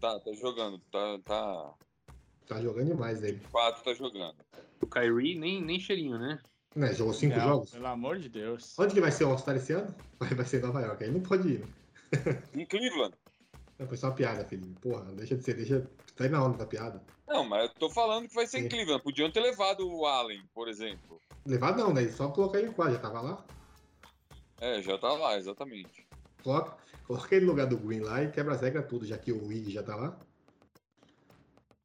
Tá, 0.00 0.20
tá 0.20 0.32
jogando. 0.34 0.78
Tá, 0.90 1.18
tá. 1.26 1.74
Tá 2.46 2.60
jogando 2.60 2.88
demais 2.88 3.22
ele. 3.22 3.40
Quatro 3.50 3.82
tá 3.82 3.94
jogando. 3.94 4.36
O 4.80 4.86
Kyrie, 4.86 5.38
nem, 5.38 5.62
nem 5.62 5.80
cheirinho, 5.80 6.18
né? 6.18 6.38
Né, 6.76 6.92
jogou 6.92 7.14
cinco 7.14 7.36
Não, 7.36 7.42
jogos. 7.42 7.70
Pelo 7.70 7.86
amor 7.86 8.18
de 8.18 8.28
Deus. 8.28 8.78
Onde 8.78 8.92
que 8.92 9.00
vai 9.00 9.10
ser 9.10 9.24
o 9.24 9.30
All-Star 9.30 9.56
esse 9.56 9.72
ano? 9.72 9.94
Vai, 10.20 10.28
vai 10.30 10.44
ser 10.44 10.58
em 10.58 10.66
Nova 10.66 10.80
York. 10.82 11.04
Aí 11.04 11.10
não 11.10 11.20
pode 11.20 11.48
ir, 11.48 11.60
né? 11.60 11.66
Em 12.54 12.64
Cleveland. 12.66 13.14
Não, 13.78 13.86
foi 13.86 13.98
só 13.98 14.06
uma 14.06 14.14
piada, 14.14 14.42
Felipe. 14.42 14.80
Porra, 14.80 15.04
deixa 15.12 15.36
de 15.36 15.44
ser, 15.44 15.52
deixa. 15.52 15.86
Tá 16.14 16.24
aí 16.24 16.30
na 16.30 16.42
onda 16.42 16.56
da 16.56 16.64
piada. 16.64 17.02
Não, 17.28 17.44
mas 17.44 17.64
eu 17.64 17.74
tô 17.74 17.90
falando 17.90 18.26
que 18.26 18.34
vai 18.34 18.46
ser 18.46 18.60
Sim. 18.60 18.64
em 18.64 18.68
Cleveland. 18.70 19.02
Podiam 19.02 19.30
ter 19.30 19.40
levado 19.40 19.86
o 19.86 20.06
Allen, 20.06 20.42
por 20.54 20.66
exemplo. 20.66 21.20
Levar 21.44 21.76
não, 21.76 21.92
né? 21.92 22.08
Só 22.08 22.28
colocar 22.30 22.58
ele 22.58 22.68
em 22.68 22.72
quadro, 22.72 22.94
já 22.94 23.00
tava 23.00 23.20
lá. 23.20 23.44
É, 24.62 24.80
já 24.80 24.96
tá 24.96 25.12
lá, 25.12 25.36
exatamente. 25.36 26.06
Coloca, 26.42 26.78
coloca 27.06 27.34
ele 27.34 27.44
no 27.44 27.50
lugar 27.50 27.66
do 27.66 27.76
Green 27.76 28.00
lá 28.00 28.22
e 28.22 28.30
quebra 28.30 28.54
as 28.54 28.62
regras 28.62 28.86
tudo, 28.86 29.04
já 29.04 29.18
que 29.18 29.30
o 29.30 29.46
Wig 29.46 29.70
já 29.70 29.82
tá 29.82 29.94
lá. 29.94 30.18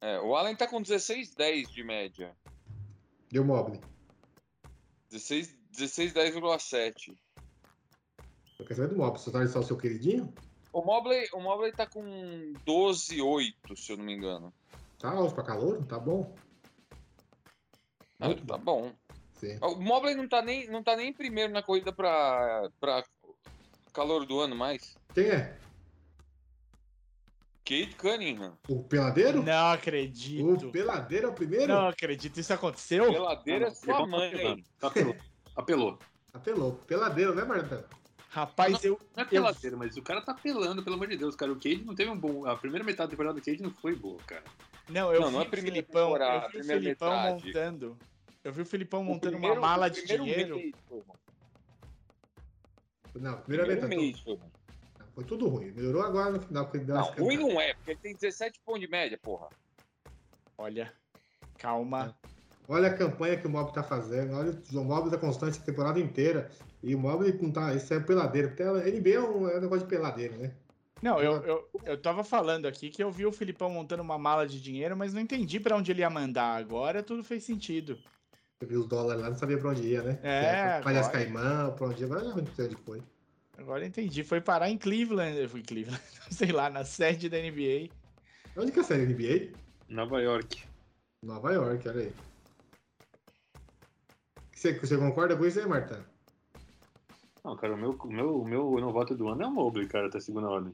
É, 0.00 0.18
o 0.20 0.34
Allen 0.34 0.56
tá 0.56 0.66
com 0.66 0.82
16,10 0.82 1.70
de 1.70 1.84
média. 1.84 2.34
Deu 3.30 3.44
Mobley. 3.44 3.80
16 5.12 5.62
16,10,7. 5.72 7.16
Eu 8.58 8.66
quero 8.66 8.74
saber 8.74 8.88
do 8.88 8.96
Mobley. 8.96 9.22
Você 9.22 9.30
tá 9.30 9.46
só 9.48 9.60
o 9.60 9.62
seu 9.62 9.76
queridinho? 9.76 10.32
O 10.72 10.82
Mobley, 10.82 11.28
o 11.32 11.40
Mobley 11.40 11.72
tá 11.72 11.86
com 11.86 12.02
12,8, 12.66 13.76
se 13.76 13.92
eu 13.92 13.96
não 13.96 14.04
me 14.04 14.14
engano. 14.14 14.52
Tá 14.98 15.10
alto 15.10 15.34
pra 15.34 15.44
calor? 15.44 15.84
Tá 15.86 15.98
bom. 15.98 16.34
Ah, 18.20 18.34
tá 18.46 18.56
bom. 18.56 18.92
Sim. 19.34 19.58
O 19.60 19.76
Mobley 19.76 20.14
não 20.14 20.28
tá 20.28 20.40
nem, 20.42 20.68
não 20.68 20.82
tá 20.82 20.94
nem 20.94 21.08
em 21.08 21.12
primeiro 21.12 21.52
na 21.52 21.62
corrida 21.62 21.92
pra, 21.92 22.70
pra 22.78 23.04
calor 23.92 24.24
do 24.24 24.38
ano 24.38 24.54
mais. 24.54 24.96
Quem 25.14 25.24
é? 25.24 25.58
Kate 27.64 27.94
Cunningham. 27.96 28.58
O 28.68 28.82
Peladeiro? 28.82 29.42
Não 29.42 29.70
acredito. 29.72 30.68
O 30.68 30.72
Peladeiro 30.72 31.26
é 31.28 31.30
o 31.30 31.32
primeiro? 31.32 31.68
Não 31.72 31.88
acredito. 31.88 32.38
Isso 32.40 32.52
aconteceu? 32.52 33.12
Peladeira 33.12 33.68
é 33.68 33.70
sua 33.70 34.06
mãe. 34.06 34.28
apelando. 34.34 34.62
Apelou. 34.80 35.16
Apelou. 35.54 35.98
Apelou. 36.34 36.72
Peladeiro, 36.86 37.34
né, 37.34 37.44
Martão? 37.44 37.84
Rapaz, 38.30 38.82
eu. 38.82 38.98
Não 39.14 39.22
é 39.22 39.26
eu 39.26 39.28
peladeira, 39.28 39.76
mas 39.76 39.96
o 39.96 40.02
cara 40.02 40.22
tá 40.22 40.32
apelando, 40.32 40.82
pelo 40.82 40.96
amor 40.96 41.06
de 41.06 41.16
Deus, 41.18 41.36
cara. 41.36 41.52
O 41.52 41.56
Cade 41.56 41.84
não 41.84 41.94
teve 41.94 42.10
um 42.10 42.18
bom. 42.18 42.46
A 42.46 42.56
primeira 42.56 42.82
metade 42.84 43.08
da 43.08 43.10
temporada 43.10 43.38
do 43.38 43.44
Cade 43.44 43.62
não 43.62 43.70
foi 43.70 43.94
boa, 43.94 44.18
cara. 44.26 44.42
não, 44.88 45.12
eu 45.12 45.20
Não, 45.20 45.26
vi 45.28 45.32
não 45.34 45.40
é 45.42 45.44
o 45.44 45.50
primeira 45.50 45.76
Filipão, 45.76 46.06
temporada, 46.06 46.34
eu 46.36 46.40
vi 46.40 46.46
o 46.46 46.50
primeira 46.58 46.80
Filipão 46.80 47.10
metade. 47.10 47.44
montando. 47.46 47.98
Eu 48.42 48.52
vi 48.52 48.62
o 48.62 48.66
Filipão 48.66 49.00
O 49.02 49.04
montando 49.04 49.32
primeiro- 49.32 49.54
uma 49.60 49.68
mala 49.68 49.86
o 49.86 49.90
de 49.90 50.04
dinheiro. 50.06 50.56
mês, 50.56 50.72
mano. 50.90 51.04
Não, 53.14 53.36
primeira 53.42 53.66
Primeiro 53.66 53.88
vez. 53.88 54.00
mês, 54.00 54.24
mano. 54.24 54.52
Foi 55.14 55.24
tudo 55.24 55.48
ruim. 55.48 55.70
Melhorou 55.72 56.02
agora 56.02 56.30
no 56.30 56.40
final. 56.40 56.70
Não, 56.86 57.02
ruim 57.24 57.36
não 57.36 57.60
é, 57.60 57.74
porque 57.74 57.90
ele 57.92 58.00
tem 58.00 58.14
17 58.14 58.60
pontos 58.64 58.80
de 58.80 58.88
média, 58.88 59.18
porra. 59.20 59.48
Olha, 60.56 60.92
calma. 61.58 62.16
Olha 62.68 62.88
a 62.88 62.96
campanha 62.96 63.36
que 63.36 63.46
o 63.46 63.50
Mobley 63.50 63.74
tá 63.74 63.82
fazendo. 63.82 64.34
Olha 64.34 64.56
o 64.72 64.84
Mobley 64.84 65.10
tá 65.10 65.18
constante 65.18 65.58
a 65.58 65.62
temporada 65.62 66.00
inteira. 66.00 66.50
E 66.82 66.94
o 66.94 66.98
Mobley 66.98 67.36
não 67.40 67.50
tá. 67.50 67.74
Isso 67.74 67.92
é 67.92 68.00
peladeiro. 68.00 68.48
Porque 68.48 68.62
a 68.62 68.72
NBA 68.72 69.10
é 69.10 69.20
um, 69.20 69.48
é 69.48 69.58
um 69.58 69.60
negócio 69.60 69.84
de 69.84 69.90
peladeiro, 69.90 70.36
né? 70.38 70.52
Não, 71.02 71.20
eu, 71.20 71.42
eu, 71.42 71.68
eu 71.84 72.00
tava 72.00 72.22
falando 72.22 72.66
aqui 72.66 72.88
que 72.88 73.02
eu 73.02 73.10
vi 73.10 73.26
o 73.26 73.32
Filipão 73.32 73.68
montando 73.68 74.02
uma 74.02 74.16
mala 74.16 74.46
de 74.46 74.62
dinheiro, 74.62 74.96
mas 74.96 75.12
não 75.12 75.20
entendi 75.20 75.58
pra 75.58 75.76
onde 75.76 75.90
ele 75.90 76.00
ia 76.00 76.08
mandar. 76.08 76.56
Agora 76.56 77.02
tudo 77.02 77.24
fez 77.24 77.42
sentido. 77.42 77.98
Você 78.58 78.66
viu 78.66 78.80
os 78.80 78.86
dólares 78.86 79.20
lá, 79.20 79.28
não 79.28 79.36
sabia 79.36 79.58
pra 79.58 79.70
onde 79.70 79.82
ia, 79.82 80.02
né? 80.02 80.20
É, 80.22 80.80
Palhas 80.80 81.08
agora. 81.08 81.24
Caimã, 81.24 81.70
pra 81.72 81.86
onde 81.88 82.00
ia. 82.00 82.06
Agora 82.06 82.24
já 82.24 82.36
não 82.36 82.46
sei 82.54 82.66
onde 82.66 82.76
foi. 82.76 83.02
Agora 83.58 83.86
entendi. 83.86 84.22
Foi 84.24 84.40
parar 84.40 84.70
em 84.70 84.78
Cleveland. 84.78 85.38
Eu 85.38 85.48
fui 85.48 85.60
em 85.60 85.64
Cleveland, 85.64 86.02
sei 86.30 86.52
lá, 86.52 86.70
na 86.70 86.84
sede 86.84 87.28
da 87.28 87.38
NBA. 87.38 87.90
Onde 88.56 88.72
que 88.72 88.78
é 88.78 88.82
a 88.82 88.84
série 88.84 89.06
NBA? 89.06 89.56
Nova 89.88 90.20
York. 90.20 90.62
Nova 91.22 91.52
York, 91.52 91.88
olha 91.88 92.02
aí. 92.02 92.12
Você, 94.52 94.78
você 94.78 94.96
concorda 94.96 95.36
com 95.36 95.44
isso 95.44 95.58
aí, 95.58 95.66
Marta? 95.66 96.04
Não, 97.44 97.56
cara, 97.56 97.74
o 97.74 97.76
meu, 97.76 97.90
o 97.90 98.12
meu, 98.12 98.40
o 98.40 98.44
meu 98.48 98.80
novato 98.80 99.16
do 99.16 99.28
ano 99.28 99.42
é 99.42 99.46
o 99.46 99.50
Mobley, 99.50 99.88
cara, 99.88 100.08
tá 100.08 100.20
segunda 100.20 100.48
ordem. 100.48 100.72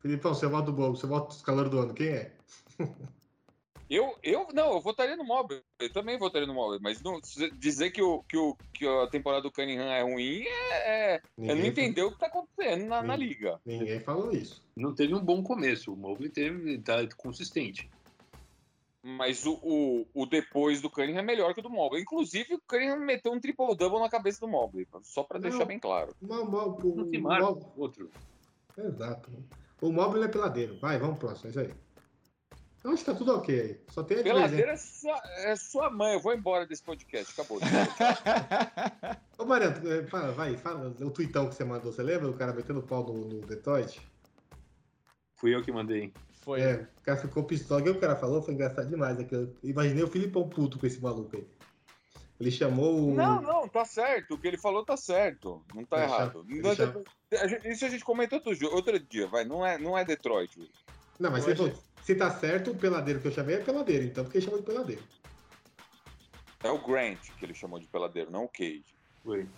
Filipão, 0.00 0.32
você 0.32 0.46
volta 0.46 0.66
do 0.66 0.72
Bobo, 0.72 0.96
você 0.96 1.06
volta 1.06 1.28
dos 1.28 1.42
calores 1.42 1.70
do 1.70 1.80
ano, 1.80 1.92
quem 1.92 2.08
é? 2.08 2.32
Eu, 3.90 4.16
eu, 4.22 4.46
não, 4.54 4.74
eu 4.74 4.80
votaria 4.80 5.16
no 5.16 5.24
Mobley. 5.24 5.60
Eu 5.80 5.92
também 5.92 6.16
votaria 6.16 6.46
no 6.46 6.54
Mobley, 6.54 6.78
mas 6.80 7.02
não, 7.02 7.20
dizer 7.58 7.90
que, 7.90 8.00
o, 8.00 8.22
que, 8.22 8.36
o, 8.36 8.56
que 8.72 8.86
a 8.86 9.08
temporada 9.08 9.42
do 9.42 9.50
Cunningham 9.50 9.90
é 9.90 10.02
ruim 10.02 10.44
é. 10.46 11.14
é 11.14 11.22
eu 11.36 11.56
não 11.56 11.66
entendeu 11.66 12.06
o 12.06 12.12
que 12.12 12.18
tá 12.18 12.26
acontecendo 12.26 12.86
na, 12.86 13.02
na 13.02 13.16
Ninguém. 13.16 13.28
liga. 13.28 13.60
Ninguém 13.66 13.98
falou 13.98 14.30
isso. 14.30 14.62
Não 14.76 14.94
teve 14.94 15.12
um 15.12 15.20
bom 15.20 15.42
começo. 15.42 15.92
O 15.92 15.96
Mobley 15.96 16.30
teve, 16.30 16.78
tá 16.78 17.04
consistente. 17.16 17.90
Mas 19.02 19.44
o, 19.44 19.54
o, 19.62 20.06
o 20.14 20.24
depois 20.26 20.80
do 20.80 20.88
Cunningham 20.88 21.18
é 21.18 21.22
melhor 21.22 21.52
que 21.52 21.58
o 21.58 21.62
do 21.62 21.70
Mobley. 21.70 22.02
Inclusive, 22.02 22.54
o 22.54 22.60
Cunningham 22.68 23.00
meteu 23.00 23.32
um 23.32 23.40
triple-double 23.40 23.98
na 23.98 24.08
cabeça 24.08 24.38
do 24.38 24.46
Mobley, 24.46 24.86
só 25.02 25.24
pra 25.24 25.40
deixar 25.40 25.64
bem 25.64 25.80
claro. 25.80 26.14
Mo- 26.22 26.44
Mo- 26.44 26.78
o, 26.80 26.96
Não 26.96 27.10
se 27.10 27.16
o 27.16 27.22
marca 27.22 27.50
Mo- 27.50 27.72
outro. 27.76 28.08
Exato. 28.78 29.30
O 29.80 29.90
Mobley 29.90 30.22
é 30.24 30.28
peladeiro. 30.28 30.78
Vai, 30.78 30.96
vamos 30.96 31.18
pro 31.18 31.28
próximo, 31.28 31.48
é 31.48 31.50
isso 31.50 31.60
aí. 31.60 31.89
Eu 32.82 32.92
acho 32.92 33.04
que 33.04 33.10
tá 33.10 33.16
tudo 33.16 33.36
ok. 33.36 33.78
Só 33.90 34.02
tem 34.02 34.18
a 34.18 34.22
divergência. 34.22 34.48
Peladeira 34.48 34.72
é 34.72 34.76
sua, 34.76 35.22
é 35.38 35.56
sua 35.56 35.90
mãe. 35.90 36.14
Eu 36.14 36.20
vou 36.20 36.32
embora 36.32 36.66
desse 36.66 36.82
podcast. 36.82 37.32
Acabou. 37.32 37.60
Ô, 39.38 39.44
Mariano, 39.44 39.86
é, 39.90 40.06
fala, 40.06 40.32
vai, 40.32 40.56
fala 40.56 40.88
o 41.00 41.10
tweetão 41.10 41.48
que 41.48 41.54
você 41.54 41.64
mandou. 41.64 41.92
Você 41.92 42.02
lembra? 42.02 42.28
O 42.30 42.34
cara 42.36 42.52
metendo 42.54 42.82
pau 42.82 43.04
no, 43.04 43.26
no 43.26 43.40
Detroit? 43.42 44.00
Fui 45.36 45.54
eu 45.54 45.62
que 45.62 45.70
mandei. 45.72 46.12
Foi. 46.42 46.60
É, 46.60 46.88
o 46.98 47.02
cara 47.02 47.18
ficou 47.18 47.44
pistola. 47.44 47.80
O 47.80 47.84
que 47.84 47.90
o 47.90 48.00
cara 48.00 48.16
falou 48.16 48.42
foi 48.42 48.54
engraçado 48.54 48.88
demais. 48.88 49.18
Aqui. 49.18 49.34
Eu 49.34 49.54
imaginei 49.62 50.02
o 50.02 50.08
Filipão 50.08 50.48
puto 50.48 50.78
com 50.78 50.86
esse 50.86 51.00
maluco 51.02 51.36
aí. 51.36 51.46
Ele 52.40 52.50
chamou 52.50 53.10
o. 53.10 53.14
Não, 53.14 53.42
não, 53.42 53.68
tá 53.68 53.84
certo. 53.84 54.34
O 54.34 54.38
que 54.38 54.48
ele 54.48 54.56
falou 54.56 54.82
tá 54.84 54.96
certo. 54.96 55.62
Não 55.74 55.84
tá 55.84 55.96
Ele 55.98 56.06
errado. 56.06 56.46
chama- 56.48 56.74
chama- 56.74 57.04
a 57.42 57.46
gente- 57.46 57.68
Isso 57.68 57.84
a 57.84 57.88
gente 57.90 58.04
comentou 58.04 58.38
outro, 58.38 58.56
dia- 58.56 58.70
outro 58.70 58.98
dia, 58.98 59.26
vai. 59.26 59.44
Não 59.44 59.64
é, 59.66 59.76
não 59.76 59.96
é 59.98 60.04
Detroit. 60.04 60.58
Não, 61.18 61.30
mas 61.30 61.46
Eu 61.46 61.54
se, 62.02 62.14
tá 62.14 62.30
certo, 62.30 62.70
o 62.70 62.76
peladeiro 62.76 63.20
que 63.20 63.28
eu 63.28 63.32
chamei 63.32 63.56
é 63.56 63.60
peladeiro, 63.60 64.04
então 64.04 64.24
porque 64.24 64.38
ele 64.38 64.44
chamou 64.44 64.60
de 64.60 64.66
peladeiro. 64.66 65.02
É 66.62 66.70
o 66.70 66.86
Grant 66.86 67.18
que 67.38 67.44
ele 67.44 67.54
chamou 67.54 67.78
de 67.78 67.86
peladeiro, 67.86 68.30
não 68.30 68.44
o 68.44 68.48
Cage. 68.48 68.84
Foi. 69.22 69.48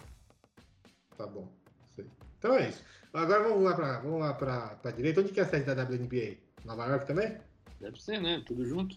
Tá 1.17 1.27
bom. 1.27 1.49
Sei. 1.95 2.07
Então 2.39 2.55
é 2.55 2.69
isso. 2.69 2.85
Agora 3.13 3.43
vamos 3.43 3.63
lá 3.63 3.75
pra, 3.75 4.01
vamos 4.01 4.21
lá 4.21 4.35
pra, 4.35 4.69
pra 4.77 4.91
direita. 4.91 5.21
Onde 5.21 5.33
que 5.33 5.41
é 5.41 5.43
a 5.43 5.47
sede 5.47 5.65
da 5.65 5.83
WNBA? 5.83 6.39
Nova 6.65 6.87
York 6.87 7.07
também? 7.07 7.39
Deve 7.81 8.01
ser, 8.01 8.21
né? 8.21 8.43
Tudo 8.47 8.65
junto. 8.65 8.97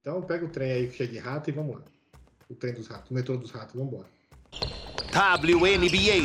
Então 0.00 0.22
pega 0.22 0.44
o 0.44 0.48
trem 0.48 0.70
aí 0.70 0.92
cheio 0.92 1.10
de 1.10 1.18
rato 1.18 1.48
e 1.48 1.52
vamos 1.52 1.76
lá. 1.76 1.84
O 2.48 2.54
trem 2.54 2.74
dos 2.74 2.86
ratos, 2.86 3.10
o 3.10 3.14
metrô 3.14 3.36
dos 3.36 3.50
ratos, 3.50 3.74
vamos 3.74 3.92
embora. 3.92 4.08
WNBA. 5.12 6.22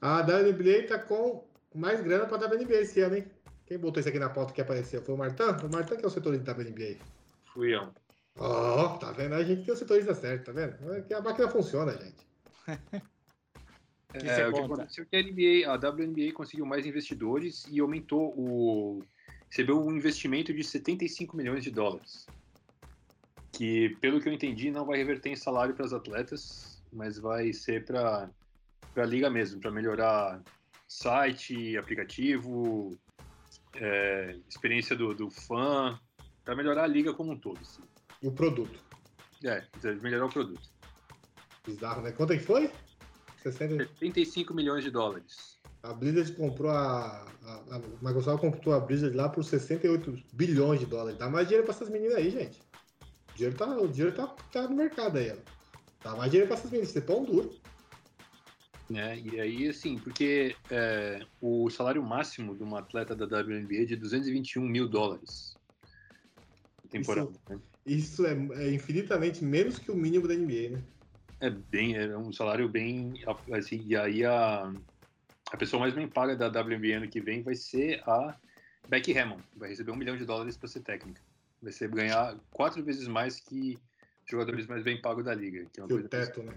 A 0.00 0.20
WNBA 0.20 0.86
tá 0.88 0.98
com 0.98 1.44
mais 1.76 2.00
grana 2.02 2.26
pra 2.26 2.38
WNBA 2.38 2.74
esse 2.80 3.00
ano, 3.00 3.16
hein? 3.16 3.26
Quem 3.66 3.78
botou 3.78 4.00
isso 4.00 4.08
aqui 4.08 4.18
na 4.18 4.30
pauta 4.30 4.52
que 4.52 4.60
apareceu? 4.60 5.02
Foi 5.02 5.14
o 5.14 5.18
Martão? 5.18 5.56
O 5.64 5.72
Martão 5.72 5.96
que 5.96 6.04
é 6.04 6.06
o 6.06 6.10
setorista 6.10 6.44
da 6.54 6.60
WNBA. 6.60 6.96
Fui 7.52 7.74
eu. 7.74 7.92
Ó, 8.38 8.96
tá 8.98 9.12
vendo? 9.12 9.34
A 9.34 9.42
gente 9.42 9.64
tem 9.64 9.74
o 9.74 9.76
setorista 9.76 10.14
certo, 10.14 10.46
tá 10.46 10.52
vendo? 10.52 10.92
É 10.94 11.00
que 11.00 11.14
a 11.14 11.20
máquina 11.20 11.48
funciona, 11.48 11.92
gente. 11.92 12.26
Que 14.18 14.26
É, 14.28 14.34
você 14.34 14.44
o 14.44 14.52
que 14.52 14.60
conta? 14.60 14.74
aconteceu 14.74 15.04
é 15.04 15.06
que 15.06 15.16
a 15.16 15.22
NBA, 15.22 15.70
a 15.70 15.90
WNBA 15.90 16.32
conseguiu 16.32 16.64
mais 16.64 16.86
investidores 16.86 17.66
e 17.70 17.80
aumentou 17.80 18.32
o. 18.38 19.02
recebeu 19.50 19.78
um 19.84 19.94
investimento 19.94 20.54
de 20.54 20.62
75 20.64 21.36
milhões 21.36 21.62
de 21.62 21.70
dólares. 21.70 22.26
Que, 23.52 23.96
pelo 24.00 24.20
que 24.20 24.28
eu 24.28 24.32
entendi, 24.32 24.70
não 24.70 24.84
vai 24.84 24.98
reverter 24.98 25.30
em 25.30 25.36
salário 25.36 25.74
para 25.74 25.84
as 25.86 25.92
atletas, 25.92 26.82
mas 26.92 27.18
vai 27.18 27.52
ser 27.52 27.84
para 27.84 28.30
a 28.96 29.04
liga 29.04 29.28
mesmo, 29.30 29.60
para 29.60 29.70
melhorar 29.70 30.42
site, 30.86 31.76
aplicativo, 31.76 32.98
é, 33.74 34.36
experiência 34.48 34.96
do, 34.96 35.14
do 35.14 35.30
fã, 35.30 35.98
para 36.44 36.54
melhorar 36.54 36.84
a 36.84 36.86
liga 36.86 37.12
como 37.12 37.32
um 37.32 37.38
todo. 37.38 37.58
assim. 37.60 37.82
E 38.22 38.28
o 38.28 38.32
produto. 38.32 38.78
É, 39.44 39.64
melhorar 40.00 40.26
o 40.26 40.32
produto. 40.32 40.68
Bizarro, 41.66 42.02
né? 42.02 42.12
Quanto 42.12 42.32
é 42.32 42.38
que 42.38 42.44
foi? 42.44 42.70
60... 43.42 43.84
75 43.84 44.54
milhões 44.54 44.84
de 44.84 44.90
dólares. 44.90 45.56
A 45.82 45.92
Blizzard 45.92 46.32
comprou 46.32 46.70
a, 46.70 47.26
a, 47.44 47.76
a 47.76 47.78
Microsoft 48.02 48.40
comprou 48.40 48.74
a 48.74 48.80
Blizzard 48.80 49.16
lá 49.16 49.28
por 49.28 49.44
68 49.44 50.16
bilhões 50.32 50.80
de 50.80 50.86
dólares. 50.86 51.18
Dá 51.18 51.28
mais 51.28 51.46
dinheiro 51.46 51.64
pra 51.64 51.74
essas 51.74 51.88
meninas 51.88 52.16
aí, 52.16 52.30
gente. 52.30 52.60
O 53.32 53.36
dinheiro 53.36 53.56
tá, 53.56 53.66
o 53.66 53.88
dinheiro 53.88 54.16
tá, 54.16 54.26
tá 54.52 54.62
no 54.62 54.74
mercado 54.74 55.18
aí, 55.18 55.30
ó. 55.30 55.36
Dá 56.02 56.16
mais 56.16 56.30
dinheiro 56.30 56.48
pra 56.48 56.56
essas 56.56 56.70
meninas, 56.70 56.90
isso 56.90 56.98
é 56.98 57.02
pão 57.02 57.24
duro. 57.24 57.50
Né? 58.88 59.18
E 59.18 59.40
aí, 59.40 59.68
assim, 59.68 59.98
porque 59.98 60.54
é, 60.70 61.20
o 61.40 61.68
salário 61.70 62.02
máximo 62.02 62.56
de 62.56 62.62
uma 62.62 62.78
atleta 62.80 63.14
da 63.14 63.24
WNBA 63.24 63.82
é 63.82 63.84
de 63.84 63.96
221 63.96 64.62
mil 64.62 64.88
dólares 64.88 65.56
por 66.80 66.88
temporada. 66.88 67.30
né? 67.48 67.58
Isso 67.84 68.26
é, 68.26 68.32
é 68.32 68.72
infinitamente 68.72 69.44
menos 69.44 69.78
que 69.78 69.90
o 69.90 69.96
mínimo 69.96 70.26
da 70.26 70.34
NBA, 70.34 70.70
né? 70.70 70.82
É 71.40 71.50
bem, 71.50 71.96
é 71.96 72.16
um 72.16 72.32
salário 72.32 72.68
bem, 72.68 73.22
assim, 73.52 73.84
e 73.86 73.94
aí 73.94 74.24
a, 74.24 74.72
a 75.52 75.56
pessoa 75.56 75.80
mais 75.80 75.94
bem 75.94 76.08
paga 76.08 76.34
da 76.34 76.48
WNBA 76.48 76.96
ano 76.96 77.08
que 77.08 77.20
vem 77.20 77.42
vai 77.42 77.54
ser 77.54 78.02
a 78.08 78.36
Becky 78.88 79.16
Hammond, 79.16 79.42
vai 79.54 79.68
receber 79.68 79.90
um 79.90 79.96
milhão 79.96 80.16
de 80.16 80.24
dólares 80.24 80.56
para 80.56 80.68
ser 80.68 80.80
técnica. 80.80 81.20
Vai 81.60 81.72
ser 81.72 81.88
ganhar 81.88 82.36
quatro 82.50 82.82
vezes 82.82 83.06
mais 83.06 83.40
que 83.40 83.78
jogadores 84.24 84.66
mais 84.66 84.82
bem 84.82 85.00
pagos 85.00 85.24
da 85.24 85.34
liga. 85.34 85.66
Que 85.72 85.80
é 85.80 85.84
o 85.84 86.08
teto, 86.08 86.42
né? 86.42 86.56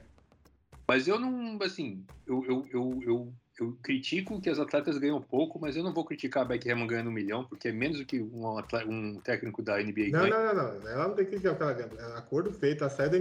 Mas 0.89 1.07
eu 1.07 1.19
não, 1.19 1.59
assim, 1.61 2.03
eu, 2.25 2.43
eu, 2.45 2.67
eu, 2.73 2.99
eu, 3.03 3.33
eu 3.59 3.77
critico 3.83 4.41
que 4.41 4.49
as 4.49 4.57
atletas 4.57 4.97
ganham 4.97 5.21
pouco, 5.21 5.59
mas 5.59 5.75
eu 5.75 5.83
não 5.83 5.93
vou 5.93 6.03
criticar 6.03 6.41
a 6.41 6.45
Becky 6.47 6.71
Hammond 6.71 6.89
ganhando 6.89 7.11
um 7.11 7.13
milhão, 7.13 7.45
porque 7.45 7.67
é 7.67 7.71
menos 7.71 7.99
do 7.99 8.05
que 8.07 8.19
um, 8.19 8.57
atle- 8.57 8.89
um 8.89 9.21
técnico 9.21 9.61
da 9.61 9.79
NBA 9.79 10.09
Não, 10.09 10.21
ganha. 10.21 10.29
não, 10.31 10.55
não, 10.55 10.79
não. 10.79 10.89
Ela 10.89 11.07
não 11.09 11.15
tem 11.15 11.25
que 11.25 11.29
criticar 11.29 11.53
o 11.53 11.57
que 11.57 11.61
ela 11.61 11.73
ganha. 11.73 11.91
É 12.15 12.17
acordo 12.17 12.51
feito. 12.51 12.83
Ela 12.83 12.89
saiu, 12.89 13.11
da, 13.11 13.17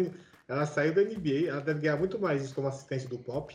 ela 0.48 0.64
saiu 0.64 0.94
da 0.94 1.02
NBA. 1.02 1.50
Ela 1.50 1.60
deve 1.60 1.80
ganhar 1.80 1.98
muito 1.98 2.18
mais 2.18 2.42
isso 2.42 2.54
como 2.54 2.68
assistente 2.68 3.06
do 3.06 3.18
Pop. 3.18 3.54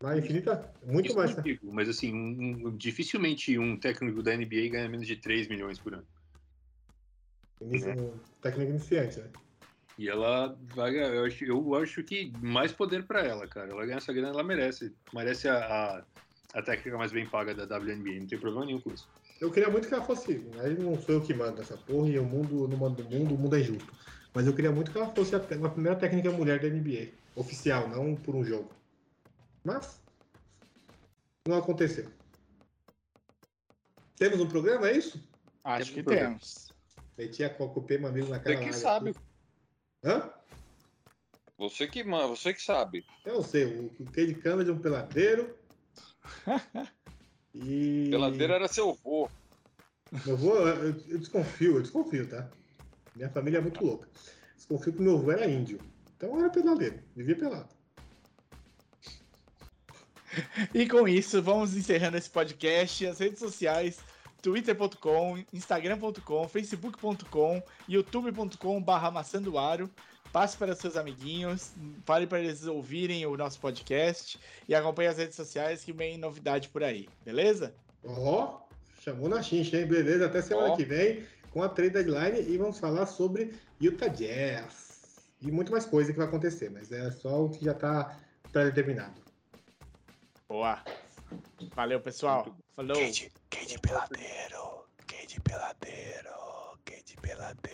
Mas 0.00 0.18
infinita, 0.22 0.72
muito 0.86 1.06
Isso 1.06 1.16
mais. 1.16 1.30
eu 1.32 1.36
não 1.38 1.42
digo, 1.42 1.72
mas 1.72 1.88
assim, 1.88 2.14
um- 2.14 2.68
um- 2.68 2.76
dificilmente 2.76 3.58
um 3.58 3.76
técnico 3.76 4.22
da 4.22 4.32
NBA 4.34 4.70
ganha 4.70 4.88
menos 4.88 5.08
de 5.08 5.16
3 5.16 5.48
milhões 5.48 5.80
por 5.80 5.94
ano. 5.94 6.06
Inici- 7.60 7.88
Um 7.88 8.16
técnico 8.40 8.70
iniciante, 8.70 9.18
né? 9.18 9.28
E 9.98 10.08
ela 10.08 10.56
vai 10.76 10.92
ganhar, 10.92 11.12
eu 11.12 11.24
acho, 11.24 11.44
eu 11.44 11.74
acho 11.74 12.04
que 12.04 12.32
mais 12.40 12.70
poder 12.70 13.02
pra 13.02 13.20
ela, 13.20 13.48
cara. 13.48 13.72
Ela 13.72 13.84
ganha 13.84 13.98
essa 13.98 14.12
grana, 14.12 14.28
ela 14.28 14.44
merece. 14.44 14.94
Merece 15.12 15.48
a, 15.48 15.58
a, 15.58 16.04
a 16.54 16.62
técnica 16.62 16.96
mais 16.96 17.10
bem 17.10 17.26
paga 17.26 17.52
da 17.52 17.76
WNBA, 17.76 18.20
não 18.20 18.26
tem 18.28 18.38
problema 18.38 18.64
nenhum 18.64 18.80
com 18.80 18.92
isso. 18.92 19.08
Eu 19.40 19.50
queria 19.50 19.68
muito 19.68 19.88
que 19.88 19.94
ela 19.94 20.04
fosse. 20.04 20.40
Aí 20.60 20.78
não 20.78 20.96
sou 21.00 21.16
eu 21.16 21.20
que 21.20 21.34
mando 21.34 21.60
essa 21.60 21.76
porra 21.76 22.08
e 22.08 22.18
o 22.18 22.24
mundo 22.24 22.68
não 22.68 22.78
manda 22.78 23.02
o 23.02 23.10
mundo, 23.10 23.34
o 23.34 23.38
mundo 23.38 23.56
é 23.56 23.60
justo. 23.60 23.92
Mas 24.32 24.46
eu 24.46 24.54
queria 24.54 24.70
muito 24.70 24.92
que 24.92 24.98
ela 24.98 25.08
fosse 25.08 25.34
a, 25.34 25.38
a 25.38 25.68
primeira 25.68 25.96
técnica 25.96 26.30
mulher 26.30 26.60
da 26.60 26.68
NBA. 26.68 27.08
Oficial, 27.34 27.88
não 27.88 28.14
por 28.14 28.36
um 28.36 28.44
jogo. 28.44 28.70
Mas. 29.64 30.00
Não 31.46 31.56
aconteceu. 31.56 32.08
Temos 34.16 34.40
um 34.40 34.48
programa, 34.48 34.88
é 34.88 34.96
isso? 34.96 35.20
Acho 35.64 35.92
Temos 35.92 36.06
que 36.06 36.14
um 36.14 36.18
temos. 36.18 36.72
Meti 37.16 37.42
a 37.42 37.50
cocupê 37.50 37.98
mamilo 37.98 38.28
na 38.28 38.38
cara. 38.38 38.56
Você 38.56 38.64
que 38.64 38.72
sabe. 38.72 39.14
Hã? 40.04 40.30
Você 41.56 41.86
que, 41.88 42.04
man- 42.04 42.28
você 42.28 42.54
que 42.54 42.62
sabe. 42.62 43.04
Eu 43.24 43.42
sei, 43.42 43.64
o, 43.64 43.86
o 44.00 44.04
Cade 44.12 44.34
Câmara 44.34 44.68
é 44.68 44.72
um 44.72 44.78
peladeiro. 44.78 45.56
e. 47.54 48.08
Peladeiro 48.10 48.52
era 48.52 48.68
seu 48.68 48.94
vô. 48.94 49.28
Meu 50.24 50.34
avô, 50.34 50.56
eu, 50.56 50.94
eu 51.08 51.18
desconfio, 51.18 51.76
eu 51.76 51.82
desconfio, 51.82 52.28
tá? 52.28 52.48
Minha 53.14 53.28
família 53.28 53.58
é 53.58 53.60
muito 53.60 53.84
louca. 53.84 54.08
Desconfio 54.56 54.92
que 54.92 55.02
meu 55.02 55.16
avô 55.18 55.32
era 55.32 55.46
índio. 55.50 55.80
Então 56.16 56.38
era 56.38 56.48
peladeiro, 56.48 57.02
vivia 57.14 57.36
pelado. 57.36 57.68
E 60.72 60.88
com 60.88 61.08
isso, 61.08 61.42
vamos 61.42 61.76
encerrando 61.76 62.16
esse 62.16 62.30
podcast. 62.30 63.04
As 63.06 63.18
redes 63.18 63.38
sociais, 63.40 63.98
twitter.com, 64.42 65.42
instagram.com, 65.52 66.48
facebook.com, 66.48 67.62
youtube.com 67.88 68.82
barra 68.82 69.10
maçandoaro. 69.10 69.90
Passe 70.32 70.56
para 70.58 70.74
seus 70.74 70.96
amiguinhos, 70.96 71.72
fale 72.04 72.26
para 72.26 72.38
eles 72.38 72.66
ouvirem 72.66 73.24
o 73.24 73.34
nosso 73.36 73.58
podcast 73.58 74.38
e 74.68 74.74
acompanhe 74.74 75.08
as 75.08 75.16
redes 75.16 75.34
sociais 75.34 75.82
que 75.82 75.92
vem 75.92 76.18
novidade 76.18 76.68
por 76.68 76.84
aí, 76.84 77.08
beleza? 77.24 77.74
Ó, 78.04 78.60
chamou 79.00 79.28
na 79.28 79.42
chincha, 79.42 79.78
hein? 79.78 79.86
Beleza, 79.86 80.26
até 80.26 80.42
semana 80.42 80.72
Ó. 80.72 80.76
que 80.76 80.84
vem 80.84 81.24
com 81.50 81.62
a 81.62 81.68
trade 81.68 81.94
deadline 81.94 82.40
e 82.40 82.58
vamos 82.58 82.78
falar 82.78 83.06
sobre 83.06 83.54
Utah 83.80 84.08
Jazz. 84.08 85.16
E 85.40 85.50
muito 85.50 85.72
mais 85.72 85.86
coisa 85.86 86.12
que 86.12 86.18
vai 86.18 86.26
acontecer, 86.26 86.70
mas 86.70 86.92
é 86.92 87.10
só 87.10 87.44
o 87.44 87.48
que 87.48 87.64
já 87.64 87.72
tá 87.72 88.18
pré-determinado. 88.52 89.20
Boa. 90.48 90.82
Valeu, 91.74 92.00
pessoal. 92.00 92.56
Falou. 92.74 92.96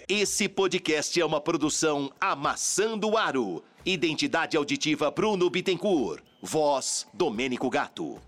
Esse 0.08 0.48
podcast 0.48 1.20
é 1.20 1.24
uma 1.24 1.40
produção 1.40 2.10
Amassando 2.20 3.10
o 3.10 3.16
Aro. 3.16 3.62
Identidade 3.84 4.56
auditiva 4.56 5.10
Bruno 5.10 5.48
Bittencourt. 5.48 6.22
Voz 6.42 7.06
Domênico 7.12 7.70
Gato. 7.70 8.20